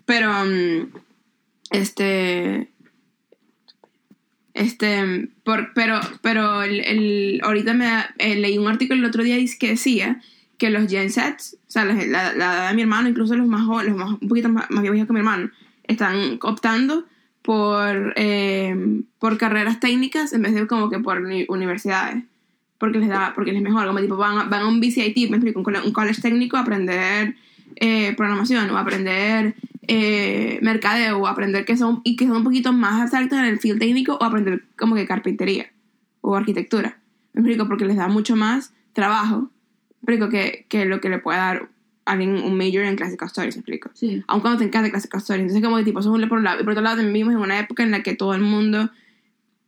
pero, 0.05 0.31
um, 0.42 0.88
este, 1.70 2.68
este, 4.55 5.29
por, 5.44 5.72
pero, 5.74 6.00
pero 6.22 6.62
el, 6.62 6.81
el- 6.81 7.40
ahorita 7.42 7.74
me 7.74 7.88
eh, 8.18 8.37
leí 8.37 8.59
un 8.59 8.68
artículo 8.68 9.00
el 9.00 9.07
otro 9.07 9.22
día 9.22 9.37
que 9.59 9.68
decía 9.68 10.20
que 10.59 10.70
los 10.70 10.88
Gen 10.90 11.11
Sets, 11.11 11.59
o 11.68 11.70
sea, 11.70 11.85
la, 11.85 12.33
edad 12.33 12.68
de 12.70 12.74
mi 12.74 12.83
hermano, 12.83 13.09
incluso 13.09 13.37
los 13.37 13.46
más 13.46 13.66
los 13.85 13.96
más, 13.96 14.11
un 14.20 14.29
poquito 14.29 14.48
más, 14.48 14.70
más 14.70 14.83
viejos 14.83 15.07
que 15.07 15.12
mi 15.12 15.18
hermano, 15.18 15.50
están 15.85 16.38
optando 16.42 17.05
por, 17.46 18.12
eh, 18.16 18.74
por 19.20 19.38
carreras 19.38 19.78
técnicas 19.78 20.32
en 20.32 20.42
vez 20.42 20.52
de 20.52 20.66
como 20.66 20.90
que 20.90 20.98
por 20.98 21.18
uni- 21.22 21.46
universidades. 21.48 22.24
Porque 22.78 22.98
les 22.98 23.09
da, 23.09 23.32
porque 23.35 23.52
les 23.52 23.62
es 23.62 23.62
mejor, 23.62 23.87
como 23.87 24.00
tipo 24.00 24.16
van, 24.16 24.50
van 24.50 24.62
a 24.62 24.68
un 24.68 24.80
BCIT, 24.80 25.30
me 25.30 25.37
explico, 25.37 25.61
un, 25.61 25.92
college 25.92 26.20
técnico 26.20 26.56
a 26.56 26.61
aprender 26.61 27.37
eh, 27.76 28.12
programación 28.16 28.68
o 28.70 28.76
aprender 28.76 29.54
eh, 29.87 30.59
mercadeo 30.61 31.18
o 31.18 31.26
aprender 31.28 31.64
que 31.64 31.76
son 31.76 32.00
y 32.04 32.16
que 32.16 32.26
son 32.26 32.38
un 32.38 32.44
poquito 32.44 32.72
más 32.72 33.00
abstractos 33.00 33.38
en 33.38 33.44
el 33.46 33.61
field 33.61 33.78
técnico 33.78 34.18
o 34.20 34.24
aprender 34.24 34.64
como 34.76 34.94
que 34.96 35.06
carpintería 35.06 35.70
o 36.20 36.35
arquitectura. 36.35 36.98
Me 37.32 37.40
explico, 37.42 37.68
porque 37.68 37.87
les 37.87 37.96
da 37.96 38.09
mucho 38.09 38.35
más 38.35 38.74
trabajo, 38.92 39.50
me 40.02 40.14
explico, 40.14 40.28
que, 40.28 40.66
que 40.68 40.85
lo 40.85 41.00
que 41.00 41.09
le 41.09 41.18
puede 41.18 41.38
dar 41.38 41.68
alguien 42.07 42.31
un 42.37 42.57
major 42.57 42.85
en 42.85 42.97
classical 42.97 43.27
stories, 43.29 43.57
me 43.57 43.61
explico 43.61 43.90
Sí. 43.95 44.23
aun 44.29 44.40
cuando 44.40 44.59
te 44.61 44.64
encanta 44.64 44.88
classical 44.90 45.21
story. 45.21 45.40
Entonces, 45.42 45.62
como 45.62 45.77
que 45.77 45.85
tipo, 45.85 46.01
eso 46.01 46.14
es 46.16 46.23
un 46.23 46.29
por 46.29 46.38
un 46.38 46.45
lado. 46.45 46.61
Y 46.61 46.64
por 46.64 46.73
otro 46.73 46.83
lado, 46.83 46.97
también 46.97 47.12
vivimos 47.12 47.35
en 47.35 47.40
una 47.40 47.59
época 47.59 47.83
en 47.83 47.90
la 47.90 48.03
que 48.03 48.14
todo 48.14 48.33
el 48.35 48.40
mundo, 48.42 48.90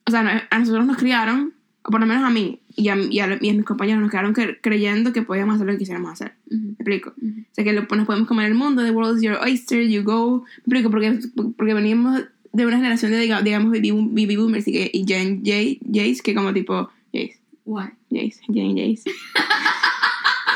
o 0.07 0.11
sea, 0.11 0.47
a 0.51 0.59
nosotros 0.59 0.87
nos 0.87 0.97
criaron, 0.97 1.53
o 1.83 1.91
por 1.91 2.01
lo 2.01 2.07
menos 2.07 2.25
a 2.25 2.31
mí 2.31 2.61
y 2.77 2.89
a, 2.89 2.97
y 2.97 3.21
a, 3.21 3.39
y 3.41 3.49
a 3.51 3.55
mis 3.55 3.65
compañeros, 3.65 4.01
nos 4.03 4.11
cre- 4.13 4.59
creyendo 4.61 5.13
que 5.13 5.23
podíamos 5.23 5.55
hacer 5.57 5.67
lo 5.67 5.73
que 5.73 5.79
quisiéramos 5.79 6.13
hacer. 6.13 6.33
¿Me 6.51 6.73
explico? 6.73 7.13
Ujú. 7.21 7.41
O 7.41 7.55
sea, 7.55 7.65
que 7.65 7.73
lo, 7.73 7.83
nos 7.83 8.07
podemos 8.07 8.29
comer 8.29 8.47
el 8.47 8.55
mundo, 8.55 8.83
the 8.85 8.91
world 8.91 9.17
is 9.19 9.23
your 9.23 9.37
oyster, 9.43 9.83
you 9.89 10.03
go. 10.03 10.45
¿Me 10.67 10.79
explico? 10.79 10.91
Porque, 10.91 11.19
porque 11.57 11.75
venimos 11.75 12.23
de 12.53 12.67
una 12.67 12.77
generación 12.77 13.11
de, 13.13 13.21
diga- 13.27 13.43
digamos, 13.43 13.71
baby, 13.73 13.91
boom- 13.91 14.11
baby 14.11 14.37
boomers 14.37 14.67
y, 14.69 14.91
y 14.93 15.05
Gen 15.07 15.43
Jays, 15.45 16.23
que 16.23 16.35
como 16.35 16.53
tipo, 16.53 16.91
Jays. 17.13 17.39
Why? 17.65 17.87
Jays, 18.11 18.41
Gen 18.53 18.77
Jays. 18.77 19.05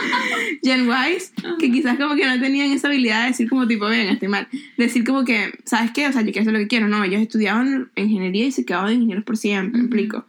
Gen 0.62 0.88
Ys, 0.88 1.32
que 1.58 1.70
quizás 1.70 1.98
como 1.98 2.14
que 2.14 2.26
no 2.26 2.40
tenían 2.40 2.70
esa 2.72 2.88
habilidad 2.88 3.22
de 3.22 3.28
decir 3.28 3.48
como 3.48 3.66
tipo, 3.66 3.86
ven, 3.86 4.08
estoy 4.08 4.28
mal. 4.28 4.48
Decir 4.76 5.04
como 5.04 5.24
que, 5.24 5.52
¿sabes 5.64 5.90
qué? 5.92 6.06
O 6.08 6.12
sea, 6.12 6.22
yo 6.22 6.26
quiero 6.32 6.40
hacer 6.42 6.52
lo 6.52 6.58
que 6.60 6.68
quiero. 6.68 6.88
No, 6.88 7.02
ellos 7.04 7.20
estudiaban 7.20 7.90
ingeniería 7.96 8.46
y 8.46 8.52
se 8.52 8.64
quedaban 8.64 8.92
ingenieros 8.92 9.24
por 9.24 9.36
siempre, 9.36 9.78
me 9.78 9.86
explico. 9.86 10.26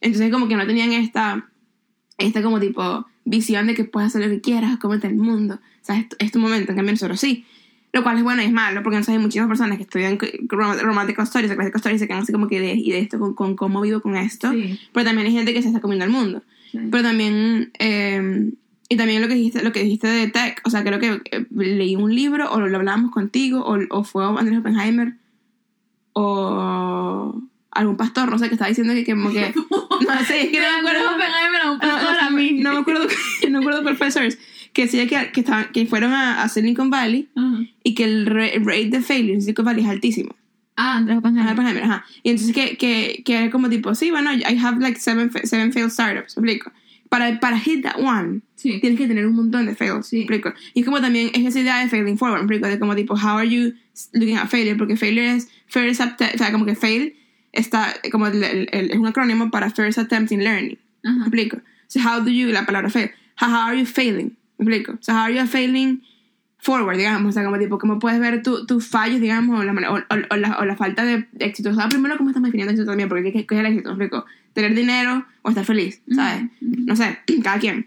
Entonces 0.00 0.30
como 0.32 0.48
que 0.48 0.56
no 0.56 0.66
tenían 0.66 0.92
esta, 0.92 1.48
esta 2.18 2.42
como 2.42 2.60
tipo 2.60 3.06
visión 3.24 3.66
de 3.66 3.74
que 3.74 3.84
puedes 3.84 4.08
hacer 4.08 4.22
lo 4.22 4.28
que 4.34 4.40
quieras, 4.40 4.76
comerte 4.78 5.06
el 5.06 5.16
mundo. 5.16 5.54
O 5.56 5.84
sea, 5.84 5.98
es, 5.98 6.08
tu- 6.08 6.16
es 6.18 6.30
tu 6.32 6.38
momento, 6.38 6.72
en 6.72 6.76
cambio 6.76 6.92
nosotros 6.92 7.18
sí. 7.20 7.44
Lo 7.92 8.02
cual 8.02 8.18
es 8.18 8.24
bueno 8.24 8.42
y 8.42 8.46
es 8.46 8.52
malo, 8.52 8.82
porque 8.82 8.96
entonces 8.96 9.14
hay 9.14 9.18
muchísimas 9.20 9.48
personas 9.48 9.78
que 9.78 9.84
estudian 9.84 10.18
rom- 10.18 10.78
romantic 10.82 11.18
stories, 11.20 11.50
o 11.50 11.54
classical 11.54 11.78
stories, 11.78 11.96
y 11.96 12.00
se 12.00 12.06
quedan 12.08 12.22
así 12.24 12.32
como 12.32 12.46
que 12.46 12.60
de, 12.60 12.74
y 12.74 12.90
de 12.90 12.98
esto, 12.98 13.18
con, 13.18 13.32
con 13.34 13.56
cómo 13.56 13.80
vivo 13.80 14.00
con 14.02 14.16
esto. 14.16 14.52
Sí. 14.52 14.78
Pero 14.92 15.06
también 15.06 15.28
hay 15.28 15.32
gente 15.32 15.54
que 15.54 15.62
se 15.62 15.68
está 15.68 15.80
comiendo 15.80 16.04
el 16.04 16.10
mundo. 16.10 16.42
Sí. 16.72 16.78
Pero 16.90 17.02
también, 17.02 17.70
eh, 17.78 18.50
y 18.88 18.96
también 18.96 19.20
lo 19.22 19.28
que 19.28 19.34
dijiste, 19.34 19.62
lo 19.62 19.72
que 19.72 19.82
dijiste 19.82 20.06
de 20.08 20.28
tech, 20.28 20.60
o 20.64 20.70
sea, 20.70 20.84
creo 20.84 20.98
que 21.00 21.20
eh, 21.30 21.46
leí 21.50 21.96
un 21.96 22.14
libro 22.14 22.50
o 22.52 22.60
lo 22.60 22.76
hablábamos 22.76 23.10
contigo 23.10 23.60
o, 23.64 23.78
o 23.90 24.04
fue 24.04 24.24
Andrés 24.24 24.58
Oppenheimer 24.58 25.14
o 26.12 27.42
algún 27.70 27.96
pastor, 27.96 28.30
no 28.30 28.38
sé, 28.38 28.48
que 28.48 28.54
estaba 28.54 28.68
diciendo 28.68 28.94
que 28.94 29.04
como 29.04 29.30
que, 29.32 29.52
no 30.08 30.24
sé, 30.26 30.42
es 30.44 30.48
que 30.50 30.60
no 30.60 30.66
me 30.70 30.78
acuerdo. 30.78 31.04
No, 31.04 31.18
no, 31.18 31.76
no, 31.76 32.30
no 32.62 32.72
me 32.72 32.78
acuerdo, 32.78 33.06
no 33.50 33.50
me 33.50 33.58
acuerdo 33.58 33.82
professors 33.84 34.38
que 34.72 34.82
decía 34.82 35.06
que, 35.06 35.32
que, 35.32 35.40
estaban, 35.40 35.68
que 35.72 35.86
fueron 35.86 36.12
a, 36.12 36.42
a 36.42 36.48
Silicon 36.48 36.90
Valley 36.90 37.28
Ajá. 37.34 37.58
y 37.82 37.94
que 37.94 38.04
el 38.04 38.26
re- 38.26 38.58
rate 38.62 38.90
de 38.90 39.00
failure 39.00 39.34
en 39.34 39.40
Silicon 39.42 39.64
Valley 39.64 39.84
es 39.84 39.90
altísimo. 39.90 40.34
Ah, 40.76 40.98
Andrés 40.98 41.18
Oppenheimer. 41.18 41.52
Oppenheimer, 41.54 41.82
ajá. 41.84 42.04
Y 42.22 42.30
entonces 42.30 42.54
que, 42.54 42.76
que, 42.76 43.22
que 43.24 43.36
era 43.38 43.50
como 43.50 43.68
tipo, 43.70 43.94
sí, 43.94 44.10
bueno, 44.10 44.32
I 44.34 44.58
have 44.62 44.78
like 44.80 45.00
seven, 45.00 45.30
seven 45.44 45.72
failed 45.72 45.90
startups, 45.90 46.36
¿me 46.36 46.52
explico? 46.52 46.72
Para, 47.08 47.38
para 47.40 47.58
hit 47.58 47.82
that 47.82 47.96
one, 48.00 48.40
Sí. 48.56 48.80
tienes 48.80 48.98
que 48.98 49.06
tener 49.06 49.26
un 49.26 49.36
montón 49.36 49.66
de 49.66 49.74
fails, 49.74 50.06
Sí. 50.06 50.26
Y 50.74 50.82
como 50.82 51.00
también 51.00 51.30
es 51.34 51.44
esa 51.46 51.60
idea 51.60 51.78
de 51.78 51.88
failing 51.88 52.16
forward. 52.18 52.46
De 52.48 52.78
como 52.78 52.94
tipo, 52.96 53.14
how 53.14 53.38
are 53.38 53.48
you 53.48 53.74
looking 54.12 54.36
at 54.36 54.48
failure? 54.48 54.76
Porque 54.76 54.96
failure 54.96 55.36
es 55.36 55.48
first 55.68 56.00
attempt, 56.00 56.34
o 56.34 56.38
sea, 56.38 56.50
como 56.52 56.64
que 56.66 56.74
fail 56.74 57.14
está, 57.52 57.94
como 58.10 58.26
el, 58.26 58.42
el- 58.42 58.68
el- 58.72 58.90
es 58.90 58.96
un 58.98 59.06
acrónimo 59.06 59.50
para 59.50 59.70
first 59.70 59.98
attempt 59.98 60.32
in 60.32 60.42
learning, 60.42 60.78
¿me 61.02 61.20
explico? 61.22 61.60
So 61.88 62.00
how 62.00 62.20
do 62.22 62.30
you, 62.30 62.48
la 62.48 62.66
palabra 62.66 62.90
fail, 62.90 63.10
how, 63.40 63.48
how 63.48 63.68
are 63.68 63.78
you 63.78 63.86
failing? 63.86 64.36
¿Me 64.58 64.64
explico? 64.64 64.98
So 65.00 65.12
how 65.12 65.20
are 65.26 65.34
you 65.34 65.46
failing 65.46 66.02
forward, 66.66 66.98
digamos, 66.98 67.30
o 67.30 67.32
sea, 67.32 67.44
como 67.44 67.58
tipo, 67.58 67.78
cómo 67.78 67.98
puedes 67.98 68.20
ver 68.20 68.42
tu- 68.42 68.66
tus 68.66 68.86
fallos, 68.86 69.20
digamos, 69.20 69.58
o 69.60 69.62
la, 69.64 69.72
o, 69.92 69.94
o- 69.96 70.36
la, 70.36 70.58
o 70.58 70.64
la 70.64 70.76
falta 70.76 71.04
de 71.04 71.26
éxito. 71.38 71.70
O 71.70 71.74
sea, 71.74 71.88
primero, 71.88 72.16
¿cómo 72.18 72.30
estamos 72.30 72.48
definiendo 72.48 72.72
éxito 72.72 72.86
también? 72.90 73.08
Porque 73.08 73.32
¿qué, 73.32 73.46
qué 73.46 73.54
es 73.54 73.60
el 73.60 73.66
éxito? 73.66 73.94
¿Me 73.96 74.04
explico? 74.04 74.26
Tener 74.52 74.74
dinero 74.74 75.24
o 75.42 75.48
estar 75.50 75.64
feliz, 75.64 76.02
¿sabes? 76.14 76.44
No 76.60 76.94
sé, 76.96 77.18
cada 77.42 77.58
quien 77.58 77.86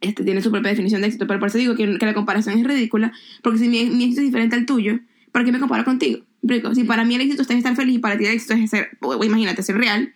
este, 0.00 0.24
tiene 0.24 0.40
su 0.42 0.50
propia 0.50 0.70
definición 0.70 1.00
de 1.02 1.06
éxito, 1.08 1.26
pero 1.26 1.38
por 1.38 1.48
eso 1.48 1.58
digo 1.58 1.74
que, 1.76 1.98
que 1.98 2.06
la 2.06 2.14
comparación 2.14 2.58
es 2.58 2.64
ridícula, 2.66 3.12
porque 3.42 3.58
si 3.58 3.68
mi, 3.68 3.84
mi 3.86 4.04
éxito 4.04 4.20
es 4.22 4.26
diferente 4.26 4.56
al 4.56 4.66
tuyo, 4.66 4.98
¿para 5.32 5.44
qué 5.44 5.52
me 5.52 5.58
comparo 5.60 5.84
contigo? 5.84 6.20
¿Me 6.42 6.54
explico? 6.56 6.74
Si 6.74 6.84
para 6.84 7.04
mí 7.04 7.14
el 7.14 7.20
éxito 7.22 7.42
es 7.42 7.50
estar 7.50 7.74
feliz 7.76 7.96
y 7.96 7.98
para 7.98 8.16
ti 8.18 8.24
el 8.26 8.32
éxito 8.32 8.54
es 8.54 8.70
ser, 8.70 8.90
imagínate, 9.24 9.62
ser 9.62 9.76
real, 9.76 10.12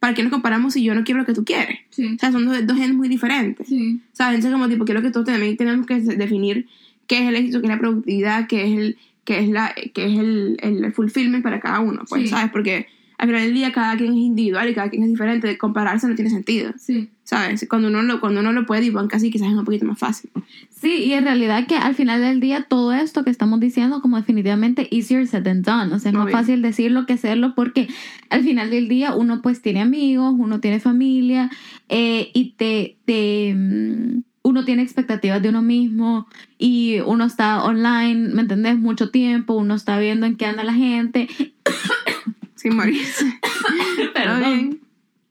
¿para 0.00 0.14
qué 0.14 0.22
nos 0.22 0.32
comparamos 0.32 0.72
si 0.74 0.82
yo 0.82 0.94
no 0.94 1.04
quiero 1.04 1.20
lo 1.20 1.26
que 1.26 1.34
tú 1.34 1.44
quieres? 1.44 1.78
Sí. 1.90 2.14
O 2.14 2.18
sea, 2.18 2.32
son 2.32 2.44
dos, 2.46 2.66
dos 2.66 2.76
genes 2.76 2.94
muy 2.94 3.08
diferentes. 3.08 3.66
Sí. 3.68 4.00
¿Sabes? 4.12 4.36
Entonces, 4.36 4.52
como 4.52 4.68
tipo, 4.68 4.84
creo 4.84 5.02
que 5.02 5.10
todos 5.10 5.26
también 5.26 5.56
tenemos 5.56 5.86
que 5.86 6.00
definir 6.00 6.66
qué 7.06 7.18
es 7.22 7.28
el 7.28 7.36
éxito, 7.36 7.60
qué 7.60 7.66
es 7.66 7.72
la 7.72 7.78
productividad, 7.78 8.46
qué 8.46 8.64
es 8.66 8.78
el, 8.78 8.96
qué 9.24 9.38
es 9.40 9.48
la, 9.48 9.74
qué 9.94 10.06
es 10.06 10.18
el, 10.18 10.56
el 10.60 10.92
fulfillment 10.92 11.42
para 11.42 11.60
cada 11.60 11.80
uno, 11.80 12.02
pues, 12.08 12.22
Sí. 12.22 12.28
¿sabes? 12.28 12.50
Porque 12.52 12.86
al 13.16 13.28
final 13.28 13.42
del 13.44 13.54
día 13.54 13.72
cada 13.72 13.96
quien 13.96 14.10
es 14.12 14.18
individual 14.18 14.68
y 14.68 14.74
cada 14.74 14.90
quien 14.90 15.04
es 15.04 15.08
diferente, 15.10 15.56
compararse 15.56 16.08
no 16.08 16.14
tiene 16.16 16.30
sentido, 16.30 16.72
Sí. 16.76 17.08
¿sabes? 17.22 17.64
Cuando 17.70 17.88
uno 17.88 18.02
lo, 18.02 18.20
cuando 18.20 18.40
uno 18.40 18.52
lo 18.52 18.66
puede, 18.66 18.86
igual 18.86 19.08
casi 19.08 19.30
quizás 19.30 19.48
es 19.48 19.54
un 19.54 19.64
poquito 19.64 19.86
más 19.86 19.98
fácil. 19.98 20.30
Sí, 20.68 21.04
y 21.04 21.12
en 21.14 21.24
realidad 21.24 21.66
que 21.66 21.76
al 21.76 21.94
final 21.94 22.20
del 22.20 22.40
día 22.40 22.66
todo 22.68 22.92
esto 22.92 23.24
que 23.24 23.30
estamos 23.30 23.60
diciendo 23.60 24.02
como 24.02 24.16
definitivamente 24.18 24.88
easier 24.94 25.26
said 25.26 25.44
than 25.44 25.62
done, 25.62 25.94
o 25.94 25.98
sea, 25.98 26.10
es 26.10 26.18
más 26.18 26.30
fácil 26.30 26.60
decirlo 26.60 27.06
que 27.06 27.14
hacerlo 27.14 27.54
porque 27.54 27.88
al 28.28 28.42
final 28.42 28.68
del 28.68 28.88
día 28.88 29.14
uno 29.14 29.40
pues 29.40 29.62
tiene 29.62 29.80
amigos, 29.80 30.34
uno 30.36 30.60
tiene 30.60 30.80
familia 30.80 31.50
eh, 31.88 32.30
y 32.34 32.50
te, 32.58 32.96
te 33.06 33.54
mm, 33.54 34.22
uno 34.44 34.64
tiene 34.64 34.82
expectativas 34.82 35.42
de 35.42 35.48
uno 35.48 35.62
mismo 35.62 36.28
y 36.58 37.00
uno 37.00 37.24
está 37.24 37.64
online, 37.64 38.28
¿me 38.34 38.42
entendés? 38.42 38.78
Mucho 38.78 39.10
tiempo, 39.10 39.54
uno 39.54 39.74
está 39.74 39.98
viendo 39.98 40.26
en 40.26 40.36
qué 40.36 40.44
anda 40.44 40.62
la 40.62 40.74
gente. 40.74 41.28
Sin 42.54 42.76
morirse. 42.76 43.40
Pero 44.14 44.36
bien. 44.38 44.80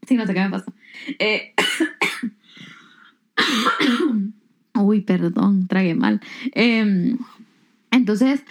Sí, 0.08 0.16
no 0.16 0.26
sé 0.26 0.34
qué 0.34 0.42
me 0.42 0.50
pasó. 0.50 0.74
Eh, 1.20 1.54
Uy, 4.74 5.02
perdón, 5.02 5.68
tragué 5.68 5.94
mal. 5.94 6.20
Em, 6.54 7.20
entonces, 7.92 8.44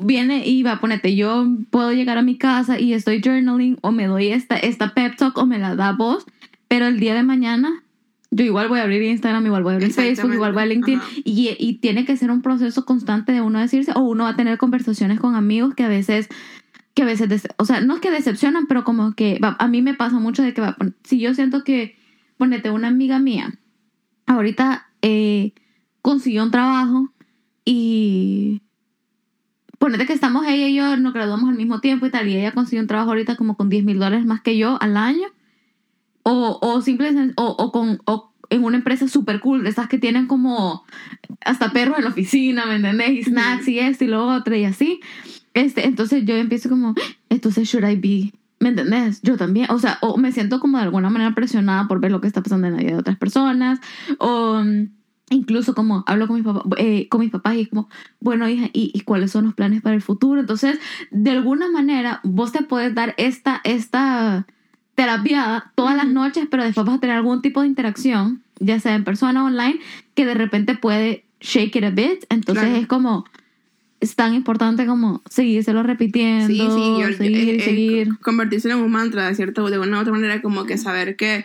viene 0.00 0.46
y 0.46 0.62
va, 0.62 0.80
ponete, 0.80 1.16
yo 1.16 1.44
puedo 1.70 1.92
llegar 1.92 2.18
a 2.18 2.22
mi 2.22 2.38
casa 2.38 2.78
y 2.78 2.92
estoy 2.92 3.20
journaling 3.20 3.78
o 3.80 3.90
me 3.90 4.06
doy 4.06 4.28
esta, 4.28 4.56
esta 4.56 4.94
pep 4.94 5.16
talk 5.16 5.36
o 5.36 5.44
me 5.44 5.58
la 5.58 5.74
da 5.74 5.90
voz, 5.90 6.24
pero 6.68 6.86
el 6.86 7.00
día 7.00 7.14
de 7.14 7.24
mañana 7.24 7.82
yo 8.36 8.44
igual 8.44 8.68
voy 8.68 8.80
a 8.80 8.82
abrir 8.82 9.02
Instagram, 9.02 9.46
igual 9.46 9.62
voy 9.62 9.72
a 9.72 9.76
abrir 9.76 9.92
Facebook, 9.92 10.32
igual 10.34 10.52
voy 10.52 10.62
a 10.62 10.66
LinkedIn 10.66 11.00
y, 11.24 11.56
y 11.58 11.78
tiene 11.78 12.04
que 12.04 12.16
ser 12.16 12.30
un 12.30 12.42
proceso 12.42 12.84
constante 12.84 13.32
de 13.32 13.40
uno 13.40 13.58
decirse 13.58 13.92
o 13.94 14.00
uno 14.00 14.24
va 14.24 14.30
a 14.30 14.36
tener 14.36 14.58
conversaciones 14.58 15.18
con 15.18 15.34
amigos 15.34 15.74
que 15.74 15.84
a 15.84 15.88
veces 15.88 16.28
que 16.92 17.02
a 17.02 17.06
veces, 17.06 17.46
o 17.58 17.66
sea, 17.66 17.82
no 17.82 17.94
es 17.94 18.00
que 18.00 18.10
decepcionan, 18.10 18.66
pero 18.66 18.82
como 18.82 19.12
que 19.12 19.38
a 19.42 19.68
mí 19.68 19.82
me 19.82 19.92
pasa 19.92 20.18
mucho 20.18 20.42
de 20.42 20.54
que 20.54 20.62
va, 20.62 20.76
si 21.04 21.20
yo 21.20 21.34
siento 21.34 21.62
que, 21.62 21.94
ponete, 22.38 22.70
una 22.70 22.88
amiga 22.88 23.18
mía, 23.18 23.58
ahorita 24.26 24.88
eh, 25.02 25.52
consiguió 26.00 26.42
un 26.42 26.50
trabajo 26.50 27.12
y 27.66 28.62
ponete 29.78 30.06
que 30.06 30.14
estamos 30.14 30.46
ella 30.46 30.68
y 30.68 30.74
yo, 30.74 30.96
nos 30.96 31.12
graduamos 31.12 31.50
al 31.50 31.56
mismo 31.56 31.80
tiempo 31.80 32.06
y 32.06 32.10
tal, 32.10 32.28
y 32.28 32.36
ella 32.38 32.52
consiguió 32.52 32.80
un 32.80 32.88
trabajo 32.88 33.10
ahorita 33.10 33.36
como 33.36 33.58
con 33.58 33.68
10 33.68 33.84
mil 33.84 33.98
dólares 33.98 34.24
más 34.24 34.40
que 34.40 34.56
yo 34.56 34.78
al 34.80 34.96
año, 34.96 35.28
o, 36.28 36.58
o 36.60 36.82
simplemente, 36.82 37.34
o, 37.36 37.46
o 37.46 37.70
con, 37.70 38.00
o, 38.04 38.32
en 38.50 38.64
una 38.64 38.76
empresa 38.76 39.06
súper 39.06 39.38
cool, 39.38 39.62
de 39.62 39.70
esas 39.70 39.88
que 39.88 39.96
tienen 39.96 40.26
como 40.26 40.84
hasta 41.44 41.70
perros 41.70 41.98
en 41.98 42.04
la 42.04 42.10
oficina, 42.10 42.66
¿me 42.66 42.76
entendés? 42.76 43.10
Y 43.10 43.22
snacks 43.22 43.68
y 43.68 43.78
esto 43.78 44.04
y 44.04 44.08
lo 44.08 44.26
otro 44.26 44.56
y 44.56 44.64
así. 44.64 45.00
Este, 45.54 45.86
entonces 45.86 46.24
yo 46.24 46.34
empiezo 46.34 46.68
como, 46.68 46.94
entonces, 47.28 47.68
should 47.68 47.88
I 47.88 47.94
be? 47.94 48.32
¿Me 48.58 48.70
entendés? 48.70 49.22
Yo 49.22 49.36
también, 49.36 49.70
o 49.70 49.78
sea, 49.78 49.98
o 50.00 50.16
me 50.16 50.32
siento 50.32 50.58
como 50.58 50.78
de 50.78 50.84
alguna 50.84 51.10
manera 51.10 51.32
presionada 51.32 51.86
por 51.86 52.00
ver 52.00 52.10
lo 52.10 52.20
que 52.20 52.26
está 52.26 52.42
pasando 52.42 52.66
en 52.66 52.72
la 52.72 52.80
vida 52.80 52.92
de 52.92 52.98
otras 52.98 53.18
personas, 53.18 53.78
o 54.18 54.60
mm, 54.64 54.88
incluso 55.30 55.76
como 55.76 56.02
hablo 56.08 56.26
con 56.26 56.36
mis 56.36 56.44
papás, 56.44 56.64
eh, 56.78 57.06
con 57.08 57.20
mis 57.20 57.30
papás 57.30 57.54
y 57.54 57.60
es 57.60 57.68
como, 57.68 57.88
bueno, 58.18 58.48
hija, 58.48 58.66
¿y, 58.72 58.90
¿y 58.92 59.00
cuáles 59.02 59.30
son 59.30 59.44
los 59.44 59.54
planes 59.54 59.80
para 59.80 59.94
el 59.94 60.02
futuro? 60.02 60.40
Entonces, 60.40 60.80
de 61.12 61.30
alguna 61.30 61.70
manera, 61.70 62.20
vos 62.24 62.50
te 62.50 62.64
puedes 62.64 62.94
dar 62.96 63.14
esta, 63.16 63.60
esta 63.62 64.46
terapia 64.96 65.70
todas 65.76 65.94
las 65.96 66.08
noches, 66.08 66.48
pero 66.50 66.64
después 66.64 66.84
vas 66.86 66.96
a 66.96 67.00
tener 67.00 67.14
algún 67.16 67.42
tipo 67.42 67.60
de 67.60 67.68
interacción, 67.68 68.42
ya 68.58 68.80
sea 68.80 68.94
en 68.96 69.04
persona 69.04 69.44
o 69.44 69.46
online, 69.46 69.78
que 70.14 70.26
de 70.26 70.34
repente 70.34 70.74
puede 70.74 71.24
shake 71.40 71.76
it 71.76 71.84
a 71.84 71.90
bit. 71.90 72.24
Entonces 72.30 72.64
Claro. 72.64 72.78
es 72.80 72.86
como, 72.88 73.24
es 74.00 74.16
tan 74.16 74.34
importante 74.34 74.86
como 74.86 75.22
seguírselo 75.30 75.82
repitiendo, 75.82 76.48
Sí, 76.48 76.58
sí, 76.58 76.96
yo, 77.00 77.12
seguir, 77.16 77.48
eh, 77.48 77.56
eh, 77.56 77.60
seguir. 77.60 78.18
convertirse 78.20 78.70
en 78.70 78.78
un 78.78 78.90
mantra 78.90 79.28
de 79.28 79.34
cierto 79.34 79.68
de 79.70 79.78
una 79.78 79.98
u 79.98 80.00
otra 80.00 80.12
manera 80.12 80.42
como 80.42 80.64
que 80.64 80.76
saber 80.78 81.16
que 81.16 81.44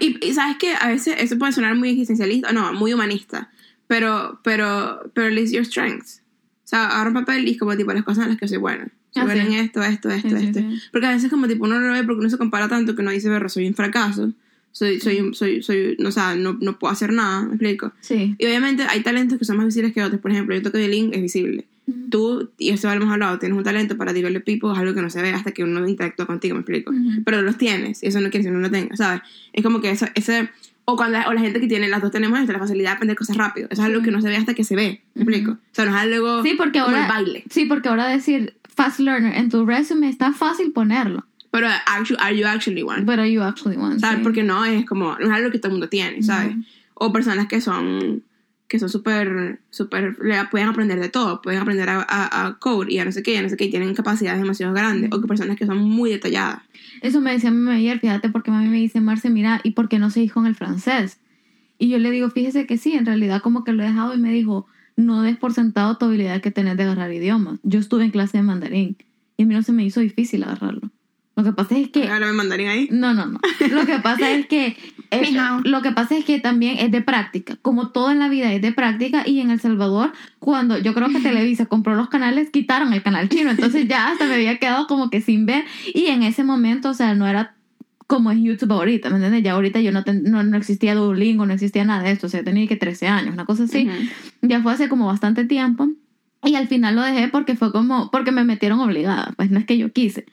y, 0.00 0.18
y 0.26 0.34
sabes 0.34 0.56
que 0.58 0.74
a 0.78 0.88
veces 0.88 1.14
eso 1.18 1.38
puede 1.38 1.52
sonar 1.52 1.74
muy 1.74 1.88
existencialista 1.90 2.52
no 2.52 2.74
muy 2.74 2.92
humanista 2.92 3.48
pero 3.86 4.38
pero 4.44 5.00
pero 5.14 5.30
list 5.30 5.54
your 5.54 5.64
strengths 5.64 6.20
o 6.64 6.68
sea 6.68 6.88
agarra 6.88 7.08
un 7.08 7.14
papel 7.14 7.48
y 7.48 7.52
es 7.52 7.58
como 7.58 7.74
tipo 7.74 7.90
las 7.94 8.04
cosas 8.04 8.24
en 8.24 8.30
las 8.32 8.38
que 8.38 8.48
soy 8.48 8.58
buena 8.58 8.88
Ah, 9.14 9.24
buena 9.24 9.44
sí. 9.46 9.52
en 9.54 9.58
esto 9.64 9.82
esto 9.82 10.10
esto 10.10 10.36
Sí, 10.38 10.46
esto 10.46 10.58
sí. 10.60 10.66
porque 10.92 11.06
a 11.06 11.10
veces 11.12 11.30
como 11.30 11.48
tipo 11.48 11.64
uno 11.64 11.78
lo 11.80 11.92
ve 11.92 12.04
porque 12.04 12.20
uno 12.20 12.30
se 12.30 12.38
compara 12.38 12.68
tanto 12.68 12.94
que 12.94 13.02
uno 13.02 13.10
dice 13.10 13.28
berro 13.28 13.48
soy 13.48 13.66
un 13.66 13.74
fracaso 13.74 14.32
soy 14.72 15.00
soy 15.00 15.34
soy 15.34 15.62
soy 15.62 15.96
no 15.98 16.10
o 16.10 16.12
sea, 16.12 16.34
no, 16.36 16.56
no 16.60 16.78
puedo 16.78 16.92
hacer 16.92 17.12
nada 17.12 17.42
me 17.42 17.48
explico 17.54 17.92
Sí. 18.00 18.36
y 18.38 18.44
obviamente 18.46 18.84
hay 18.88 19.00
talentos 19.02 19.38
que 19.38 19.44
son 19.44 19.56
más 19.56 19.66
visibles 19.66 19.92
que 19.92 20.02
otros 20.02 20.20
por 20.20 20.30
ejemplo 20.30 20.54
yo 20.54 20.62
toco 20.62 20.78
violín 20.78 21.10
es 21.14 21.22
visible 21.22 21.66
tú, 22.10 22.50
y 22.58 22.68
esto 22.68 22.86
lo 22.88 22.92
hemos 22.94 23.10
hablado, 23.10 23.38
tienes 23.38 23.56
un 23.56 23.64
talento 23.64 23.96
para 23.96 24.12
develop 24.12 24.44
people, 24.44 24.70
es 24.72 24.78
algo 24.78 24.94
que 24.94 25.00
no 25.00 25.08
se 25.08 25.22
ve 25.22 25.30
hasta 25.32 25.52
que 25.52 25.64
uno 25.64 25.88
interactúa 25.88 26.26
contigo, 26.26 26.54
me 26.54 26.60
explico. 26.60 26.90
Ujú. 26.90 27.22
Pero 27.24 27.40
los 27.40 27.56
tienes, 27.56 28.02
y 28.02 28.08
eso 28.08 28.20
no 28.20 28.28
quiere 28.28 28.40
decir 28.44 28.50
que 28.50 28.56
no 28.56 28.60
lo 28.60 28.70
tengas, 28.70 28.98
¿sabes? 28.98 29.22
Es 29.54 29.62
como 29.64 29.80
que 29.80 29.88
eso, 29.90 30.06
ese, 30.14 30.50
o 30.84 30.96
cuando 30.96 31.16
o 31.26 31.32
la 31.32 31.40
gente 31.40 31.60
que 31.60 31.66
tiene, 31.66 31.88
las 31.88 32.02
dos 32.02 32.10
tenemos 32.10 32.38
esto, 32.38 32.52
la 32.52 32.58
facilidad 32.58 32.90
de 32.90 32.96
aprender 32.96 33.16
cosas 33.16 33.38
rápido, 33.38 33.68
eso 33.70 33.80
es 33.80 33.86
algo 33.88 34.02
que 34.02 34.10
no 34.10 34.20
se 34.20 34.28
ve 34.28 34.36
hasta 34.36 34.52
que 34.52 34.64
se 34.64 34.76
ve, 34.76 35.00
me 35.14 35.22
explico. 35.22 35.52
O 35.52 35.58
sea, 35.72 35.86
no 35.86 35.92
es 35.92 35.96
algo 35.96 36.42
Sí, 36.42 36.52
porque 36.58 36.78
como 36.78 36.90
ahora, 36.94 37.04
el 37.06 37.08
baile. 37.08 37.44
sí, 37.48 37.64
porque 37.64 37.88
ahora 37.88 38.06
decir 38.06 38.54
fast 38.78 39.00
learner 39.00 39.34
en 39.34 39.48
tu 39.48 39.66
resume 39.66 40.08
está 40.08 40.32
fácil 40.32 40.72
ponerlo. 40.72 41.24
Pero, 41.50 41.66
actually, 41.86 42.20
are 42.22 42.36
you 42.36 42.46
actually 42.46 42.82
one? 42.82 43.04
But 43.04 43.18
are 43.18 43.30
you 43.30 43.42
actually 43.42 43.76
one? 43.76 43.98
¿Sabes? 43.98 44.18
sí. 44.18 44.22
Porque 44.22 44.44
no 44.44 44.64
es 44.64 44.86
como, 44.86 45.16
no 45.18 45.26
es 45.26 45.32
algo 45.32 45.50
que 45.50 45.58
todo 45.58 45.70
el 45.70 45.72
mundo 45.72 45.88
tiene, 45.88 46.22
¿sabes? 46.22 46.54
O 46.94 47.12
personas 47.12 47.48
que 47.48 47.60
son 47.60 48.22
que 48.68 48.78
son 48.78 48.90
súper, 48.90 49.60
súper, 49.70 50.14
pueden 50.50 50.68
aprender 50.68 51.00
de 51.00 51.08
todo, 51.08 51.40
pueden 51.40 51.62
aprender 51.62 51.88
a, 51.88 52.06
a, 52.06 52.46
a 52.46 52.58
code 52.58 52.92
y 52.92 52.98
a 52.98 53.04
no 53.06 53.12
sé 53.12 53.22
qué, 53.22 53.38
a 53.38 53.42
no 53.42 53.48
sé 53.48 53.56
qué, 53.56 53.64
y 53.64 53.70
tienen 53.70 53.94
capacidades 53.94 54.38
demasiado 54.42 54.74
grandes, 54.74 55.10
o 55.10 55.22
que 55.22 55.26
personas 55.26 55.56
que 55.56 55.64
son 55.64 55.78
muy 55.78 56.10
detalladas. 56.10 56.60
Eso 57.00 57.22
me 57.22 57.32
decía 57.32 57.50
mami 57.50 57.78
ayer, 57.78 57.98
fíjate, 57.98 58.28
porque 58.28 58.50
mami 58.50 58.68
me 58.68 58.76
dice, 58.76 59.00
Marce, 59.00 59.30
mira, 59.30 59.60
¿y 59.64 59.70
por 59.70 59.88
qué 59.88 59.98
no 59.98 60.10
seguís 60.10 60.34
con 60.34 60.46
el 60.46 60.54
francés? 60.54 61.18
Y 61.78 61.88
yo 61.88 61.98
le 61.98 62.10
digo, 62.10 62.28
fíjese 62.28 62.66
que 62.66 62.76
sí, 62.76 62.92
en 62.92 63.06
realidad 63.06 63.40
como 63.40 63.64
que 63.64 63.72
lo 63.72 63.82
he 63.82 63.86
dejado 63.86 64.14
y 64.14 64.18
me 64.18 64.32
dijo, 64.34 64.66
no 64.98 65.22
des 65.22 65.36
por 65.36 65.54
sentado 65.54 65.96
tu 65.96 66.06
habilidad 66.06 66.40
que 66.40 66.50
tenés 66.50 66.76
de 66.76 66.82
agarrar 66.82 67.12
idiomas. 67.12 67.60
Yo 67.62 67.78
estuve 67.78 68.04
en 68.04 68.10
clase 68.10 68.38
de 68.38 68.42
mandarín 68.42 68.96
y 69.36 69.44
a 69.44 69.46
mí 69.46 69.54
no 69.54 69.62
se 69.62 69.72
me 69.72 69.84
hizo 69.84 70.00
difícil 70.00 70.42
agarrarlo. 70.42 70.90
Lo 71.36 71.44
que 71.44 71.52
pasa 71.52 71.78
es 71.78 71.88
que... 71.90 72.08
Ahora 72.08 72.26
me 72.26 72.32
mandarín 72.32 72.66
ahí. 72.66 72.88
No, 72.90 73.14
no, 73.14 73.26
no. 73.26 73.38
Lo 73.70 73.86
que 73.86 74.00
pasa 74.00 74.32
es 74.32 74.48
que 74.48 74.76
eh, 75.12 75.36
lo 75.62 75.82
que 75.82 75.92
pasa 75.92 76.16
es 76.16 76.24
que 76.24 76.40
también 76.40 76.78
es 76.78 76.90
de 76.90 77.00
práctica. 77.00 77.56
Como 77.62 77.90
todo 77.90 78.10
en 78.10 78.18
la 78.18 78.28
vida 78.28 78.52
es 78.52 78.60
de 78.60 78.72
práctica 78.72 79.22
y 79.24 79.38
en 79.38 79.52
El 79.52 79.60
Salvador 79.60 80.12
cuando 80.40 80.76
yo 80.78 80.94
creo 80.94 81.08
que 81.10 81.20
Televisa 81.20 81.66
compró 81.66 81.94
los 81.94 82.08
canales 82.08 82.50
quitaron 82.50 82.92
el 82.92 83.04
canal 83.04 83.28
chino, 83.28 83.50
entonces 83.50 83.86
ya 83.86 84.10
hasta 84.10 84.26
me 84.26 84.34
había 84.34 84.58
quedado 84.58 84.88
como 84.88 85.10
que 85.10 85.20
sin 85.20 85.46
ver 85.46 85.64
y 85.94 86.06
en 86.06 86.24
ese 86.24 86.42
momento, 86.42 86.90
o 86.90 86.94
sea, 86.94 87.14
no 87.14 87.28
era 87.28 87.54
como 88.08 88.32
es 88.32 88.38
YouTube 88.40 88.72
ahorita, 88.72 89.10
¿me 89.10 89.16
entiendes? 89.16 89.44
Ya 89.44 89.52
ahorita 89.52 89.80
yo 89.80 89.92
no, 89.92 90.02
ten- 90.02 90.24
no, 90.24 90.42
no 90.42 90.56
existía 90.56 90.96
Duolingo, 90.96 91.46
no 91.46 91.52
existía 91.52 91.84
nada 91.84 92.02
de 92.02 92.10
esto, 92.10 92.26
o 92.26 92.30
sea, 92.30 92.42
tenía 92.42 92.66
que 92.66 92.74
13 92.76 93.06
años, 93.06 93.34
una 93.34 93.44
cosa 93.44 93.62
así. 93.64 93.86
Ya 94.42 94.60
fue 94.62 94.72
hace 94.72 94.88
como 94.88 95.06
bastante 95.06 95.44
tiempo. 95.44 95.88
Y 96.44 96.54
al 96.54 96.68
final 96.68 96.96
lo 96.96 97.02
dejé 97.02 97.28
porque 97.28 97.54
fue 97.54 97.70
como, 97.70 98.10
porque 98.10 98.32
me 98.32 98.44
metieron 98.44 98.80
obligada, 98.80 99.34
pues 99.36 99.50
no 99.50 99.58
es 99.58 99.66
que 99.66 99.76
yo 99.78 99.92
quise. 99.92 100.24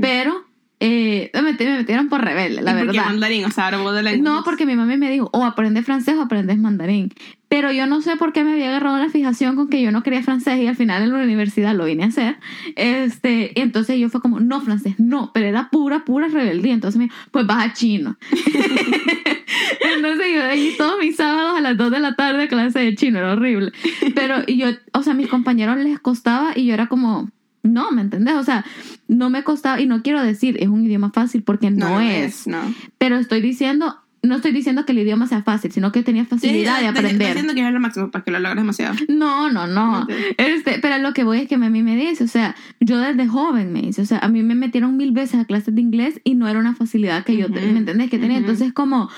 Pero 0.00 0.44
eh, 0.84 1.30
me, 1.32 1.52
metieron 1.52 2.08
por 2.08 2.24
rebelde, 2.24 2.60
la 2.60 2.72
¿Y 2.72 2.74
por 2.74 2.86
qué 2.86 2.98
verdad. 2.98 3.04
mandarín? 3.04 3.44
O 3.44 3.52
sea, 3.52 3.70
de 3.70 4.02
la 4.02 4.16
No, 4.16 4.42
porque 4.42 4.66
mi 4.66 4.74
mami 4.74 4.96
me 4.96 5.12
dijo, 5.12 5.30
o 5.32 5.44
aprendes 5.44 5.84
francés 5.84 6.16
o 6.16 6.22
aprendes 6.22 6.58
mandarín. 6.58 7.14
Pero 7.46 7.70
yo 7.70 7.86
no 7.86 8.02
sé 8.02 8.16
por 8.16 8.32
qué 8.32 8.42
me 8.42 8.54
había 8.54 8.70
agarrado 8.70 8.98
la 8.98 9.08
fijación 9.08 9.54
con 9.54 9.68
que 9.68 9.80
yo 9.80 9.92
no 9.92 10.02
quería 10.02 10.24
francés 10.24 10.58
y 10.58 10.66
al 10.66 10.74
final 10.74 11.04
en 11.04 11.12
la 11.12 11.22
universidad 11.22 11.72
lo 11.76 11.84
vine 11.84 12.02
a 12.02 12.06
hacer. 12.08 12.36
Este, 12.74 13.52
y 13.54 13.60
entonces 13.60 13.96
yo 14.00 14.08
fue 14.08 14.20
como, 14.20 14.40
no, 14.40 14.60
francés, 14.60 14.96
no, 14.98 15.30
pero 15.32 15.46
era 15.46 15.68
pura, 15.70 16.04
pura 16.04 16.26
rebeldía. 16.26 16.74
Entonces 16.74 16.98
me 16.98 17.04
dijo, 17.04 17.16
pues 17.30 17.46
vas 17.46 17.64
a 17.64 17.72
chino. 17.74 18.16
entonces 19.94 20.26
yo 20.34 20.42
allí 20.42 20.74
todos 20.76 20.98
mis 20.98 21.14
sábados 21.14 21.58
a 21.58 21.60
las 21.60 21.76
2 21.76 21.92
de 21.92 22.00
la 22.00 22.16
tarde 22.16 22.48
clase 22.48 22.80
de 22.80 22.96
chino, 22.96 23.20
era 23.20 23.34
horrible. 23.34 23.70
Pero 24.16 24.38
y 24.48 24.56
yo, 24.56 24.66
o 24.94 25.04
sea, 25.04 25.12
a 25.12 25.16
mis 25.16 25.28
compañeros 25.28 25.76
les 25.76 26.00
costaba 26.00 26.54
y 26.56 26.66
yo 26.66 26.74
era 26.74 26.88
como, 26.88 27.30
no, 27.62 27.92
¿me 27.92 28.02
entendés? 28.02 28.34
O 28.34 28.44
sea, 28.44 28.64
no 29.08 29.30
me 29.30 29.44
costaba, 29.44 29.80
y 29.80 29.86
no 29.86 30.02
quiero 30.02 30.22
decir, 30.22 30.56
es 30.60 30.68
un 30.68 30.84
idioma 30.84 31.10
fácil 31.10 31.42
porque 31.42 31.70
no, 31.70 32.00
es. 32.00 32.46
No. 32.46 32.60
Pero 32.98 33.16
estoy 33.18 33.40
diciendo, 33.40 33.96
no 34.22 34.36
estoy 34.36 34.52
diciendo 34.52 34.84
que 34.84 34.92
el 34.92 34.98
idioma 34.98 35.26
sea 35.26 35.42
fácil, 35.42 35.72
sino 35.72 35.90
que 35.90 36.02
tenía 36.02 36.24
facilidad 36.24 36.80
de 36.80 36.88
aprender. 36.88 37.12
Estoy 37.12 37.26
diciendo 37.26 37.54
que 37.54 37.66
es 37.66 37.72
lo 37.72 37.80
máximo 37.80 38.10
para 38.10 38.24
que 38.24 38.30
lo 38.30 38.38
logres 38.38 38.62
demasiado. 38.62 38.94
No, 39.08 39.50
no, 39.50 39.66
no. 39.66 40.06
Este, 40.38 40.78
pero 40.80 40.98
lo 40.98 41.12
que 41.12 41.24
voy 41.24 41.40
es 41.40 41.48
que 41.48 41.56
a 41.56 41.58
mí 41.58 41.82
me 41.82 41.96
dice, 41.96 42.24
o 42.24 42.28
sea, 42.28 42.54
yo 42.80 42.98
desde 42.98 43.26
joven 43.26 43.72
me 43.72 43.82
dice, 43.82 44.02
o 44.02 44.06
sea, 44.06 44.18
a 44.18 44.28
mí 44.28 44.42
me 44.42 44.54
metieron 44.54 44.96
mil 44.96 45.12
veces 45.12 45.40
a 45.40 45.44
clases 45.44 45.74
de 45.74 45.80
inglés 45.80 46.20
y 46.24 46.34
no 46.34 46.48
era 46.48 46.58
una 46.58 46.74
facilidad 46.74 47.24
que 47.24 47.36
yo, 47.36 47.50
tenía, 47.50 47.72
¿me 47.72 47.78
entendés? 47.78 48.10
Que 48.10 48.18
tenía. 48.18 48.38
Entonces, 48.38 48.72
como 48.72 49.10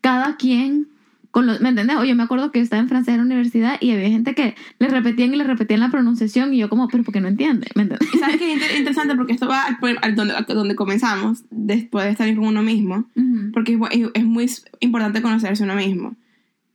cada 0.00 0.36
quien 0.36 0.88
con 1.36 1.44
los, 1.46 1.60
¿me 1.60 1.68
entendés? 1.68 1.98
O 1.98 2.04
yo 2.06 2.16
me 2.16 2.22
acuerdo 2.22 2.50
que 2.50 2.60
yo 2.60 2.62
estaba 2.62 2.80
en 2.80 2.88
francés 2.88 3.12
en 3.12 3.18
la 3.18 3.24
universidad 3.26 3.76
y 3.78 3.90
había 3.90 4.08
gente 4.08 4.34
que 4.34 4.54
le 4.78 4.88
repetían 4.88 5.34
y 5.34 5.36
le 5.36 5.44
repetían 5.44 5.80
la 5.80 5.90
pronunciación 5.90 6.54
y 6.54 6.56
yo 6.56 6.70
como, 6.70 6.88
pero 6.88 7.04
porque 7.04 7.20
no 7.20 7.28
entiende, 7.28 7.66
¿me 7.74 7.82
entendés? 7.82 8.08
Y 8.14 8.16
sabes 8.18 8.38
que 8.38 8.46
es 8.50 8.54
inter- 8.54 8.78
interesante 8.78 9.14
porque 9.16 9.34
esto 9.34 9.46
va 9.46 9.64
al, 9.66 9.98
al 10.00 10.14
donde, 10.14 10.32
a 10.34 10.40
donde 10.48 10.74
comenzamos, 10.74 11.44
después 11.50 12.06
de 12.06 12.12
estar 12.12 12.34
con 12.34 12.46
uno 12.46 12.62
mismo, 12.62 13.04
Ujú. 13.14 13.50
porque 13.52 13.74
es, 13.74 13.78
es- 13.90 14.10
es 14.14 14.24
muy 14.24 14.50
importante 14.80 15.20
conocerse 15.20 15.62
uno 15.62 15.74
mismo. 15.74 16.16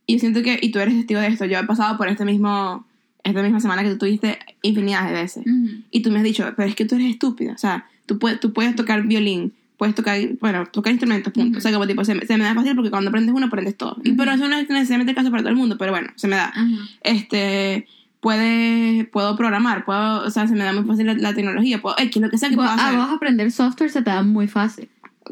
Y 0.06 0.12
yo 0.12 0.18
siento 0.20 0.42
que, 0.42 0.60
y 0.62 0.70
tú 0.70 0.78
eres 0.78 0.94
testigo 0.94 1.18
de 1.20 1.26
esto, 1.26 1.44
yo 1.46 1.58
he 1.58 1.64
pasado 1.64 1.96
por 1.98 2.06
este 2.06 2.24
mismo, 2.24 2.86
esta 3.24 3.42
misma 3.42 3.58
semana 3.58 3.82
que 3.82 3.90
tú 3.90 3.98
tuviste 3.98 4.38
infinidad 4.62 5.08
de 5.08 5.12
veces. 5.12 5.44
Ujú. 5.44 5.82
Y 5.90 6.02
tú 6.02 6.12
me 6.12 6.18
has 6.18 6.24
dicho, 6.24 6.44
pero 6.56 6.68
es 6.68 6.76
que 6.76 6.84
tú 6.84 6.94
eres 6.94 7.08
estúpida. 7.10 7.52
O 7.54 7.58
sea, 7.58 7.86
tú 8.06 8.20
puedes, 8.20 8.38
tú 8.38 8.52
puedes 8.52 8.76
tocar 8.76 9.02
violín, 9.08 9.54
puedes 9.82 9.96
tocar, 9.96 10.16
bueno, 10.40 10.64
tocar 10.66 10.92
instrumentos, 10.92 11.32
punto. 11.32 11.58
O 11.58 11.60
sea, 11.60 11.72
como 11.72 11.88
tipo, 11.88 12.04
se, 12.04 12.14
me- 12.14 12.24
se 12.24 12.38
me 12.38 12.44
da 12.44 12.54
fácil 12.54 12.76
porque 12.76 12.88
cuando 12.90 13.08
aprendes 13.08 13.34
uno, 13.34 13.46
aprendes 13.46 13.76
todo. 13.76 13.96
Pero 14.16 14.30
eso 14.30 14.46
no 14.46 14.54
es 14.54 14.68
necesariamente 14.68 15.10
el 15.10 15.16
caso 15.16 15.32
para 15.32 15.42
todo 15.42 15.50
el 15.50 15.56
mundo, 15.56 15.76
pero 15.76 15.90
bueno, 15.90 16.10
se 16.14 16.28
me 16.28 16.36
da. 16.36 16.52
Este, 17.02 17.88
puede, 18.20 19.04
puedo 19.06 19.36
programar, 19.36 19.84
puedo, 19.84 20.22
o 20.24 20.30
sea, 20.30 20.46
se 20.46 20.54
me 20.54 20.62
da 20.62 20.72
muy 20.72 20.84
fácil 20.84 21.06
la, 21.06 21.14
la 21.14 21.34
tecnología, 21.34 21.82
puedo, 21.82 21.96
X, 21.98 22.22
lo 22.22 22.30
que 22.30 22.38
sea 22.38 22.48
que 22.48 22.54
pueda 22.54 22.70
a 22.74 22.74
hacer. 22.86 22.96
vos 22.96 23.08
aprender 23.10 23.50
software 23.50 23.90
se 23.90 24.02
te 24.02 24.10
da 24.10 24.22
muy 24.22 24.46
fácil. 24.46 24.88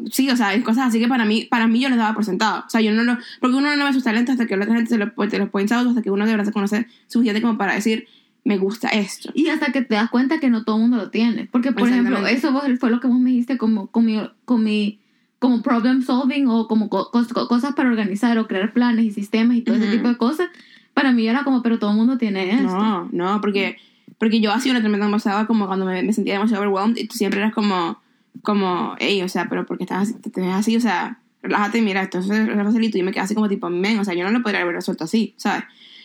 Sí, 0.09 0.29
o 0.29 0.35
sea, 0.35 0.49
hay 0.49 0.61
cosas 0.61 0.87
así 0.89 0.99
que 0.99 1.07
para 1.07 1.23
mí, 1.23 1.47
para 1.49 1.67
mí 1.67 1.79
yo 1.79 1.87
les 1.87 1.97
daba 1.97 2.13
por 2.13 2.25
sentado. 2.25 2.63
O 2.65 2.69
sea, 2.69 2.81
yo 2.81 2.91
no 2.91 3.03
lo, 3.03 3.17
porque 3.39 3.55
uno 3.55 3.73
no 3.75 3.85
ve 3.85 3.93
sus 3.93 4.03
talentos 4.03 4.33
hasta 4.33 4.47
que 4.47 4.57
la 4.57 4.63
otra 4.65 4.75
gente 4.75 4.89
se 4.89 4.97
los, 4.97 5.09
te 5.29 5.37
los 5.39 5.49
hasta 5.53 6.01
que 6.01 6.11
uno 6.11 6.25
de 6.25 6.31
verdad 6.31 6.45
se 6.45 6.51
conoce 6.51 6.87
suficiente 7.07 7.41
como 7.41 7.57
para 7.57 7.73
decir, 7.73 8.07
me 8.43 8.57
gusta 8.57 8.89
esto. 8.89 9.31
Y 9.35 9.47
hasta 9.49 9.71
que 9.71 9.81
te 9.81 9.95
das 9.95 10.09
cuenta 10.09 10.39
que 10.39 10.49
no 10.49 10.63
todo 10.63 10.75
el 10.77 10.81
mundo 10.83 10.97
lo 10.97 11.09
tiene. 11.11 11.47
Porque, 11.51 11.71
por 11.71 11.87
ejemplo, 11.87 12.25
eso 12.27 12.51
vos- 12.51 12.63
fue 12.79 12.89
lo 12.89 12.99
que 12.99 13.07
vos 13.07 13.19
me 13.19 13.29
dijiste 13.29 13.57
como, 13.57 13.87
con 13.87 14.05
mi, 14.05 14.19
con 14.45 14.63
mi- 14.63 14.99
como 15.39 15.61
problem 15.61 16.03
solving 16.03 16.47
o 16.47 16.67
como 16.67 16.89
co- 16.89 17.09
cos- 17.11 17.31
co- 17.33 17.47
cosas 17.47 17.73
para 17.73 17.89
organizar 17.89 18.37
o 18.37 18.47
crear 18.47 18.73
planes 18.73 19.05
y 19.05 19.11
sistemas 19.11 19.57
y 19.57 19.61
todo 19.61 19.75
ese 19.75 19.85
Ujú. 19.85 19.95
tipo 19.97 20.07
de 20.07 20.17
cosas. 20.17 20.49
Para 20.93 21.11
mí 21.11 21.27
era 21.27 21.43
como, 21.43 21.61
pero 21.63 21.79
todo 21.79 21.91
el 21.91 21.97
mundo 21.97 22.17
tiene 22.17 22.51
esto. 22.51 22.63
No, 22.77 23.09
no, 23.11 23.41
porque, 23.41 23.77
porque 24.17 24.39
yo 24.41 24.51
hacía 24.51 24.71
una 24.71 24.81
tremenda 24.81 25.09
pasada 25.09 25.47
como 25.47 25.67
cuando 25.67 25.85
me, 25.85 26.03
me 26.03 26.13
sentía 26.13 26.33
demasiado 26.33 26.63
overwhelmed 26.63 26.97
y 26.97 27.07
tú 27.07 27.15
siempre 27.17 27.39
eras 27.39 27.53
como, 27.53 27.99
como, 28.43 28.95
hey, 28.99 29.21
o 29.23 29.29
sea, 29.29 29.47
pero 29.49 29.65
porque 29.65 29.83
estás 29.83 30.03
así, 30.09 30.13
te, 30.19 30.29
te 30.29 30.41
ves 30.41 30.53
así, 30.53 30.75
o 30.75 30.81
sea, 30.81 31.19
relájate 31.43 31.77
y 31.79 31.81
mira, 31.81 32.01
esto 32.03 32.19
es 32.19 32.27
facilito 32.27 32.97
y 32.97 33.03
me 33.03 33.11
quedé 33.11 33.21
así 33.21 33.33
como 33.35 33.49
tipo, 33.49 33.69
men, 33.69 33.99
o 33.99 34.05
sea, 34.05 34.13
yo 34.13 34.23
no 34.23 34.31
lo 34.31 34.41
podría 34.43 34.61
haber 34.61 34.75
resuelto 34.75 35.03
así, 35.05 35.33
¿sabes? 35.37 35.63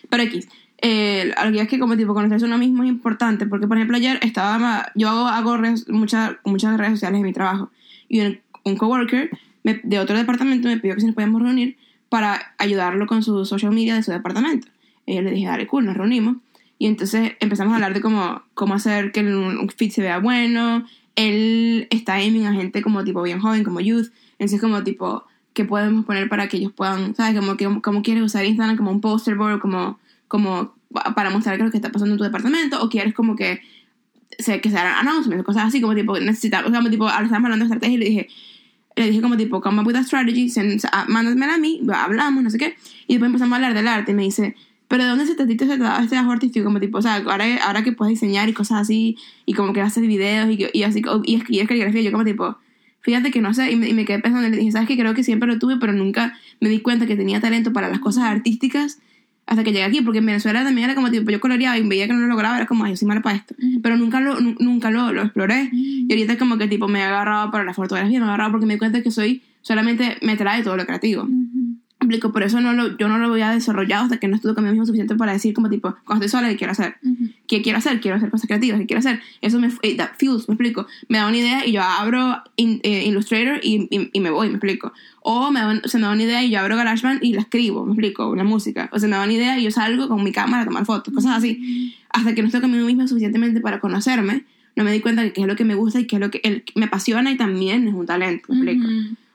Pero 0.08 0.22
X, 0.22 0.48
eh, 0.78 1.32
lo 1.50 1.66
que 1.66 1.78
como 1.78 1.96
tipo 1.96 2.14
conocerse 2.14 2.44
uno 2.44 2.58
mismo 2.58 2.82
es 2.82 2.88
importante 2.88 3.46
porque, 3.46 3.66
por 3.66 3.76
ejemplo, 3.76 3.96
ayer 3.96 4.18
estaba, 4.22 4.92
yo 4.94 5.08
hago, 5.08 5.26
hago 5.26 5.58
muchas, 5.88 6.36
muchas 6.44 6.76
redes 6.76 6.92
sociales 6.92 7.18
en 7.18 7.24
mi 7.24 7.32
trabajo 7.32 7.70
y 8.08 8.20
un, 8.20 8.40
un 8.64 8.76
coworker 8.76 9.30
de 9.62 9.98
otro 9.98 10.16
departamento 10.16 10.68
me 10.68 10.76
pidió 10.76 10.94
que 10.96 11.02
nos 11.02 11.14
podíamos 11.14 11.42
reunir 11.42 11.76
para 12.08 12.54
ayudarlo 12.58 13.06
con 13.06 13.22
su 13.22 13.44
social 13.44 13.72
media 13.72 13.94
de 13.94 14.02
su 14.02 14.12
departamento. 14.12 14.68
Y 15.06 15.16
yo 15.16 15.22
le 15.22 15.30
dije, 15.30 15.46
dale, 15.46 15.66
cool, 15.66 15.86
nos 15.86 15.96
reunimos. 15.96 16.36
Y 16.78 16.86
entonces 16.86 17.32
empezamos 17.40 17.72
a 17.72 17.76
hablar 17.76 17.94
de 17.94 18.00
cómo, 18.00 18.42
cómo 18.54 18.74
hacer 18.74 19.12
que 19.12 19.20
un 19.20 19.68
fit 19.70 19.92
se 19.92 20.02
vea 20.02 20.18
bueno. 20.18 20.84
Él 21.16 21.88
está 21.90 22.14
aiming 22.14 22.46
a 22.46 22.52
gente 22.52 22.82
como 22.82 23.02
tipo 23.02 23.22
bien 23.22 23.40
joven, 23.40 23.64
como 23.64 23.80
youth. 23.80 24.08
Entonces 24.38 24.60
como 24.60 24.84
tipo, 24.84 25.24
que 25.52 25.64
podemos 25.64 26.04
poner 26.04 26.28
para 26.28 26.48
que 26.48 26.58
ellos 26.58 26.72
puedan, 26.72 27.14
¿sabes? 27.14 27.38
Como 27.38 27.56
que 27.56 27.80
como 27.80 28.02
quieres 28.02 28.22
usar 28.22 28.44
Instagram 28.44 28.76
como 28.76 28.90
un 28.90 29.00
poster 29.00 29.36
board, 29.36 29.60
como, 29.60 29.98
como 30.28 30.74
para 31.14 31.30
mostrar 31.30 31.58
lo 31.58 31.70
que 31.70 31.76
está 31.76 31.90
pasando 31.90 32.14
en 32.14 32.18
tu 32.18 32.24
departamento, 32.24 32.82
o 32.82 32.88
quieres 32.88 33.14
como 33.14 33.36
que 33.36 33.60
se, 34.38 34.60
que 34.60 34.70
se 34.70 34.78
hagan 34.78 35.06
cosas 35.44 35.64
así, 35.64 35.80
como 35.80 35.94
tipo, 35.94 36.18
necesitamos, 36.18 36.70
como 36.72 36.90
tipo, 36.90 37.08
ahora 37.08 37.24
estamos 37.24 37.44
hablando 37.44 37.64
de 37.64 37.74
estrategia 37.74 37.94
y 37.94 37.98
le 37.98 38.04
dije, 38.06 38.28
le 38.96 39.06
dije 39.08 39.20
como 39.20 39.36
tipo, 39.36 39.60
come 39.60 39.80
up 39.80 39.86
with 39.86 39.96
a 39.96 40.02
strategy, 40.02 40.48
send, 40.48 40.82
mándamela 41.08 41.54
a 41.54 41.58
mí, 41.58 41.80
hablamos, 41.94 42.42
no 42.42 42.50
sé 42.50 42.58
qué, 42.58 42.76
y 43.06 43.14
después 43.14 43.28
empezamos 43.28 43.52
a 43.52 43.56
hablar 43.56 43.74
del 43.74 43.88
arte 43.88 44.12
y 44.12 44.14
me 44.14 44.22
dice, 44.22 44.54
pero 44.88 45.02
¿de 45.02 45.10
dónde 45.10 45.26
se 45.26 45.34
te 45.34 45.42
este 45.50 45.66
trabajo 45.66 46.32
artístico? 46.32 46.64
Como 46.64 46.80
tipo, 46.80 46.98
o 46.98 47.02
sea, 47.02 47.16
ahora, 47.16 47.44
ahora 47.64 47.82
que 47.82 47.92
puedes 47.92 48.12
diseñar 48.12 48.48
y 48.48 48.52
cosas 48.52 48.82
así, 48.82 49.16
y 49.44 49.54
como 49.54 49.72
que 49.72 49.80
haces 49.80 50.06
videos 50.06 50.48
y, 50.50 50.66
y 50.72 50.82
así, 50.84 51.02
y, 51.24 51.42
y 51.48 51.60
es 51.60 51.68
caligrafía, 51.68 52.02
yo 52.02 52.12
como 52.12 52.24
tipo, 52.24 52.56
fíjate 53.00 53.30
que 53.30 53.40
no 53.40 53.52
sé, 53.52 53.70
y 53.70 53.76
me, 53.76 53.88
y 53.88 53.94
me 53.94 54.04
quedé 54.04 54.20
pensando 54.20 54.46
y 54.46 54.50
le 54.50 54.56
dije, 54.56 54.72
¿sabes 54.72 54.88
que 54.88 54.96
Creo 54.96 55.14
que 55.14 55.24
siempre 55.24 55.48
lo 55.48 55.58
tuve, 55.58 55.76
pero 55.76 55.92
nunca 55.92 56.38
me 56.60 56.68
di 56.68 56.80
cuenta 56.80 57.06
que 57.06 57.16
tenía 57.16 57.40
talento 57.40 57.72
para 57.72 57.88
las 57.88 57.98
cosas 57.98 58.24
artísticas 58.24 58.98
hasta 59.46 59.62
que 59.62 59.72
llegué 59.72 59.84
aquí, 59.84 60.00
porque 60.00 60.18
en 60.18 60.26
Venezuela 60.26 60.64
también 60.64 60.86
era 60.86 60.94
como 60.94 61.10
tipo, 61.10 61.30
yo 61.30 61.40
coloreaba 61.40 61.78
y 61.78 61.86
veía 61.86 62.06
que 62.06 62.12
no 62.12 62.20
lo 62.20 62.26
lograba, 62.26 62.56
era 62.56 62.66
como, 62.66 62.84
ay, 62.84 62.92
yo 62.92 62.96
soy 62.96 63.08
mala 63.08 63.22
para 63.22 63.36
esto. 63.36 63.54
Pero 63.82 63.96
nunca 63.96 64.20
lo, 64.20 64.40
nunca 64.40 64.90
lo, 64.90 65.12
lo 65.12 65.22
exploré. 65.22 65.70
Y 65.72 66.06
ahorita 66.10 66.36
como 66.36 66.58
que 66.58 66.66
tipo 66.66 66.88
me 66.88 67.00
he 67.00 67.02
agarrado 67.04 67.50
para 67.50 67.64
la 67.64 67.72
fotografía, 67.72 68.18
me 68.18 68.24
he 68.24 68.28
agarrado 68.28 68.50
porque 68.50 68.66
me 68.66 68.74
di 68.74 68.78
cuenta 68.78 69.02
que 69.02 69.10
soy, 69.10 69.42
solamente 69.62 70.16
me 70.22 70.36
trae 70.36 70.62
todo 70.62 70.76
lo 70.76 70.84
creativo 70.84 71.28
explico, 72.06 72.32
por 72.32 72.42
eso 72.42 72.60
no 72.60 72.72
lo, 72.72 72.96
yo 72.96 73.08
no 73.08 73.18
lo 73.18 73.28
voy 73.28 73.42
a 73.42 73.50
desarrollar 73.50 74.04
hasta 74.04 74.18
que 74.18 74.28
no 74.28 74.36
estuve 74.36 74.54
conmigo 74.54 74.72
mismo 74.72 74.86
suficiente 74.86 75.14
para 75.14 75.32
decir 75.32 75.54
como 75.54 75.68
tipo, 75.68 75.94
cuando 76.04 76.24
estoy 76.24 76.40
sola, 76.40 76.48
¿qué 76.48 76.56
quiero 76.56 76.72
hacer? 76.72 76.96
¿Qué 77.46 77.62
quiero 77.62 77.78
hacer? 77.78 78.00
Quiero 78.00 78.16
hacer 78.16 78.30
cosas 78.30 78.46
creativas, 78.46 78.80
¿qué 78.80 78.86
quiero 78.86 79.00
hacer? 79.00 79.20
Eso 79.40 79.58
me, 79.58 79.68
that 79.96 80.10
feels, 80.18 80.48
me 80.48 80.54
explico. 80.54 80.86
Me 81.08 81.18
da 81.18 81.26
una 81.26 81.36
idea 81.36 81.66
y 81.66 81.72
yo 81.72 81.82
abro 81.82 82.42
eh, 82.56 83.04
Illustrator 83.06 83.60
y, 83.62 83.88
y, 84.12 84.20
me 84.20 84.30
voy, 84.30 84.48
me 84.48 84.54
explico. 84.54 84.92
O 85.20 85.50
me 85.50 85.60
da, 85.60 85.74
me 85.74 86.00
da 86.00 86.12
una 86.12 86.22
idea 86.22 86.44
y 86.44 86.50
yo 86.50 86.60
abro 86.60 86.76
GarageBand 86.76 87.22
y 87.22 87.32
la 87.32 87.42
escribo, 87.42 87.84
me 87.84 87.92
explico, 87.92 88.34
la 88.34 88.44
música. 88.44 88.88
O 88.92 88.98
sea, 88.98 89.08
me 89.08 89.16
da 89.16 89.24
una 89.24 89.32
idea 89.32 89.58
y 89.58 89.64
yo 89.64 89.70
salgo 89.70 90.08
con 90.08 90.22
mi 90.22 90.32
cámara 90.32 90.62
a 90.62 90.66
tomar 90.66 90.84
fotos, 90.84 91.12
cosas 91.12 91.36
así. 91.36 91.94
Hasta 92.10 92.34
que 92.34 92.42
no 92.42 92.48
estoy 92.48 92.60
conmigo 92.60 92.86
misma 92.86 93.06
suficientemente 93.06 93.60
para 93.60 93.80
conocerme, 93.80 94.44
no 94.76 94.84
me 94.84 94.92
di 94.92 95.00
cuenta 95.00 95.22
de 95.22 95.32
qué 95.32 95.40
es 95.40 95.46
lo 95.46 95.56
que 95.56 95.64
me 95.64 95.74
gusta 95.74 95.98
y 95.98 96.06
qué 96.06 96.16
es 96.16 96.20
lo 96.20 96.30
que 96.30 96.64
me 96.74 96.84
apasiona 96.84 97.30
y 97.30 97.36
también 97.36 97.88
es 97.88 97.94
un 97.94 98.06
talento, 98.06 98.52
me 98.52 98.56
explico. 98.56 98.86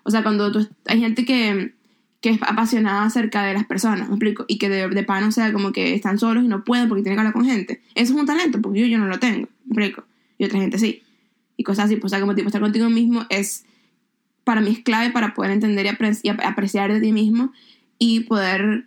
O 0.03 0.11
sea, 0.11 0.23
cuando 0.23 0.51
tú, 0.51 0.67
hay 0.85 0.99
gente 0.99 1.25
que 1.25 1.73
que 2.21 2.29
es 2.29 2.39
apasionada 2.43 3.03
acerca 3.03 3.43
de 3.43 3.55
las 3.55 3.65
personas, 3.65 4.07
¿me 4.07 4.15
explico? 4.15 4.45
Y 4.47 4.59
que 4.59 4.69
de, 4.69 4.87
de 4.87 5.03
pan, 5.03 5.23
o 5.23 5.31
sea, 5.31 5.51
como 5.51 5.71
que 5.71 5.95
están 5.95 6.19
solos 6.19 6.43
y 6.43 6.47
no 6.47 6.63
pueden 6.63 6.87
porque 6.87 7.01
tienen 7.01 7.17
que 7.17 7.21
hablar 7.21 7.33
con 7.33 7.45
gente. 7.45 7.81
Eso 7.95 8.13
es 8.13 8.19
un 8.19 8.27
talento, 8.27 8.61
porque 8.61 8.81
yo, 8.81 8.85
yo 8.85 8.99
no 8.99 9.07
lo 9.07 9.19
tengo, 9.19 9.47
¿me 9.65 9.85
explico? 9.85 10.03
Y 10.37 10.45
otra 10.45 10.59
gente 10.59 10.77
sí. 10.77 11.01
Y 11.57 11.63
cosas 11.63 11.85
así, 11.85 11.95
pues, 11.95 12.05
o 12.05 12.09
sea, 12.09 12.21
como 12.21 12.35
tipo, 12.35 12.47
estar 12.47 12.61
contigo 12.61 12.89
mismo 12.89 13.25
es, 13.29 13.65
para 14.43 14.61
mí 14.61 14.69
es 14.69 14.79
clave 14.79 15.09
para 15.09 15.33
poder 15.33 15.51
entender 15.51 15.87
y, 16.23 16.29
apreciar 16.29 16.93
de 16.93 17.01
ti 17.01 17.11
mismo 17.11 17.51
y 17.97 18.21
poder 18.21 18.85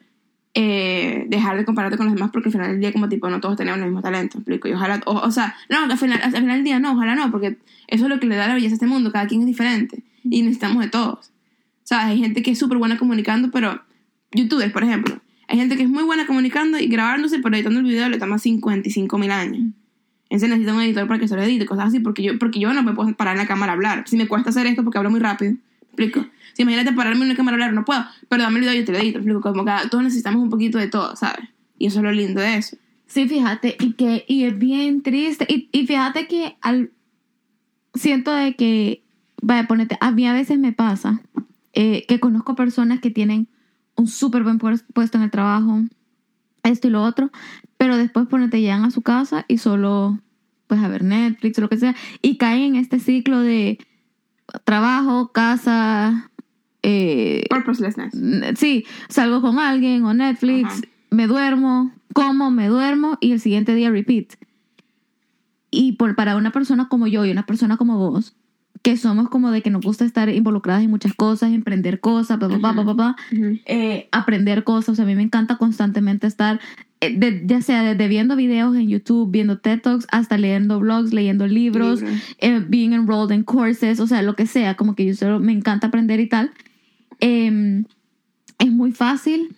eh, 0.54 1.24
dejar 1.28 1.56
de 1.56 1.64
compararte 1.64 1.96
con 1.96 2.06
los 2.06 2.14
demás 2.14 2.30
porque 2.32 2.48
al 2.48 2.52
final 2.52 2.70
del 2.70 2.80
día 2.80 2.92
como 2.92 3.08
tipo 3.08 3.28
no 3.28 3.40
todos 3.40 3.56
tenemos 3.56 3.78
el 3.80 3.86
mismo 3.86 4.00
talento, 4.00 4.38
¿me 4.38 4.42
explico? 4.42 4.68
Y 4.68 4.74
ojalá, 4.74 5.00
o, 5.06 5.30
sea, 5.32 5.56
no, 5.68 5.78
al 5.84 5.98
final, 5.98 6.20
al 6.22 6.30
final 6.30 6.56
del 6.56 6.64
día 6.64 6.78
no, 6.78 6.92
ojalá 6.92 7.16
no, 7.16 7.32
porque 7.32 7.58
eso 7.88 8.04
es 8.04 8.10
lo 8.10 8.20
que 8.20 8.26
le 8.26 8.36
da 8.36 8.46
la 8.46 8.54
belleza 8.54 8.74
a 8.74 8.76
este 8.76 8.86
mundo, 8.86 9.10
cada 9.10 9.26
quien 9.26 9.40
es 9.40 9.46
diferente 9.48 10.04
y 10.22 10.42
necesitamos 10.42 10.84
de 10.84 10.90
todos. 10.90 11.33
¿Sabes? 11.84 12.06
Hay 12.06 12.18
gente 12.18 12.42
que 12.42 12.50
es 12.50 12.58
súper 12.58 12.78
buena 12.78 12.98
comunicando, 12.98 13.50
pero 13.50 13.80
youtubers, 14.32 14.72
por 14.72 14.82
ejemplo. 14.82 15.20
Hay 15.46 15.58
gente 15.58 15.76
que 15.76 15.82
es 15.82 15.88
muy 15.88 16.02
buena 16.02 16.26
comunicando 16.26 16.78
y 16.78 16.86
grabándose, 16.86 17.38
pero 17.38 17.54
editando 17.54 17.80
el 17.80 17.86
video 17.86 18.08
le 18.08 18.18
toma 18.18 18.38
55 18.38 19.18
mil 19.18 19.30
años. 19.30 19.72
Entonces 20.30 20.48
necesita 20.48 20.74
un 20.74 20.80
editor 20.80 21.06
para 21.06 21.20
que 21.20 21.28
se 21.28 21.36
lo 21.36 21.42
edite, 21.42 21.66
cosas 21.66 21.88
así, 21.88 22.00
porque 22.00 22.22
yo, 22.22 22.38
porque 22.38 22.58
yo 22.58 22.72
no 22.72 22.82
me 22.82 22.92
puedo 22.94 23.14
parar 23.14 23.36
en 23.36 23.42
la 23.42 23.46
cámara 23.46 23.72
a 23.72 23.74
hablar. 23.74 24.04
Si 24.08 24.16
me 24.16 24.26
cuesta 24.26 24.50
hacer 24.50 24.66
esto 24.66 24.82
porque 24.82 24.98
hablo 24.98 25.10
muy 25.10 25.20
rápido, 25.20 25.52
¿me 25.52 25.58
explico? 25.86 26.26
Si 26.54 26.62
imagínate 26.62 26.92
pararme 26.92 27.20
en 27.20 27.26
una 27.26 27.36
cámara 27.36 27.54
a 27.54 27.56
hablar, 27.56 27.74
no 27.74 27.84
puedo, 27.84 28.04
pero 28.28 28.42
dame 28.42 28.56
el 28.58 28.62
video 28.62 28.74
y 28.74 28.78
yo 28.78 28.84
te 28.86 28.92
lo 28.92 28.98
edito, 28.98 29.18
¿me 29.18 29.24
explico? 29.24 29.52
Como 29.52 29.64
que 29.64 29.72
todos 29.90 30.02
necesitamos 30.02 30.42
un 30.42 30.50
poquito 30.50 30.78
de 30.78 30.88
todo, 30.88 31.14
¿sabes? 31.16 31.50
Y 31.78 31.86
eso 31.86 31.98
es 31.98 32.04
lo 32.04 32.12
lindo 32.12 32.40
de 32.40 32.56
eso. 32.56 32.76
Sí, 33.06 33.28
fíjate, 33.28 33.76
y 33.78 33.92
que 33.92 34.24
y 34.26 34.44
es 34.44 34.58
bien 34.58 35.02
triste. 35.02 35.46
Y, 35.48 35.68
y 35.70 35.86
fíjate 35.86 36.26
que 36.26 36.56
al 36.62 36.90
siento 37.92 38.32
de 38.32 38.56
que, 38.56 39.04
vaya, 39.42 39.68
ponete, 39.68 39.98
a 40.00 40.10
mí 40.10 40.26
a 40.26 40.32
veces 40.32 40.58
me 40.58 40.72
pasa 40.72 41.20
eh, 41.74 42.04
que 42.06 42.20
conozco 42.20 42.54
personas 42.54 43.00
que 43.00 43.10
tienen 43.10 43.48
un 43.96 44.06
súper 44.06 44.42
buen 44.42 44.58
puesto 44.58 45.18
en 45.18 45.24
el 45.24 45.30
trabajo, 45.30 45.82
esto 46.62 46.88
y 46.88 46.90
lo 46.90 47.02
otro, 47.02 47.30
pero 47.76 47.96
después 47.96 48.26
ponete 48.26 48.60
llegan 48.60 48.84
a 48.84 48.90
su 48.90 49.02
casa 49.02 49.44
y 49.48 49.58
solo 49.58 50.18
pues 50.66 50.80
a 50.82 50.88
ver 50.88 51.04
Netflix 51.04 51.58
o 51.58 51.62
lo 51.62 51.68
que 51.68 51.76
sea 51.76 51.94
y 52.22 52.36
caen 52.38 52.62
en 52.62 52.76
este 52.76 52.98
ciclo 52.98 53.40
de 53.40 53.78
trabajo, 54.64 55.32
casa, 55.32 56.30
eh, 56.82 57.44
purposelessness. 57.50 58.14
Sí, 58.58 58.84
salgo 59.08 59.40
con 59.40 59.58
alguien 59.58 60.04
o 60.04 60.14
Netflix, 60.14 60.82
me 61.10 61.26
duermo, 61.26 61.92
como, 62.12 62.50
me 62.50 62.68
duermo 62.68 63.18
y 63.20 63.32
el 63.32 63.40
siguiente 63.40 63.74
día 63.74 63.90
repeat. 63.90 64.34
Y 65.70 65.92
por, 65.92 66.14
para 66.14 66.36
una 66.36 66.52
persona 66.52 66.88
como 66.88 67.06
yo 67.06 67.24
y 67.24 67.30
una 67.30 67.46
persona 67.46 67.76
como 67.76 67.98
vos, 67.98 68.36
que 68.84 68.98
somos 68.98 69.30
como 69.30 69.50
de 69.50 69.62
que 69.62 69.70
nos 69.70 69.80
gusta 69.80 70.04
estar 70.04 70.28
involucradas 70.28 70.84
en 70.84 70.90
muchas 70.90 71.14
cosas, 71.14 71.52
emprender 71.52 72.00
cosas, 72.00 72.38
eh, 73.64 74.08
aprender 74.12 74.62
cosas. 74.62 74.90
O 74.90 74.94
sea, 74.94 75.06
a 75.06 75.08
mí 75.08 75.14
me 75.14 75.22
encanta 75.22 75.56
constantemente 75.56 76.26
estar, 76.26 76.60
eh, 77.00 77.42
ya 77.46 77.62
sea 77.62 77.82
desde 77.82 78.08
viendo 78.08 78.36
videos 78.36 78.76
en 78.76 78.90
YouTube, 78.90 79.30
viendo 79.30 79.58
TED 79.58 79.80
Talks, 79.80 80.06
hasta 80.12 80.36
leyendo 80.36 80.80
blogs, 80.80 81.14
leyendo 81.14 81.46
libros, 81.46 82.02
eh, 82.40 82.62
being 82.68 82.92
enrolled 82.92 83.34
in 83.34 83.42
courses, 83.42 84.00
o 84.00 84.06
sea, 84.06 84.20
lo 84.20 84.36
que 84.36 84.46
sea, 84.46 84.74
como 84.74 84.94
que 84.94 85.06
yo 85.06 85.14
solo 85.14 85.40
me 85.40 85.52
encanta 85.52 85.86
aprender 85.86 86.20
y 86.20 86.28
tal. 86.28 86.50
Em, 87.20 87.86
es 88.58 88.70
muy 88.70 88.92
fácil. 88.92 89.56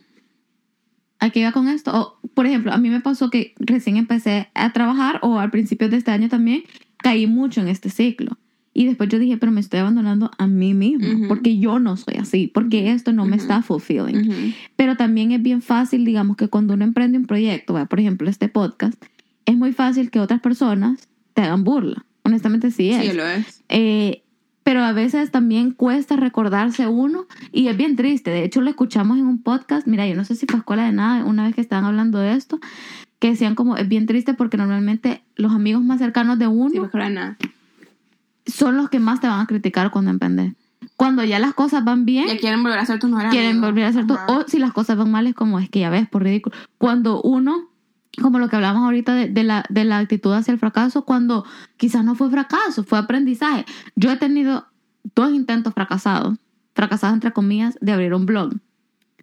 ¿A 1.19 1.31
qué 1.31 1.41
iba 1.41 1.51
con 1.51 1.67
esto? 1.67 1.91
O, 1.93 2.29
por 2.33 2.47
ejemplo, 2.47 2.73
a 2.73 2.79
mí 2.79 2.91
me 2.91 3.01
pasó 3.01 3.29
que 3.29 3.55
recién 3.59 3.97
empecé 3.97 4.51
a 4.55 4.73
trabajar, 4.73 5.19
o 5.23 5.41
al 5.41 5.51
principio 5.51 5.89
de 5.89 5.97
este 5.97 6.13
año 6.13 6.29
también, 6.29 6.63
caí 6.99 7.27
mucho 7.27 7.61
en 7.61 7.67
este 7.67 7.91
ciclo 7.91 8.39
y 8.79 8.85
después 8.85 9.09
yo 9.09 9.19
dije, 9.19 9.39
pero 9.39 9.53
me 9.53 9.63
estoy 9.63 9.81
abandonando 9.81 10.31
a 10.37 10.47
mí 10.47 10.75
mismo, 10.75 11.29
porque 11.29 11.59
yo 11.59 11.79
no 11.79 11.97
soy 11.97 12.17
así, 12.17 12.47
porque 12.47 12.93
esto 12.93 13.11
no 13.15 13.25
me 13.25 13.37
está 13.37 13.63
fulfilling. 13.63 14.55
Pero 14.77 14.97
también 14.97 15.33
es 15.33 15.43
bien 15.43 15.63
fácil, 15.63 16.05
digamos, 16.05 16.37
que 16.37 16.49
cuando 16.49 16.75
uno 16.75 16.85
emprende 16.85 17.17
un 17.17 17.25
proyecto, 17.25 17.73
por 17.89 18.01
ejemplo, 18.01 18.29
este 18.29 18.51
podcast, 18.51 19.03
es 19.47 19.57
muy 19.57 19.73
fácil 19.73 20.11
que 20.11 20.21
otras 20.21 20.43
personas 20.43 21.09
te 21.33 21.41
hagan 21.41 21.65
burla. 21.65 22.05
Honestamente 22.23 22.71
sí 22.71 22.91
es. 22.91 23.03
Sí, 23.03 23.17
lo 23.17 23.27
es. 23.27 23.63
Eh, 23.71 24.23
pero 24.63 24.83
a 24.83 24.93
veces 24.93 25.31
también 25.31 25.71
cuesta 25.71 26.17
recordarse 26.17 26.87
uno 26.87 27.25
y 27.53 27.69
es 27.69 27.79
bien 27.79 27.97
triste. 27.97 28.31
De 28.31 28.45
hecho, 28.45 28.61
lo 28.61 28.69
escuchamos 28.69 29.17
en 29.17 29.25
un 29.25 29.43
podcast. 29.43 29.87
Mira, 29.87 30.07
yo 30.07 30.17
no 30.17 30.25
sé 30.27 30.35
si 30.35 30.45
fue 30.45 30.59
escuela 30.59 30.85
de 30.85 30.93
nada, 30.93 31.25
una 31.25 31.47
vez 31.47 31.55
que 31.55 31.63
estaban 31.63 31.87
hablando 31.87 32.19
de 32.19 32.35
esto, 32.35 32.61
que 33.21 33.31
decían 33.31 33.55
como 33.55 33.79
es 33.79 33.89
bien 33.89 34.05
triste 34.05 34.35
porque 34.35 34.59
normalmente 34.59 35.23
los 35.35 35.53
amigos 35.53 35.83
más 35.83 35.99
cercanos 35.99 36.39
de 36.39 36.47
uno. 36.47 36.69
Sí, 36.69 36.77
escuela 36.77 37.09
de 37.09 37.15
nada 37.15 37.39
son 38.47 38.77
los 38.77 38.89
que 38.89 39.01
más 39.01 39.21
te 39.21 39.27
van 39.27 39.41
a 39.41 39.47
criticar 39.47 39.91
cuando 39.91 40.11
emprendes. 40.11 40.55
Cuando 40.97 41.25
ya 41.25 41.39
las 41.39 41.55
cosas 41.55 41.85
van 41.85 42.05
bien. 42.05 42.29
Ya 42.29 42.39
quieren 42.39 42.63
volver 42.63 42.79
a 42.79 42.87
ser 42.87 42.99
tus 42.99 43.11
mejores 43.11 43.31
Quieren 43.31 43.61
volver 43.61 43.85
a 43.85 43.93
ser 43.93 44.07
tus. 44.07 44.19
O 44.29 44.45
si 44.47 44.59
las 44.59 44.73
cosas 44.73 44.97
van 44.97 45.11
mal, 45.11 45.27
es 45.27 45.35
como 45.35 45.59
es 45.59 45.69
que 45.69 45.81
ya 45.81 45.91
ves, 45.91 46.09
por 46.09 46.23
ridículo. 46.23 46.57
Cuando 46.79 47.21
uno, 47.23 47.69
como 48.21 48.39
lo 48.39 48.49
que 48.49 48.57
hablamos 48.57 48.85
ahorita 48.85 49.15
de, 49.15 49.45
la, 49.45 49.65
de 49.69 49.85
la 49.85 49.99
actitud 49.99 50.33
hacia 50.33 50.53
el 50.53 50.59
fracaso, 50.59 51.05
cuando 51.05 51.45
quizás 51.77 52.05
no 52.05 52.15
fue 52.15 52.31
fracaso, 52.31 52.85
fue 52.85 52.99
aprendizaje. 52.99 53.67
Yo 53.95 54.11
he 54.11 54.17
tenido 54.17 54.67
dos 55.15 55.33
intentos 55.33 55.75
fracasados, 55.75 56.39
fracasados 56.75 57.15
entre 57.15 57.33
comillas, 57.33 57.77
de 57.81 57.93
abrir 57.93 58.15
un 58.15 58.27
blog 58.27 58.55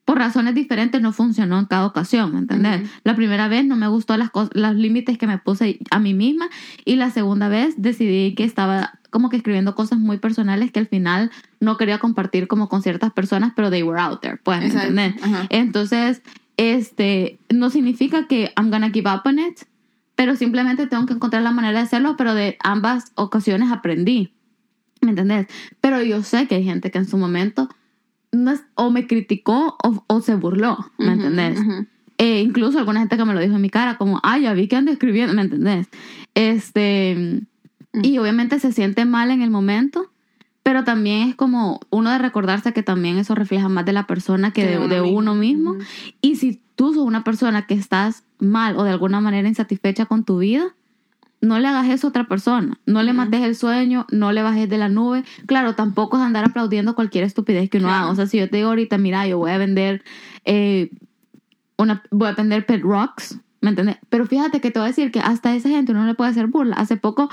por 0.05 0.17
razones 0.17 0.53
diferentes 0.53 1.01
no 1.01 1.13
funcionó 1.13 1.59
en 1.59 1.65
cada 1.65 1.85
ocasión, 1.85 2.33
¿me 2.33 2.39
entendés? 2.39 2.89
La 3.03 3.15
primera 3.15 3.47
vez 3.47 3.65
no 3.65 3.75
me 3.75 3.87
gustó 3.87 4.17
las 4.17 4.31
los 4.53 4.75
límites 4.75 5.17
que 5.17 5.27
me 5.27 5.37
puse 5.37 5.79
a 5.91 5.99
mí 5.99 6.13
misma 6.13 6.49
y 6.83 6.97
la 6.97 7.09
segunda 7.09 7.47
vez 7.47 7.75
decidí 7.77 8.35
que 8.35 8.43
estaba 8.43 8.99
como 9.13 9.29
que 9.29 9.37
escribiendo 9.37 9.75
cosas 9.75 9.99
muy 9.99 10.17
personales 10.17 10.71
que 10.71 10.79
al 10.79 10.87
final 10.87 11.31
no 11.61 11.77
quería 11.77 11.99
compartir 11.99 12.47
como 12.49 12.67
con 12.67 12.81
ciertas 12.81 13.13
personas, 13.13 13.53
pero 13.55 13.69
they 13.69 13.83
were 13.83 14.01
out 14.01 14.19
there, 14.19 14.37
pues, 14.43 14.73
¿me? 14.91 15.15
Entonces, 15.49 16.21
este, 16.57 17.39
no 17.49 17.69
significa 17.69 18.27
que 18.27 18.51
I'm 18.57 18.69
gonna 18.71 18.89
give 18.89 19.09
up 19.09 19.21
on 19.23 19.39
it, 19.39 19.59
pero 20.15 20.35
simplemente 20.35 20.87
tengo 20.87 21.05
que 21.05 21.13
encontrar 21.13 21.43
la 21.43 21.51
manera 21.51 21.79
de 21.79 21.85
hacerlo, 21.85 22.15
pero 22.17 22.33
de 22.33 22.57
ambas 22.63 23.13
ocasiones 23.15 23.71
aprendí, 23.71 24.33
¿me 25.01 25.11
entendés? 25.11 25.47
Pero 25.79 26.01
yo 26.01 26.23
sé 26.23 26.47
que 26.47 26.55
hay 26.55 26.63
gente 26.63 26.91
que 26.91 26.97
en 26.97 27.07
su 27.07 27.17
momento 27.17 27.69
o 28.75 28.89
me 28.89 29.05
criticó 29.05 29.77
o, 30.07 30.21
se 30.21 30.35
burló, 30.35 30.77
¿me 30.97 31.13
entendés? 31.13 31.59
e 32.17 32.41
incluso 32.41 32.79
alguna 32.79 32.99
gente 32.99 33.17
que 33.17 33.25
me 33.25 33.33
lo 33.33 33.39
dijo 33.39 33.55
en 33.55 33.61
mi 33.61 33.69
cara, 33.69 33.97
como, 33.97 34.19
ay, 34.23 34.43
ya 34.43 34.53
vi 34.53 34.67
que 34.67 34.75
ando 34.75 34.91
escribiendo, 34.91 35.33
¿me 35.33 35.41
entendés? 35.41 35.87
Este, 36.35 37.41
y 38.01 38.17
obviamente 38.17 38.59
se 38.59 38.71
siente 38.71 39.05
mal 39.05 39.29
en 39.31 39.41
el 39.41 39.49
momento, 39.51 40.11
pero 40.63 40.83
también 40.83 41.29
es 41.29 41.35
como 41.35 41.79
uno 41.89 42.09
de 42.11 42.17
recordarse 42.17 42.73
que 42.73 42.83
también 42.83 43.17
eso 43.17 43.35
refleja 43.35 43.69
más 43.69 43.85
de 43.85 43.93
la 43.93 44.07
persona 44.07 44.51
que 44.51 44.65
de, 44.65 45.01
uno, 45.01 45.35
mismo. 45.35 45.75
Y 46.21 46.37
si 46.37 46.61
tú 46.75 46.93
sos 46.93 47.03
una 47.03 47.23
persona 47.23 47.67
que 47.67 47.73
estás 47.75 48.23
mal 48.39 48.77
o 48.77 48.83
de 48.83 48.91
alguna 48.91 49.19
manera 49.21 49.47
insatisfecha 49.47 50.05
con 50.05 50.23
tu 50.23 50.39
vida, 50.39 50.73
no 51.41 51.59
le 51.59 51.67
hagas 51.67 51.89
eso 51.89 52.07
a 52.07 52.09
otra 52.09 52.23
persona. 52.27 52.79
No 52.85 53.03
le 53.03 53.11
Ujú. 53.11 53.17
mates 53.17 53.41
el 53.41 53.55
sueño, 53.55 54.07
no 54.09 54.31
le 54.31 54.41
bajes 54.41 54.69
de 54.69 54.77
la 54.77 54.87
nube. 54.87 55.25
Claro, 55.45 55.75
tampoco 55.75 56.15
es 56.17 56.23
andar 56.23 56.45
aplaudiendo 56.45 56.95
cualquier 56.95 57.25
estupidez 57.25 57.69
que 57.69 57.79
uno 57.79 57.89
Claro. 57.89 58.03
haga. 58.05 58.11
O 58.13 58.15
sea, 58.15 58.27
si 58.27 58.39
yo 58.39 58.49
te 58.49 58.57
digo 58.57 58.69
ahorita, 58.69 58.97
mira, 58.97 59.27
yo 59.27 59.37
voy 59.37 59.51
a 59.51 59.57
vender, 59.57 60.03
eh, 60.45 60.91
una, 61.77 62.01
voy 62.11 62.29
a 62.29 62.33
vender 62.33 62.65
pet 62.65 62.81
rocks, 62.81 63.37
¿me 63.63 63.69
entiendes? 63.69 63.97
Pero 64.09 64.27
fíjate 64.27 64.61
que 64.61 64.69
te 64.69 64.77
voy 64.79 64.85
a 64.85 64.89
decir 64.89 65.09
que 65.11 65.19
hasta 65.19 65.49
a 65.49 65.55
esa 65.55 65.69
gente 65.69 65.93
uno 65.93 66.01
no 66.01 66.07
le 66.07 66.13
puede 66.13 66.29
hacer 66.29 66.47
burla. 66.47 66.75
Hace 66.75 66.97
poco 66.97 67.29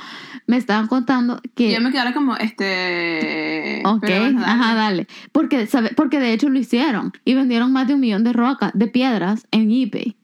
me 0.46 0.56
estaban 0.56 0.86
contando 0.86 1.40
que... 1.54 1.72
Yo 1.72 1.80
me 1.80 1.90
quedara 1.90 2.14
como, 2.14 2.36
este... 2.36 3.82
Ok, 3.84 4.08
dale. 4.08 4.36
ajá, 4.38 4.74
dale. 4.74 5.06
Porque, 5.32 5.66
sabe, 5.66 5.90
porque 5.96 6.20
de 6.20 6.32
hecho 6.32 6.48
lo 6.48 6.58
hicieron 6.58 7.12
y 7.24 7.34
vendieron 7.34 7.72
más 7.72 7.86
de 7.88 7.94
un 7.94 8.00
millón 8.00 8.24
de 8.24 8.32
rocas, 8.32 8.70
de 8.74 8.86
piedras 8.86 9.46
en 9.50 9.70
eBay. 9.70 10.16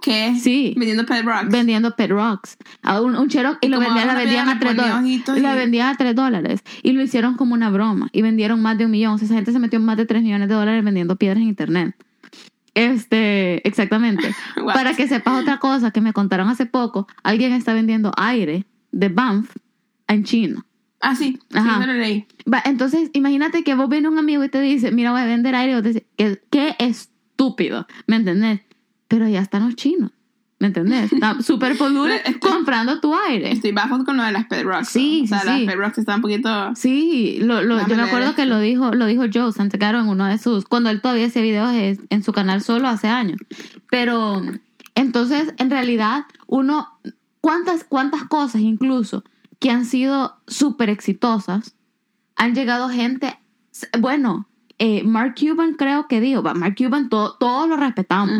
¿Qué? 0.00 0.34
Sí. 0.40 0.74
Vendiendo 0.76 1.06
pet 1.06 1.24
rocks. 1.24 1.48
vendiendo 1.48 1.94
pet 1.94 2.10
rocks. 2.10 2.56
A 2.82 3.00
un, 3.00 3.14
un 3.14 3.28
Cherokee 3.28 3.66
y 3.66 3.70
lo 3.70 3.78
vendían, 3.78 4.08
la 4.08 4.14
vendían 4.14 4.48
a 4.48 4.58
3 4.58 4.72
le 4.72 4.76
ponía 4.76 4.92
dólares. 4.94 5.04
ojitos 5.04 5.38
La 5.40 5.54
y- 5.54 5.58
vendían 5.58 5.88
a 5.88 5.96
3 5.96 6.14
dólares. 6.16 6.60
Y 6.82 6.92
lo 6.92 7.02
hicieron 7.02 7.34
como 7.36 7.54
una 7.54 7.70
broma. 7.70 8.08
Y 8.12 8.22
vendieron 8.22 8.60
más 8.62 8.76
de 8.78 8.86
un 8.86 8.90
millón. 8.90 9.14
O 9.14 9.18
sea, 9.18 9.26
esa 9.26 9.34
gente 9.36 9.52
se 9.52 9.60
metió 9.60 9.78
más 9.78 9.96
de 9.96 10.06
3 10.06 10.22
millones 10.22 10.48
de 10.48 10.54
dólares 10.54 10.82
vendiendo 10.84 11.14
piedras 11.16 11.42
en 11.42 11.48
internet. 11.48 11.94
Este, 12.74 13.66
exactamente. 13.66 14.34
Para 14.66 14.94
que 14.94 15.06
sepas 15.06 15.42
otra 15.42 15.58
cosa 15.58 15.90
que 15.90 16.00
me 16.00 16.12
contaron 16.12 16.48
hace 16.48 16.66
poco, 16.66 17.06
alguien 17.22 17.52
está 17.52 17.74
vendiendo 17.74 18.12
aire 18.16 18.66
de 18.92 19.08
Banff 19.08 19.56
en 20.08 20.24
China. 20.24 20.64
Ah, 21.00 21.16
sí. 21.16 21.38
Ajá. 21.52 21.84
Sí. 22.04 22.26
Va, 22.50 22.62
entonces, 22.64 23.10
imagínate 23.12 23.64
que 23.64 23.74
vos 23.74 23.88
viene 23.88 24.08
un 24.08 24.18
amigo 24.18 24.44
y 24.44 24.48
te 24.48 24.60
dice, 24.60 24.92
mira, 24.92 25.10
voy 25.10 25.20
a 25.20 25.26
vender 25.26 25.54
aire. 25.54 25.72
Y 25.72 25.74
vos 25.74 25.84
decís, 25.84 26.04
qué, 26.16 26.40
qué 26.50 26.76
estúpido, 26.78 27.86
¿me 28.06 28.16
entendés? 28.16 28.60
Pero 29.08 29.28
ya 29.28 29.40
están 29.40 29.64
los 29.64 29.74
chinos, 29.74 30.12
¿me 30.62 30.68
entendés? 30.68 31.12
Está 31.12 31.36
súper 31.42 31.76
polluted 31.76 32.20
comprando 32.40 33.00
tu 33.00 33.12
aire. 33.14 33.50
Estoy 33.50 33.72
baffled 33.72 34.04
con 34.04 34.16
lo 34.16 34.22
de 34.22 34.30
las 34.32 34.46
pet 34.46 34.62
rocks. 34.64 34.88
Sí, 34.90 35.22
O 35.24 35.26
sea, 35.26 35.40
sí, 35.40 35.46
las 35.46 35.58
sí. 35.58 35.66
pet 35.66 35.76
rocks 35.76 35.98
están 35.98 36.14
un 36.16 36.22
poquito... 36.22 36.70
Sí, 36.76 37.38
lo, 37.42 37.62
lo- 37.62 37.84
yo 37.86 37.96
me 37.96 38.02
acuerdo 38.02 38.34
que 38.36 38.46
lo 38.46 38.60
dijo, 38.60 38.92
lo 38.94 39.06
dijo 39.06 39.24
Joe 39.32 39.52
Santecaro 39.52 39.98
en 39.98 40.08
uno 40.08 40.24
de 40.26 40.38
sus, 40.38 40.64
cuando 40.66 40.88
él 40.90 41.00
todavía 41.00 41.26
hacía 41.26 41.42
videos 41.42 41.98
en 42.08 42.22
su 42.22 42.32
canal 42.32 42.62
solo 42.62 42.86
hace 42.86 43.08
años. 43.08 43.38
Pero 43.90 44.40
entonces, 44.94 45.52
en 45.58 45.68
realidad, 45.70 46.26
uno, 46.46 46.88
cuántas, 47.40 47.82
cuántas 47.84 48.22
cosas 48.24 48.60
incluso 48.60 49.24
que 49.58 49.70
han 49.70 49.84
sido 49.84 50.36
súper 50.46 50.90
exitosas, 50.90 51.74
han 52.36 52.54
llegado 52.54 52.88
gente, 52.88 53.36
bueno, 53.98 54.48
eh, 54.84 55.04
Mark 55.04 55.34
Cuban 55.38 55.74
creo 55.74 56.08
que 56.08 56.20
dijo, 56.20 56.42
Mark 56.42 56.74
Cuban 56.76 57.08
to- 57.08 57.36
todos 57.38 57.68
lo 57.68 57.76
respetamos. 57.76 58.34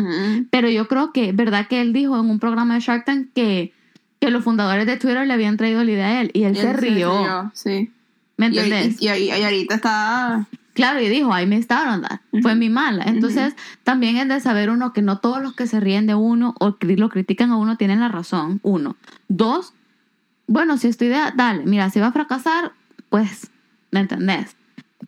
Pero 0.49 0.69
yo 0.69 0.89
creo 0.89 1.13
que, 1.13 1.31
¿verdad 1.31 1.67
que 1.69 1.79
él 1.79 1.93
dijo 1.93 2.19
en 2.19 2.29
un 2.29 2.37
programa 2.39 2.73
de 2.73 2.81
Shark 2.81 3.05
Tank 3.05 3.27
que, 3.33 3.71
que 4.19 4.29
los 4.29 4.43
fundadores 4.43 4.85
de 4.85 4.97
Twitter 4.97 5.25
le 5.25 5.33
habían 5.33 5.55
traído 5.55 5.83
la 5.85 5.91
idea 5.91 6.07
a 6.07 6.21
él? 6.21 6.31
Y 6.33 6.43
él 6.43 6.57
Y 6.57 6.59
se 6.59 6.71
él 6.71 6.77
rió. 6.77 7.51
Sí. 7.53 7.91
¿Me 8.35 8.47
entendés? 8.47 9.01
y, 9.01 9.07
y- 9.09 9.31
y 9.31 9.43
ahorita 9.43 9.75
está... 9.75 10.45
Claro, 10.73 10.99
y 10.99 11.07
dijo, 11.07 11.29
I 11.39 11.45
missed 11.45 11.71
out 11.71 11.87
on 11.87 12.01
that. 12.01 12.19
Fue 12.41 12.55
mi 12.55 12.67
mala. 12.67 13.03
Entonces, 13.05 13.55
también 13.83 14.17
es 14.17 14.27
de 14.27 14.39
saber 14.39 14.71
uno 14.71 14.91
que 14.91 15.03
no 15.03 15.19
todos 15.19 15.39
los 15.41 15.53
que 15.53 15.67
se 15.67 15.79
ríen 15.79 16.07
de 16.07 16.15
uno 16.15 16.55
o 16.59 16.75
lo 16.81 17.09
critican 17.09 17.51
a 17.51 17.57
uno 17.57 17.77
tienen 17.77 17.99
la 17.99 18.07
razón. 18.09 18.59
Uno. 18.63 18.95
Dos, 19.27 19.73
bueno, 20.47 20.77
si 20.79 20.87
es 20.87 20.97
tu 20.97 21.05
idea, 21.05 21.31
dale. 21.37 21.63
Mira, 21.65 21.89
si 21.91 21.99
va 21.99 22.07
a 22.07 22.11
fracasar, 22.11 22.71
pues, 23.09 23.51
¿me 23.91 23.99
entendés? 23.99 24.55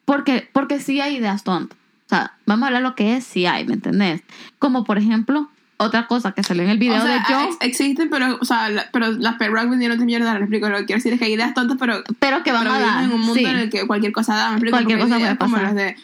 Porque, 0.06 0.47
porque 0.53 0.80
sí 0.80 1.01
hay 1.01 1.18
ideas 1.18 1.43
tontas. 1.43 1.78
O 2.06 2.10
sea, 2.10 2.34
vamos 2.45 2.64
a 2.64 2.68
hablar 2.68 2.84
lo 2.84 2.95
que 2.95 3.18
es, 3.18 3.24
sí 3.24 3.45
hay, 3.47 3.66
¿me 3.66 3.74
entendés? 3.74 4.22
Como 4.60 4.84
por 4.84 4.97
ejemplo, 4.99 5.49
otra 5.78 6.06
cosa 6.08 6.32
que 6.34 6.43
salió 6.43 6.64
en 6.64 6.70
el 6.70 6.78
video 6.78 6.97
o 7.01 7.01
sea, 7.06 7.16
de 7.16 7.20
Joe, 7.22 7.45
ex- 7.45 7.58
existen, 7.62 8.10
pero, 8.10 8.38
o 8.39 8.45
sea, 8.45 8.70
la- 8.70 8.88
pero 8.91 9.12
las 9.12 9.38
3 9.39 9.49
millones 9.68 9.97
de 9.99 10.18
dólares. 10.20 10.39
Me 10.39 10.45
explico. 10.45 10.70
Lo 10.70 10.78
que 10.78 10.86
quiero 10.86 10.97
decir 10.99 11.14
es 11.14 11.20
que 11.20 11.26
hay 11.26 11.34
ideas 11.34 11.53
tontas, 11.56 11.78
pero, 11.80 12.03
pero 12.20 12.43
que 12.43 12.51
van 12.51 12.64
pero 12.64 12.76
a 12.76 12.80
dar. 12.80 13.03
en 13.03 13.12
un 13.12 13.20
mundo 13.22 13.34
sí. 13.36 13.45
en 13.45 13.56
el 13.58 13.70
que 13.70 13.86
cualquier 13.88 14.12
cosa 14.14 14.36
da. 14.36 14.47
Me 14.49 14.53
explico. 14.58 14.76
Cualquier 14.78 14.99
cosa 14.99 15.18
puede 15.18 15.38
Como 15.38 15.51
pasar. 15.56 15.68
los 15.68 15.76
de 15.76 15.95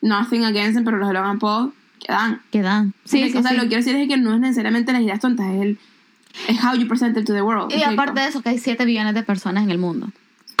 Nothing 0.00 0.44
Against 0.46 0.74
Them, 0.76 0.84
pero 0.84 0.96
los 0.96 1.08
de 1.08 1.14
Logan 1.14 1.38
Paul, 1.38 1.72
que 2.00 2.10
dan. 2.12 2.40
que 2.50 2.62
dan. 2.62 2.94
Sí, 3.04 3.30
Sí, 3.30 3.36
o 3.38 3.42
sea, 3.42 3.50
sí. 3.50 3.56
lo 3.58 3.62
que 3.64 3.68
quiero 3.68 3.84
decir 3.84 3.96
es 3.96 4.08
que 4.08 4.16
no 4.16 4.32
es 4.34 4.40
necesariamente 4.40 4.92
las 4.92 5.02
ideas 5.02 5.20
tontas, 5.20 5.46
es 5.54 5.60
el 5.60 5.78
es 6.48 6.64
how 6.64 6.74
you 6.74 6.88
present 6.88 7.16
it 7.18 7.26
to 7.26 7.34
the 7.34 7.42
world. 7.42 7.70
Y 7.72 7.82
aparte 7.82 8.20
de 8.20 8.28
eso, 8.28 8.40
que 8.40 8.48
hay 8.48 8.58
7 8.58 8.84
billones 8.86 9.14
de 9.14 9.22
personas 9.22 9.62
en 9.64 9.70
el 9.70 9.78
mundo. 9.78 10.08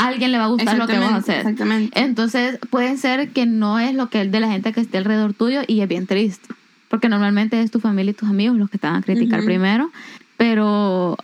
Alguien 0.00 0.32
le 0.32 0.38
va 0.38 0.44
a 0.44 0.48
gustar 0.48 0.78
lo 0.78 0.86
que 0.86 0.98
vas 0.98 1.12
a 1.12 1.16
hacer. 1.16 1.38
Exactamente. 1.38 2.00
Entonces, 2.00 2.58
puede 2.70 2.96
ser 2.96 3.30
que 3.30 3.46
no 3.46 3.78
es 3.78 3.94
lo 3.94 4.08
que 4.08 4.22
es 4.22 4.32
de 4.32 4.40
la 4.40 4.48
gente 4.48 4.72
que 4.72 4.80
esté 4.80 4.98
alrededor 4.98 5.34
tuyo 5.34 5.60
y 5.66 5.80
es 5.80 5.88
bien 5.88 6.06
triste. 6.06 6.48
Porque 6.88 7.08
normalmente 7.08 7.60
es 7.60 7.70
tu 7.70 7.80
familia 7.80 8.10
y 8.10 8.14
tus 8.14 8.28
amigos 8.28 8.56
los 8.56 8.70
que 8.70 8.78
te 8.78 8.86
van 8.86 8.96
a 8.96 9.02
criticar 9.02 9.44
primero. 9.44 9.90
Pero 10.36 11.16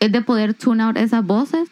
es 0.00 0.10
de 0.10 0.20
poder 0.20 0.54
tune 0.54 0.82
out 0.82 0.96
esas 0.96 1.24
voces. 1.24 1.68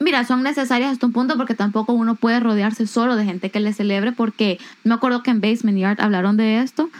Mira, 0.00 0.24
son 0.24 0.42
necesarias 0.42 0.92
hasta 0.92 1.06
un 1.06 1.12
punto 1.12 1.36
porque 1.36 1.54
tampoco 1.54 1.92
uno 1.92 2.14
puede 2.16 2.40
rodearse 2.40 2.86
solo 2.86 3.16
de 3.16 3.24
gente 3.24 3.50
que 3.50 3.60
le 3.60 3.72
celebre. 3.72 4.12
Porque 4.12 4.58
me 4.84 4.94
acuerdo 4.94 5.22
que 5.22 5.30
en 5.30 5.40
Basement 5.40 5.78
Yard 5.78 6.00
hablaron 6.00 6.36
de 6.36 6.60
esto. 6.60 6.90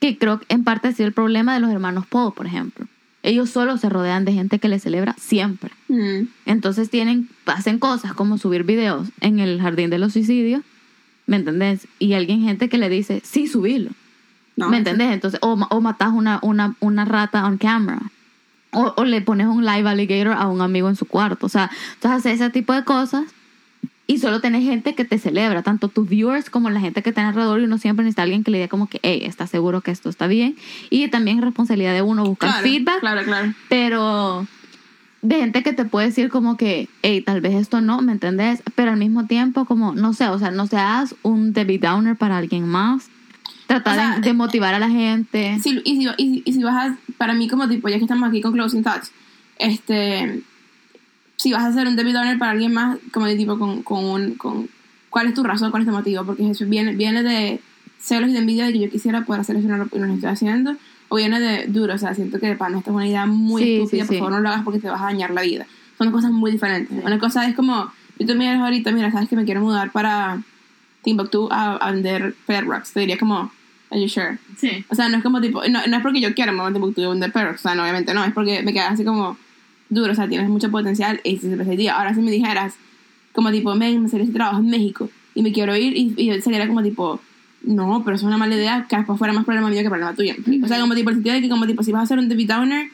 Que 0.00 0.16
creo 0.16 0.38
que 0.38 0.46
en 0.48 0.62
parte 0.62 0.88
ha 0.88 0.92
sido 0.92 1.08
el 1.08 1.12
problema 1.12 1.54
de 1.54 1.60
los 1.60 1.70
hermanos 1.70 2.06
Paul, 2.06 2.32
por 2.32 2.46
ejemplo. 2.46 2.86
Ellos 3.22 3.50
solo 3.50 3.76
se 3.78 3.88
rodean 3.88 4.24
de 4.24 4.32
gente 4.32 4.58
que 4.58 4.68
les 4.68 4.82
celebra 4.82 5.14
siempre. 5.18 5.70
Mm. 5.88 6.28
Entonces 6.46 6.88
tienen, 6.90 7.28
hacen 7.46 7.78
cosas 7.78 8.14
como 8.14 8.38
subir 8.38 8.64
videos 8.64 9.08
en 9.20 9.40
el 9.40 9.60
jardín 9.60 9.90
de 9.90 9.98
los 9.98 10.12
suicidios, 10.12 10.62
¿me 11.26 11.36
entendés? 11.36 11.88
Y 11.98 12.14
alguien, 12.14 12.42
gente 12.42 12.68
que 12.68 12.78
le 12.78 12.88
dice, 12.88 13.20
sí, 13.24 13.48
subilo, 13.48 13.90
No, 14.56 14.70
¿me 14.70 14.78
entendés? 14.78 15.12
Entonces, 15.12 15.40
o, 15.42 15.52
o 15.52 15.80
matas 15.80 16.12
una, 16.12 16.38
una, 16.42 16.76
una 16.80 17.04
rata 17.04 17.44
on 17.44 17.58
camera. 17.58 18.00
O, 18.72 18.94
o 18.96 19.04
le 19.04 19.20
pones 19.22 19.46
un 19.46 19.64
live 19.64 19.88
alligator 19.88 20.34
a 20.34 20.46
un 20.46 20.60
amigo 20.60 20.88
en 20.88 20.96
su 20.96 21.06
cuarto. 21.06 21.46
O 21.46 21.48
sea, 21.48 21.70
entonces 21.94 22.18
haces 22.18 22.40
ese 22.40 22.50
tipo 22.50 22.72
de 22.72 22.84
cosas 22.84 23.24
y 24.10 24.18
solo 24.18 24.40
tenés 24.40 24.64
gente 24.64 24.94
que 24.94 25.04
te 25.04 25.18
celebra, 25.18 25.62
tanto 25.62 25.88
tus 25.88 26.08
viewers 26.08 26.48
como 26.48 26.70
la 26.70 26.80
gente 26.80 27.02
que 27.02 27.10
está 27.10 27.28
alrededor 27.28 27.60
y 27.60 27.64
uno 27.64 27.76
siempre 27.76 28.04
necesita 28.04 28.22
alguien 28.22 28.42
que 28.42 28.50
le 28.50 28.56
diga 28.58 28.68
como 28.68 28.88
que, 28.88 28.98
hey, 29.02 29.20
¿estás 29.24 29.50
seguro 29.50 29.82
que 29.82 29.90
esto 29.90 30.08
está 30.08 30.26
bien? 30.26 30.56
Y 30.88 31.06
también 31.08 31.38
es 31.38 31.44
responsabilidad 31.44 31.92
de 31.92 32.00
uno 32.00 32.24
buscar 32.24 32.50
Claro, 32.50 32.66
feedback 32.66 33.00
Claro, 33.00 33.22
claro. 33.24 33.52
pero 33.68 34.46
de 35.20 35.36
gente 35.36 35.62
que 35.62 35.74
te 35.74 35.84
puede 35.84 36.06
decir 36.06 36.30
como 36.30 36.56
que, 36.56 36.88
hey, 37.02 37.20
tal 37.20 37.42
vez 37.42 37.54
esto 37.54 37.82
no, 37.82 38.00
¿me 38.00 38.12
entendés? 38.12 38.62
Pero 38.74 38.92
al 38.92 38.96
mismo 38.96 39.26
tiempo, 39.26 39.66
como, 39.66 39.94
no 39.94 40.14
sé, 40.14 40.26
o 40.28 40.38
sea, 40.38 40.50
no 40.50 40.66
seas 40.66 41.14
un 41.22 41.52
Debbie 41.52 41.78
Downer 41.78 42.16
para 42.16 42.38
alguien 42.38 42.66
más. 42.66 43.10
Trata 43.66 43.90
O 43.90 43.94
sea, 43.94 44.14
de, 44.14 44.20
de 44.22 44.32
motivar 44.32 44.72
a 44.72 44.78
la 44.78 44.88
gente. 44.88 45.58
Sí, 45.62 45.82
y, 45.84 46.00
si, 46.00 46.08
y, 46.16 46.42
y 46.46 46.52
si 46.54 46.62
vas 46.62 46.92
a, 46.92 46.96
para 47.18 47.34
mí 47.34 47.46
como 47.46 47.68
tipo, 47.68 47.90
ya 47.90 47.98
que 47.98 48.04
estamos 48.04 48.26
aquí 48.26 48.40
con 48.40 48.52
Closing 48.54 48.82
Thoughts, 48.82 49.12
este, 49.58 50.40
si 51.38 51.52
vas 51.52 51.62
a 51.62 51.68
hacer 51.68 51.86
un 51.86 51.96
debit 51.96 52.14
donor 52.14 52.36
para 52.36 52.50
alguien 52.50 52.74
más, 52.74 52.98
como 53.12 53.26
de 53.26 53.36
tipo 53.36 53.58
con, 53.58 53.82
con 53.82 54.04
un, 54.04 54.34
con, 54.34 54.68
¿cuál 55.08 55.28
es 55.28 55.34
tu 55.34 55.44
razón, 55.44 55.70
cuál 55.70 55.84
es 55.84 55.88
tu 55.88 55.94
motivo? 55.94 56.24
Porque 56.24 56.48
eso 56.50 56.66
viene, 56.66 56.94
viene 56.94 57.22
de 57.22 57.60
celos 57.98 58.30
y 58.30 58.32
de 58.32 58.40
envidia 58.40 58.66
de 58.66 58.72
que 58.72 58.80
yo 58.80 58.90
quisiera 58.90 59.24
poder 59.24 59.40
hacer 59.40 59.56
eso 59.56 59.66
y 59.66 59.70
no 59.70 59.78
lo, 59.78 59.88
y 59.92 59.98
no 59.98 60.06
lo 60.06 60.14
estoy 60.14 60.30
haciendo, 60.30 60.76
o 61.08 61.16
viene 61.16 61.40
de 61.40 61.66
duro, 61.68 61.94
o 61.94 61.98
sea, 61.98 62.12
siento 62.14 62.40
que 62.40 62.56
para 62.56 62.76
esta 62.76 62.90
es 62.90 62.94
una 62.94 63.06
idea 63.06 63.24
muy 63.26 63.62
Sí, 63.62 63.76
estúpida, 63.76 64.04
sí, 64.04 64.08
por 64.08 64.18
favor 64.18 64.32
no 64.32 64.40
lo 64.40 64.48
hagas 64.48 64.62
porque 64.64 64.80
te 64.80 64.90
vas 64.90 65.00
a 65.00 65.04
dañar 65.04 65.30
la 65.30 65.42
vida. 65.42 65.66
Son 65.96 66.10
cosas 66.10 66.32
muy 66.32 66.50
diferentes. 66.50 67.04
Una 67.04 67.18
cosa 67.18 67.48
es 67.48 67.54
como, 67.54 67.90
yo 68.18 68.26
te 68.26 68.34
miras 68.34 68.60
ahorita, 68.60 68.90
mira, 68.90 69.10
sabes 69.12 69.28
que 69.28 69.36
me 69.36 69.44
quiero 69.44 69.60
mudar 69.60 69.92
para 69.92 70.42
Timbuktu 71.02 71.48
a, 71.52 71.76
a 71.76 71.92
vender 71.92 72.34
Rocks, 72.46 72.92
te 72.92 73.00
diría 73.00 73.16
como, 73.16 73.52
are 73.90 74.00
you 74.00 74.08
sure? 74.08 74.38
Sí. 74.56 74.84
O 74.90 74.96
sea, 74.96 75.08
no 75.08 75.18
es 75.18 75.22
como 75.22 75.40
tipo, 75.40 75.62
no, 75.68 75.86
no 75.86 75.96
es 75.96 76.02
porque 76.02 76.20
yo 76.20 76.34
quiera 76.34 76.50
mover 76.50 76.72
Timbuktu 76.72 77.00
de 77.00 77.08
vender 77.08 77.32
perros, 77.32 77.56
o 77.56 77.58
sea, 77.58 77.76
no, 77.76 77.82
obviamente 77.82 78.12
no, 78.12 78.24
es 78.24 78.32
porque 78.32 78.62
me 78.62 78.72
quedas 78.72 78.94
así 78.94 79.04
como 79.04 79.38
duro, 79.88 80.12
o 80.12 80.14
sea, 80.14 80.28
tienes 80.28 80.48
mucho 80.48 80.70
potencial 80.70 81.20
y 81.24 81.38
si 81.38 81.48
se 81.48 81.56
presentaría. 81.56 81.96
Ahora 81.96 82.14
si 82.14 82.20
me 82.20 82.30
dijeras, 82.30 82.74
como 83.32 83.50
tipo, 83.50 83.74
men, 83.74 84.02
me 84.02 84.08
salió 84.08 84.24
este 84.24 84.34
trabajo 84.34 84.58
en 84.58 84.70
México 84.70 85.10
y 85.34 85.42
me 85.42 85.52
quiero 85.52 85.76
ir 85.76 85.96
y, 85.96 86.14
y 86.16 86.40
sería 86.40 86.66
como 86.66 86.82
tipo, 86.82 87.20
no, 87.62 88.02
pero 88.04 88.16
eso 88.16 88.26
es 88.26 88.28
una 88.28 88.38
mala 88.38 88.54
idea, 88.54 88.86
que 88.88 88.96
después 88.96 89.18
fuera 89.18 89.32
más 89.32 89.44
problema 89.44 89.68
mío 89.68 89.82
que 89.82 89.88
problema 89.88 90.14
tuyo. 90.14 90.34
O 90.62 90.68
sea, 90.68 90.80
como 90.80 90.94
tipo, 90.94 91.10
el 91.10 91.16
sentido 91.16 91.34
de 91.34 91.42
que 91.42 91.48
como 91.48 91.66
tipo, 91.66 91.82
si 91.82 91.92
vas 91.92 92.00
a 92.00 92.04
hacer 92.04 92.18
un 92.18 92.28
debit 92.28 92.48
downer, 92.48 92.88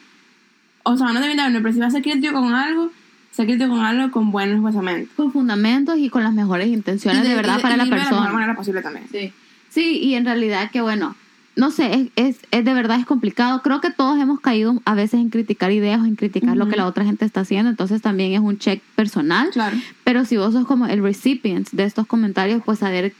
o 0.83 0.97
sea, 0.97 1.11
no 1.13 1.19
debit 1.19 1.37
downer, 1.37 1.61
pero 1.61 1.73
si 1.73 1.79
vas 1.79 1.89
a 1.89 1.91
ser 1.91 2.01
crítico 2.03 2.33
con 2.33 2.53
algo, 2.53 2.91
ser 3.31 3.45
crítico 3.45 3.69
con 3.69 3.79
algo 3.81 4.11
con 4.11 4.31
buenos 4.31 4.61
basamentos. 4.61 5.13
Con 5.15 5.31
fundamentos 5.31 5.97
y 5.97 6.09
con 6.09 6.23
las 6.23 6.33
mejores 6.33 6.67
intenciones 6.67 7.23
Y 7.23 7.27
de, 7.27 7.35
verdad 7.35 7.59
y 7.59 7.61
para 7.61 7.75
y 7.75 7.77
la 7.77 7.83
dime 7.83 7.95
de 7.95 8.01
la 8.01 8.05
mejor 8.05 8.17
persona. 8.19 8.33
manera 8.33 8.55
posible 8.55 8.81
también. 8.81 9.05
Sí. 9.11 9.33
Sí, 9.69 9.99
y 9.99 10.15
en 10.15 10.25
realidad 10.25 10.71
que 10.71 10.81
bueno, 10.81 11.15
no 11.55 11.71
sé, 11.71 11.93
es, 11.93 12.07
es, 12.15 12.37
es 12.51 12.65
de 12.65 12.73
verdad 12.73 12.99
es 12.99 13.05
complicado. 13.05 13.61
Creo 13.61 13.79
que 13.81 13.89
todos 13.91 14.19
hemos 14.19 14.39
caído 14.41 14.81
a 14.85 14.93
veces 14.95 15.19
en 15.21 15.29
criticar 15.29 15.71
ideas 15.71 16.01
o 16.01 16.05
en 16.05 16.15
criticar 16.15 16.57
lo 16.57 16.67
que 16.67 16.75
la 16.75 16.85
otra 16.85 17.05
gente 17.05 17.23
está 17.25 17.41
haciendo, 17.41 17.69
entonces 17.69 18.01
también 18.01 18.33
es 18.33 18.39
un 18.41 18.57
check 18.57 18.81
personal. 18.95 19.49
Claro. 19.51 19.77
Pero 20.03 20.25
si 20.25 20.37
vos 20.37 20.53
sos 20.53 20.65
como 20.65 20.85
el 20.87 21.01
recipient 21.01 21.69
de 21.71 21.83
estos 21.85 22.07
comentarios, 22.07 22.61
pues 22.65 22.79
saber, 22.79 23.13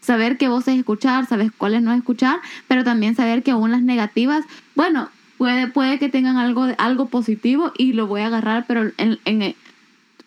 saber 0.00 0.38
qué 0.38 0.48
voces 0.48 0.76
escuchar, 0.78 1.26
sabes 1.26 1.50
cuáles 1.56 1.82
no 1.82 1.92
escuchar, 1.92 2.40
pero 2.66 2.82
también 2.84 3.14
saber 3.14 3.42
que 3.42 3.52
aún 3.52 3.70
las 3.70 3.82
negativas, 3.82 4.44
bueno, 4.74 5.08
puede, 5.36 5.68
puede 5.68 5.98
que 6.00 6.08
tengan 6.08 6.36
algo, 6.36 6.66
de- 6.66 6.74
algo 6.78 7.06
positivo 7.06 7.72
y 7.78 7.92
lo 7.92 8.06
voy 8.08 8.22
a 8.22 8.26
agarrar, 8.26 8.64
pero 8.66 8.90
en, 8.96 9.18
en, 9.24 9.54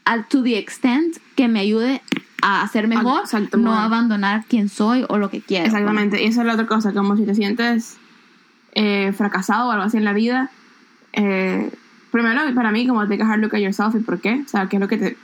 al- 0.05 0.27
to 0.29 0.41
the 0.41 0.57
extent 0.57 1.17
que 1.35 1.47
me 1.49 1.59
ayude 1.59 2.01
a 2.41 2.61
hacer 2.61 2.87
mejor, 2.87 3.21
Exacto, 3.21 3.57
no 3.57 3.69
bueno. 3.69 3.79
abandonar 3.79 4.45
quién 4.47 4.69
soy 4.69 5.05
o 5.09 5.17
lo 5.17 5.29
que 5.29 5.41
quiero. 5.41 5.65
Exactamente, 5.65 6.23
y 6.23 6.27
esa 6.27 6.41
es 6.41 6.47
la 6.47 6.53
otra 6.53 6.67
cosa, 6.67 6.93
como 6.93 7.15
si 7.15 7.25
te 7.25 7.35
sientes 7.35 7.97
eh, 8.73 9.13
fracasado 9.13 9.69
o 9.69 9.71
algo 9.71 9.83
así 9.83 9.97
en 9.97 10.05
la 10.05 10.13
vida, 10.13 10.49
eh, 11.13 11.71
primero, 12.11 12.41
para 12.53 12.71
mí, 12.71 12.87
como 12.87 13.07
take 13.07 13.23
a 13.23 13.25
hard 13.25 13.39
look 13.39 13.55
at 13.55 13.59
yourself 13.59 13.95
y 13.95 13.99
por 13.99 14.19
qué. 14.19 14.43
O 14.45 14.47
sea, 14.47 14.67
qué 14.67 14.77
es 14.77 14.79
lo 14.79 14.87
que 14.87 14.97
te. 14.97 15.17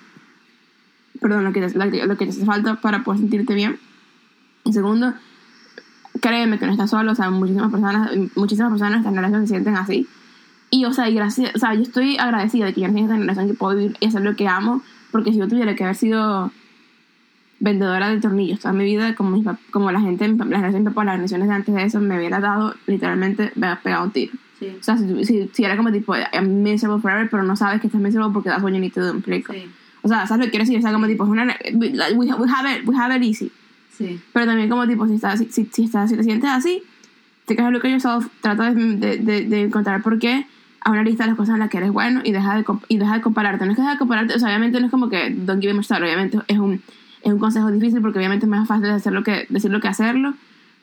Perdón, 1.20 1.43
lo 1.43 1.53
que 1.53 1.61
te, 1.61 1.78
lo 1.78 2.18
que 2.18 2.26
te 2.26 2.32
hace 2.32 2.45
falta 2.45 2.76
para 2.76 3.03
poder 3.03 3.20
sentirte 3.20 3.53
bien. 3.53 3.80
Y 4.63 4.74
segundo, 4.74 5.13
créeme 6.22 6.59
que 6.59 6.65
no 6.65 6.72
estás 6.72 6.89
solo. 6.89 7.11
O 7.11 7.15
sea, 7.15 7.30
muchísimas 7.30 7.72
personas, 7.72 8.11
muchísimas 8.36 8.72
personas 8.72 8.93
en 8.93 8.99
esta 8.99 9.09
generación 9.09 9.41
se 9.41 9.47
sienten 9.47 9.76
así. 9.76 10.07
Y, 10.70 10.86
o 10.86 10.91
sea, 10.91 11.09
y 11.09 11.15
gracias, 11.15 11.55
o 11.55 11.59
sea, 11.59 11.74
yo 11.74 11.82
estoy 11.82 12.18
agradecida 12.18 12.65
de 12.65 12.74
que 12.74 12.82
yo 12.82 12.88
no 12.88 12.93
soy 12.93 13.03
esta 13.03 13.15
generación 13.15 13.47
que 13.47 13.53
puedo 13.53 13.78
vivir 13.78 13.97
y 13.99 14.07
hacer 14.07 14.22
lo 14.22 14.36
que 14.36 14.47
amo. 14.47 14.82
Porque 15.11 15.32
si 15.32 15.39
yo 15.39 15.47
tuviera 15.47 15.76
que 15.76 15.84
haber 15.84 15.95
sido 15.95 16.51
vendedora 17.60 18.10
de 18.10 18.20
tornillos 18.20 18.60
toda 18.60 18.74
mi 18.74 18.86
vida, 18.86 19.16
como, 19.16 19.41
como 19.72 19.91
la 19.91 19.99
gente, 19.99 20.28
la 20.28 20.45
mi 20.45 20.84
papá, 20.84 21.03
las 21.03 21.14
generaciones 21.14 21.47
de 21.47 21.53
antes 21.53 21.76
de 21.76 21.84
eso, 21.84 21.99
me 21.99 22.18
hubiera 22.18 22.39
dado, 22.39 22.76
literalmente, 22.86 23.51
me 23.55 23.68
hubiera 23.68 23.82
pegado 23.82 24.05
un 24.05 24.12
tiro. 24.12 24.34
Sí. 24.60 24.76
O 24.80 24.84
sea, 24.84 24.97
si, 24.97 25.26
si, 25.26 25.49
si 25.53 25.64
era 25.64 25.78
como 25.78 25.91
tipo, 25.91 26.16
I'm 26.16 26.64
miserable 26.64 27.01
forever, 27.01 27.30
pero 27.30 27.43
no 27.43 27.55
sabes 27.55 27.80
que 27.80 27.88
estás 27.88 28.01
miserable 28.01 28.34
porque 28.34 28.49
that's 28.49 28.64
what 28.64 28.72
you 28.72 28.80
need 28.80 28.93
to 28.93 29.01
do, 29.01 29.14
¿me? 29.22 29.53
Sí. 29.53 29.70
O 30.01 30.08
sea, 30.08 30.26
¿sabes 30.26 30.39
lo 30.39 30.45
que 30.45 30.51
quiero 30.51 30.64
decir? 30.64 30.80
O 30.80 30.82
sea, 30.82 30.93
como 30.93 31.08
tipo, 31.08 31.24
es 31.24 31.30
una, 31.30 31.58
we, 31.74 32.30
have 32.30 32.72
it, 32.72 32.88
we 32.88 32.95
have 32.95 33.16
it 33.16 33.24
easy. 33.24 33.51
Sí. 33.95 34.20
Pero 34.34 34.45
también 34.45 34.70
como 34.70 34.88
tipo, 34.88 35.08
si 35.08 35.16
estás, 35.16 35.39
si, 35.39 35.66
si, 35.66 35.84
estás, 35.84 36.10
si 36.10 36.18
te 36.18 36.24
sientes 36.24 36.49
así, 36.49 36.84
te 37.45 37.55
quedas 37.55 37.72
look 37.72 37.86
at 37.86 37.91
yourself, 37.91 38.28
trata 38.41 38.72
de, 38.74 38.95
de, 38.95 39.18
de, 39.18 39.41
de 39.45 39.62
encontrar 39.64 40.01
por 40.01 40.20
qué 40.20 40.45
a 40.88 40.91
una 40.91 41.03
lista 41.03 41.24
de 41.24 41.32
las 41.32 41.38
cosas 41.38 41.55
en 41.55 41.60
las 41.60 41.70
que 41.70 41.78
eres 41.78 41.91
bueno 41.91 42.22
y 42.24 42.32
deja 42.32 42.55
de, 42.55 42.66
y 42.88 42.97
deja 42.97 43.16
de 43.16 43.22
compararte. 43.22 43.66
No 43.66 43.72
es 43.72 43.76
que 43.76 43.82
deja 43.82 43.93
de 43.93 43.99
compararte, 43.99 44.36
o 44.36 44.39
sea, 44.39 44.47
obviamente 44.47 44.80
no 44.80 44.86
es 44.86 44.91
como 44.91 45.10
que 45.10 45.32
don't 45.32 45.62
give 45.62 45.74
him 45.74 45.82
a 45.89 45.97
obviamente 45.97 46.38
es 46.47 46.58
un, 46.58 46.82
es 47.28 47.34
un 47.34 47.39
consejo 47.39 47.71
difícil 47.71 48.01
porque 48.01 48.19
obviamente 48.19 48.45
es 48.45 48.49
más 48.49 48.67
fácil 48.67 48.89
que, 49.23 49.47
decirlo 49.49 49.80
que 49.80 49.88
hacerlo, 49.88 50.34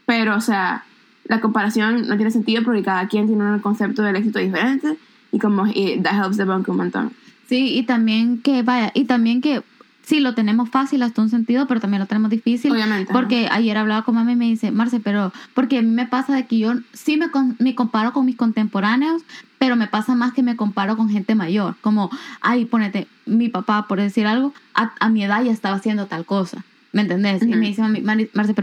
pero 0.06 0.36
o 0.36 0.40
sea, 0.40 0.84
la 1.24 1.40
comparación 1.40 2.06
no 2.06 2.16
tiene 2.16 2.30
sentido 2.30 2.62
porque 2.62 2.82
cada 2.82 3.08
quien 3.08 3.26
tiene 3.26 3.44
un 3.44 3.58
concepto 3.60 4.02
del 4.02 4.16
éxito 4.16 4.38
diferente 4.38 4.96
y 5.32 5.38
como 5.38 5.66
y 5.66 6.00
that 6.02 6.14
helps 6.14 6.36
the 6.36 6.44
bunk 6.44 6.68
un 6.68 6.76
montón. 6.76 7.12
Sí, 7.48 7.76
y 7.78 7.82
también 7.84 8.40
que, 8.40 8.62
vaya, 8.62 8.90
y 8.94 9.04
también 9.04 9.40
que 9.40 9.62
sí 10.06 10.20
lo 10.20 10.34
tenemos 10.34 10.68
fácil 10.68 11.02
hasta 11.02 11.22
un 11.22 11.30
sentido, 11.30 11.66
pero 11.66 11.80
también 11.80 12.00
lo 12.00 12.06
tenemos 12.06 12.30
difícil. 12.30 12.72
Obviamente, 12.72 13.12
Porque 13.12 13.48
ayer 13.50 13.76
hablaba 13.76 14.02
con 14.04 14.14
mami 14.14 14.32
y 14.32 14.36
me 14.36 14.44
dice, 14.46 14.70
Marce, 14.70 15.00
pero 15.00 15.32
porque 15.54 15.78
a 15.78 15.82
mí 15.82 15.88
me 15.90 16.06
pasa 16.06 16.34
de 16.34 16.46
que 16.46 16.58
yo 16.58 16.74
sí 16.92 17.16
me, 17.16 17.26
me 17.58 17.74
comparo 17.74 18.12
con 18.12 18.26
mis 18.26 18.36
contemporáneos, 18.36 19.22
pero 19.58 19.76
me 19.76 19.86
pasa 19.86 20.14
más 20.14 20.32
que 20.34 20.42
me 20.42 20.56
comparo 20.56 20.96
con 20.96 21.08
gente 21.08 21.34
mayor. 21.34 21.76
Como, 21.80 22.10
ay, 22.40 22.66
ponete, 22.66 23.06
mi 23.26 23.48
papá, 23.48 23.86
por 23.88 23.98
decir 24.00 24.26
algo, 24.26 24.52
a, 24.74 24.92
a 25.00 25.08
mi 25.08 25.24
edad 25.24 25.42
ya 25.42 25.52
estaba 25.52 25.76
haciendo 25.76 26.06
tal 26.06 26.24
cosa. 26.26 26.64
¿Me 26.92 27.02
entendés? 27.02 27.42
Y 27.42 27.46
Ujú. 27.46 27.56
me 27.56 27.66
dice, 27.68 27.82
mami, 27.82 28.28
Marce, 28.34 28.54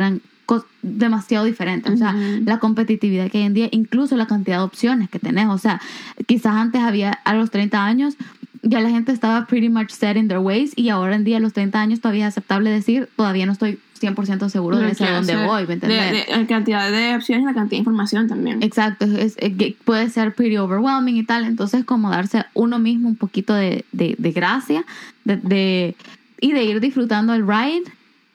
cos- 0.46 0.66
demasiado 0.82 1.46
diferentes. 1.46 1.92
O 1.92 1.98
sea, 1.98 2.12
Ujú. 2.16 2.44
la 2.46 2.60
competitividad 2.60 3.30
que 3.32 3.40
hay 3.40 3.44
en 3.46 3.54
día, 3.54 3.68
incluso 3.72 4.16
la 4.16 4.28
cantidad 4.28 4.58
de 4.58 4.64
opciones 4.64 5.10
que 5.10 5.20
tenés. 5.20 5.48
O 5.48 5.58
sea, 5.58 5.82
quizás 6.28 6.54
antes 6.56 6.82
había 6.82 7.12
a 7.12 7.34
los 7.34 7.52
30 7.52 7.84
años 7.84 8.16
ya 8.64 8.80
la 8.80 8.90
gente 8.90 9.12
estaba 9.12 9.46
pretty 9.46 9.70
much 9.70 9.90
set 9.90 10.18
in 10.18 10.28
their 10.28 10.40
ways 10.40 10.74
y 10.76 10.90
ahora 10.90 11.16
en 11.16 11.24
día 11.24 11.38
a 11.38 11.40
los 11.40 11.54
30 11.54 11.80
años 11.82 12.00
todavía 12.02 12.28
es 12.28 12.34
aceptable 12.34 12.70
decir 12.70 13.10
todavía 13.16 13.46
no 13.46 13.52
estoy 13.54 13.80
100% 14.00 14.50
seguro 14.50 14.78
de 14.78 14.88
hacia 14.92 15.12
dónde 15.14 15.36
voy, 15.46 15.68
¿me 15.68 15.74
entiendes? 15.76 16.28
la 16.30 16.48
cantidad 16.48 16.92
de 16.92 17.16
opciones 17.16 17.44
y 17.44 17.46
la 17.46 17.54
cantidad 17.54 17.72
de 17.72 17.78
información 17.78 18.28
también. 18.28 18.64
Exacto, 18.64 19.06
es, 19.06 19.38
puede 19.86 20.10
ser 20.10 20.34
pretty 20.34 20.58
overwhelming 20.58 21.18
y 21.18 21.24
tal, 21.24 21.46
entonces 21.46 21.86
como 21.86 22.10
darse 22.10 22.44
uno 22.56 22.80
mismo 22.80 23.08
un 23.10 23.16
poquito 23.16 23.54
de, 23.54 23.86
de, 23.92 24.16
de 24.18 24.32
gracia 24.32 24.86
de, 25.24 25.38
de- 25.38 25.96
y 26.40 26.52
de 26.54 26.64
ir 26.64 26.80
disfrutando 26.80 27.36
el 27.36 27.48
ride, 27.48 27.84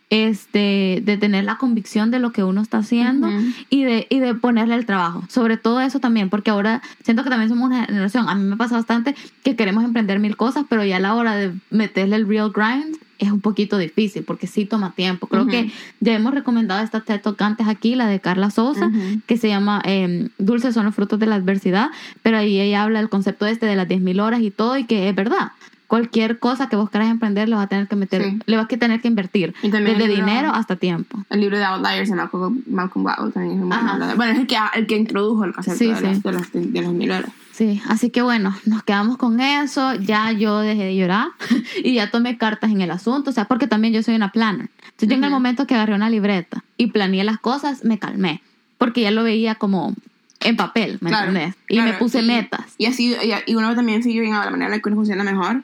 este, 0.08 1.02
de 1.04 1.16
tener 1.16 1.44
la 1.44 1.58
convicción 1.58 2.10
de 2.10 2.20
lo 2.20 2.30
que 2.32 2.44
uno 2.44 2.60
está 2.60 2.78
haciendo 2.78 3.28
y, 3.70 3.84
de, 3.84 4.06
y 4.08 4.20
de 4.20 4.34
ponerle 4.34 4.76
el 4.76 4.86
trabajo. 4.86 5.24
Sobre 5.28 5.56
todo 5.56 5.80
eso 5.80 5.98
también, 5.98 6.30
porque 6.30 6.50
ahora 6.50 6.82
siento 7.02 7.24
que 7.24 7.30
también 7.30 7.48
somos 7.48 7.66
una 7.66 7.86
generación, 7.86 8.28
a 8.28 8.34
mí 8.34 8.44
me 8.44 8.56
pasa 8.56 8.76
bastante 8.76 9.16
que 9.42 9.56
queremos 9.56 9.84
emprender 9.84 10.20
mil 10.20 10.36
cosas, 10.36 10.64
pero 10.68 10.84
ya 10.84 10.96
a 10.96 11.00
la 11.00 11.14
hora 11.14 11.34
de 11.34 11.52
meterle 11.70 12.16
el 12.16 12.28
real 12.28 12.52
grind 12.54 12.96
es 13.18 13.32
un 13.32 13.40
poquito 13.40 13.78
difícil 13.78 14.24
porque 14.24 14.46
sí 14.46 14.66
toma 14.66 14.92
tiempo. 14.94 15.26
Creo 15.26 15.46
que 15.46 15.72
ya 16.00 16.14
hemos 16.14 16.34
recomendado 16.34 16.84
esta 16.84 17.00
TED 17.00 17.22
Talk 17.22 17.40
antes 17.40 17.66
aquí, 17.66 17.94
la 17.94 18.06
de 18.06 18.20
Carla 18.20 18.50
Sosa, 18.50 18.90
que 19.26 19.38
se 19.38 19.48
llama 19.48 19.82
eh, 19.84 20.28
Dulces 20.38 20.74
son 20.74 20.84
los 20.84 20.94
frutos 20.94 21.18
de 21.18 21.26
la 21.26 21.36
adversidad, 21.36 21.88
pero 22.22 22.36
ahí 22.36 22.60
ella 22.60 22.82
habla 22.82 22.98
del 22.98 23.08
concepto 23.08 23.46
este 23.46 23.66
de 23.66 23.74
las 23.76 23.88
10.000 23.88 24.20
horas 24.20 24.40
y 24.40 24.50
todo 24.50 24.76
y 24.76 24.84
que 24.84 25.08
es 25.08 25.14
verdad. 25.14 25.52
Cualquier 25.86 26.38
cosa 26.38 26.68
que 26.68 26.76
vos 26.76 26.90
quieras 26.90 27.10
emprender 27.10 27.48
le 27.48 27.54
vas 27.54 27.64
a 27.64 27.68
tener 27.68 27.86
que 27.86 27.96
meter, 27.96 28.22
Sí. 28.22 28.38
le 28.46 28.56
vas 28.56 28.64
a 28.64 28.68
tener 28.76 29.00
que 29.00 29.08
invertir, 29.08 29.54
desde 29.62 30.08
dinero 30.08 30.50
hasta 30.52 30.76
tiempo. 30.76 31.24
El 31.30 31.40
libro 31.40 31.56
de 31.58 31.64
Outliers 31.64 32.08
de 32.10 32.16
Malcolm, 32.16 32.62
Malcolm 32.66 33.04
Gladwell 33.04 33.32
también 33.32 33.54
es 33.58 33.64
muy 33.64 33.68
bueno. 33.76 34.16
Bueno, 34.16 34.32
es 34.32 34.38
el 34.40 34.46
que, 34.46 34.56
el 34.74 34.86
que 34.86 34.96
introdujo 34.96 35.44
el 35.44 35.52
concepto 35.52 35.78
Sí, 35.78 35.86
de, 35.90 35.96
sí. 35.96 36.02
Los, 36.04 36.22
de, 36.22 36.32
los, 36.32 36.72
de 36.72 36.82
los 36.82 36.92
mil 36.92 37.10
horas. 37.12 37.30
Sí, 37.52 37.80
así 37.88 38.10
que 38.10 38.20
bueno, 38.20 38.54
nos 38.66 38.82
quedamos 38.82 39.16
con 39.16 39.40
eso. 39.40 39.94
Ya 39.94 40.30
yo 40.32 40.58
dejé 40.58 40.84
de 40.84 40.96
llorar 40.96 41.28
y 41.84 41.94
ya 41.94 42.10
tomé 42.10 42.36
cartas 42.36 42.70
en 42.70 42.80
el 42.80 42.90
asunto. 42.90 43.30
O 43.30 43.32
sea, 43.32 43.46
porque 43.46 43.66
también 43.66 43.94
yo 43.94 44.02
soy 44.02 44.14
una 44.16 44.30
planner. 44.32 44.68
Entonces, 44.84 45.08
yo 45.08 45.14
en 45.14 45.24
el 45.24 45.30
momento 45.30 45.66
que 45.66 45.74
agarré 45.74 45.94
una 45.94 46.10
libreta 46.10 46.64
y 46.76 46.88
planeé 46.88 47.22
las 47.24 47.38
cosas, 47.38 47.84
me 47.84 47.98
calmé. 47.98 48.42
Porque 48.76 49.00
ya 49.02 49.10
lo 49.10 49.22
veía 49.22 49.54
como 49.54 49.94
en 50.40 50.56
papel, 50.56 50.98
¿me 51.00 51.08
Claro, 51.10 51.28
entendés? 51.28 51.54
Y 51.68 51.74
claro, 51.76 51.92
me 51.92 51.96
puse 51.98 52.20
y- 52.20 52.26
metas. 52.26 52.60
Y 52.76 52.86
así, 52.86 53.14
y, 53.14 53.50
y 53.50 53.54
uno 53.54 53.74
también 53.74 54.02
figuring 54.02 54.34
out 54.34 54.44
la 54.44 54.50
manera 54.50 54.66
en 54.66 54.72
la 54.72 54.82
que 54.82 54.88
uno 54.90 54.96
funciona 54.96 55.24
mejor. 55.24 55.62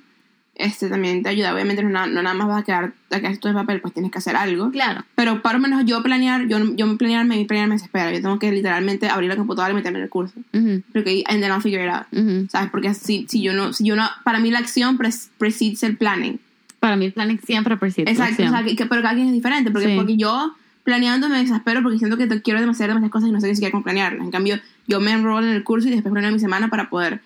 Este 0.55 0.89
también 0.91 1.23
te 1.23 1.31
ayuda. 1.31 1.55
Obviamente, 1.55 1.83
no, 1.83 2.07
no 2.07 2.23
nada 2.23 2.35
más 2.35 2.47
vas 2.47 2.61
a 2.61 2.63
quedar, 2.65 2.93
a 3.11 3.21
quedar 3.21 3.37
todo 3.39 3.51
en 3.51 3.57
papel, 3.57 3.81
pues 3.81 3.95
tienes 3.95 4.13
que 4.13 4.19
hacer 4.19 4.37
algo. 4.37 4.71
Claro. 4.71 5.03
Pero 5.15 5.41
para 5.41 5.59
menos 5.59 5.85
yo 5.87 6.03
planear, 6.03 6.47
yo, 6.47 6.59
yo 6.75 6.97
planearme 6.99 7.41
y 7.41 7.45
planearme 7.47 7.79
se 7.79 7.87
espera. 7.87 8.13
Yo 8.13 8.21
tengo 8.21 8.39
que 8.39 8.53
literalmente 8.53 9.09
abrir 9.09 9.31
la 9.31 9.37
computadora 9.37 9.73
y 9.73 9.77
meterme 9.77 9.99
en 9.99 10.05
el 10.05 10.11
curso. 10.11 10.35
Ujú, 10.53 10.83
Porque, 10.93 11.25
and 11.27 11.41
then 11.41 11.51
I'll 11.51 11.63
figure 11.63 11.83
it 11.85 11.91
out. 11.91 12.07
ujú. 12.13 12.47
¿Sabes? 12.51 12.71
Porque 12.71 12.93
si, 12.95 13.27
si 13.29 13.41
yo 13.43 13.55
no, 13.55 13.73
si 13.73 13.85
yo 13.85 13.97
no, 13.97 14.09
para 14.25 14.41
mí 14.41 14.51
la 14.51 14.59
acción 14.59 14.99
pres- 14.99 15.31
precedes 15.39 15.83
el 15.85 15.97
planning. 15.97 16.39
Para 16.81 16.97
mí 16.97 17.07
el 17.07 17.13
planning 17.13 17.41
siempre 17.41 17.77
preside. 17.79 18.05
la 18.05 18.11
Exacto, 18.13 18.35
o 18.35 18.37
sea, 18.49 18.59
acción. 18.59 18.65
que, 18.67 18.77
que- 18.77 18.87
pero 18.87 19.01
cada 19.03 19.15
quien 19.15 19.29
es 19.29 19.33
diferente, 19.33 19.71
porque, 19.71 19.89
Sí. 19.89 19.97
porque 19.97 20.17
yo 20.19 20.55
planeando 20.85 21.29
me 21.29 21.39
desespero 21.39 21.81
porque 21.83 21.97
siento 21.99 22.17
que 22.19 22.27
quiero 22.43 22.61
demasiado 22.61 22.89
demasiadas 22.91 23.11
cosas 23.13 23.29
y 23.29 23.33
no 23.33 23.41
sé 23.41 23.47
ni 23.49 23.55
siquiera 23.55 23.71
cómo 23.73 23.85
planearlas. 23.85 24.23
En 24.25 24.31
cambio, 24.33 24.59
yo 24.89 25.01
me 25.01 25.13
enrolo 25.13 25.47
en 25.47 25.53
el 25.55 25.63
curso 25.65 25.89
y 25.89 25.93
después 25.93 26.13
planeo 26.13 26.31
mi 26.33 26.41
semana 26.41 26.69
para 26.69 26.91
poder, 26.91 27.21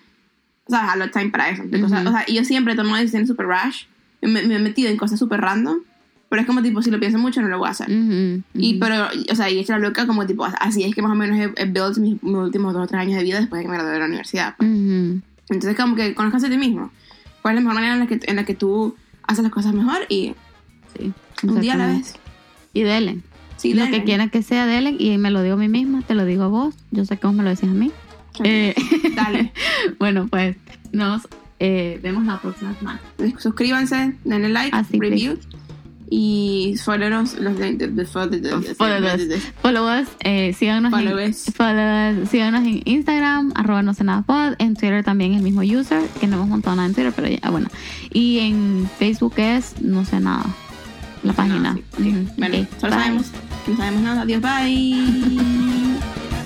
o 0.67 0.69
sea, 0.69 0.81
dejarlo 0.81 1.09
time 1.11 1.29
para 1.29 1.49
eso. 1.49 1.63
O 1.63 1.87
sea, 1.89 1.99
Ujú. 2.01 2.09
o 2.09 2.11
sea, 2.11 2.23
y 2.27 2.33
yo 2.35 2.43
siempre 2.43 2.75
tomo 2.75 2.95
decisiones 2.95 3.27
super 3.27 3.47
rash, 3.47 3.83
me, 4.21 4.43
me 4.43 4.55
he 4.55 4.59
metido 4.59 4.89
en 4.89 4.97
cosas 4.97 5.19
super 5.19 5.39
random, 5.41 5.77
pero 6.29 6.41
es 6.41 6.47
como 6.47 6.61
tipo, 6.61 6.81
si 6.81 6.91
lo 6.91 6.99
pienso 6.99 7.17
mucho 7.17 7.41
no 7.41 7.47
lo 7.47 7.57
voy 7.57 7.67
a 7.69 7.71
hacer. 7.71 7.89
Ujú, 7.89 8.43
Y 8.53 8.71
ujú. 8.71 8.79
pero, 8.79 9.07
o 9.31 9.35
sea, 9.35 9.49
y 9.49 9.57
he 9.57 9.61
hecho 9.61 9.73
la 9.73 9.79
loca 9.79 10.05
como 10.05 10.25
tipo, 10.25 10.45
así 10.45 10.83
es 10.83 10.93
que 10.93 11.01
más 11.01 11.11
o 11.11 11.15
menos 11.15 11.37
he, 11.37 11.61
he 11.61 11.65
built 11.65 11.97
mis, 11.97 12.21
mis 12.21 12.35
últimos 12.35 12.73
dos 12.73 12.83
o 12.83 12.87
tres 12.87 13.01
años 13.01 13.17
de 13.17 13.23
vida 13.23 13.39
después 13.39 13.59
de 13.59 13.63
que 13.65 13.69
me 13.71 13.75
gradué 13.77 13.93
de 13.93 13.99
la 13.99 14.05
universidad. 14.05 14.55
pues. 14.57 14.69
Entonces 15.49 15.75
como 15.77 15.95
que 15.95 16.13
conozcas 16.13 16.43
a 16.43 16.49
ti 16.49 16.57
mismo. 16.57 16.91
¿Cuál 17.41 17.57
es 17.57 17.63
la 17.63 17.69
mejor 17.69 17.75
manera 17.75 17.93
en 17.93 17.99
la 18.01 18.07
que, 18.07 18.19
en 18.29 18.35
la 18.35 18.43
que 18.43 18.53
tú 18.55 18.95
haces 19.23 19.43
las 19.43 19.51
cosas 19.53 19.73
mejor 19.73 19.99
y 20.09 20.33
Sí, 20.97 21.13
un 21.43 21.61
día 21.61 21.75
a 21.75 21.77
la 21.77 21.87
vez? 21.87 22.13
Y 22.73 22.81
delen. 22.81 23.23
Sí, 23.55 23.73
lo 23.73 23.85
que 23.87 24.03
quieran 24.03 24.29
que 24.29 24.43
sea, 24.43 24.65
delen. 24.65 24.97
Y 24.99 25.17
me 25.17 25.31
lo 25.31 25.41
digo 25.41 25.55
a 25.55 25.57
mí 25.57 25.69
misma, 25.69 26.01
te 26.05 26.13
lo 26.15 26.25
digo 26.25 26.43
a 26.43 26.47
vos. 26.47 26.75
Yo 26.91 27.05
sé 27.05 27.17
vos 27.21 27.33
me 27.33 27.43
lo 27.43 27.49
decís 27.49 27.69
a 27.69 27.73
mí. 27.73 27.91
Eh, 28.43 28.75
Dale. 29.15 29.51
bueno, 29.99 30.27
pues 30.29 30.55
nos 30.91 31.27
eh, 31.59 31.99
vemos 32.03 32.25
la 32.25 32.39
próxima 32.39 32.73
semana. 32.75 32.99
Suscríbanse, 33.39 34.15
denle 34.23 34.49
like, 34.49 34.75
Así, 34.75 34.99
review. 34.99 35.37
Y 36.09 36.75
follow 36.85 37.09
los, 37.09 37.35
de, 37.35 37.43
de, 37.43 37.73
de- 37.75 37.87
de- 37.89 37.89
de- 37.89 38.39
de- 38.39 38.75
Follow 38.75 39.01
de- 39.01 39.07
us. 39.07 39.17
de- 39.17 39.25
de- 39.27 39.39
Follow 39.61 40.01
us, 40.01 40.07
eh, 40.21 40.53
síganos, 40.57 40.89
Follow 40.91 41.19
en, 41.19 41.31
us. 41.31 41.51
follow 41.53 42.21
us, 42.23 42.29
síganos 42.29 42.65
en 42.65 42.81
Instagram, 42.85 43.51
arroba 43.55 43.81
no 43.83 43.93
sé 43.93 44.05
nada 44.05 44.21
pod, 44.21 44.53
en 44.59 44.75
Twitter 44.75 45.03
también 45.03 45.33
el 45.33 45.41
mismo 45.41 45.61
user, 45.63 46.01
que 46.21 46.27
no 46.27 46.37
hemos 46.37 46.47
montado 46.47 46.77
nada 46.77 46.87
en 46.87 46.93
Twitter, 46.95 47.11
pero 47.13 47.27
ya, 47.27 47.39
ah, 47.41 47.49
bueno. 47.49 47.67
Y 48.13 48.39
en 48.39 48.89
Facebook 48.99 49.33
es 49.35 49.81
no 49.81 50.05
sé 50.05 50.21
nada, 50.21 50.45
la 51.23 51.33
página. 51.33 51.73
Sí, 51.73 51.83
sí. 51.97 52.09
Ujú, 52.09 52.29
Bueno, 52.37 52.57
ok, 52.59 52.67
solo 52.79 52.95
bye. 52.95 53.03
sabemos 53.03 53.25
que 53.65 53.71
no 53.71 53.77
sabemos 53.77 54.01
nada. 54.03 54.21
Adiós, 54.21 54.41
bye. 54.41 56.36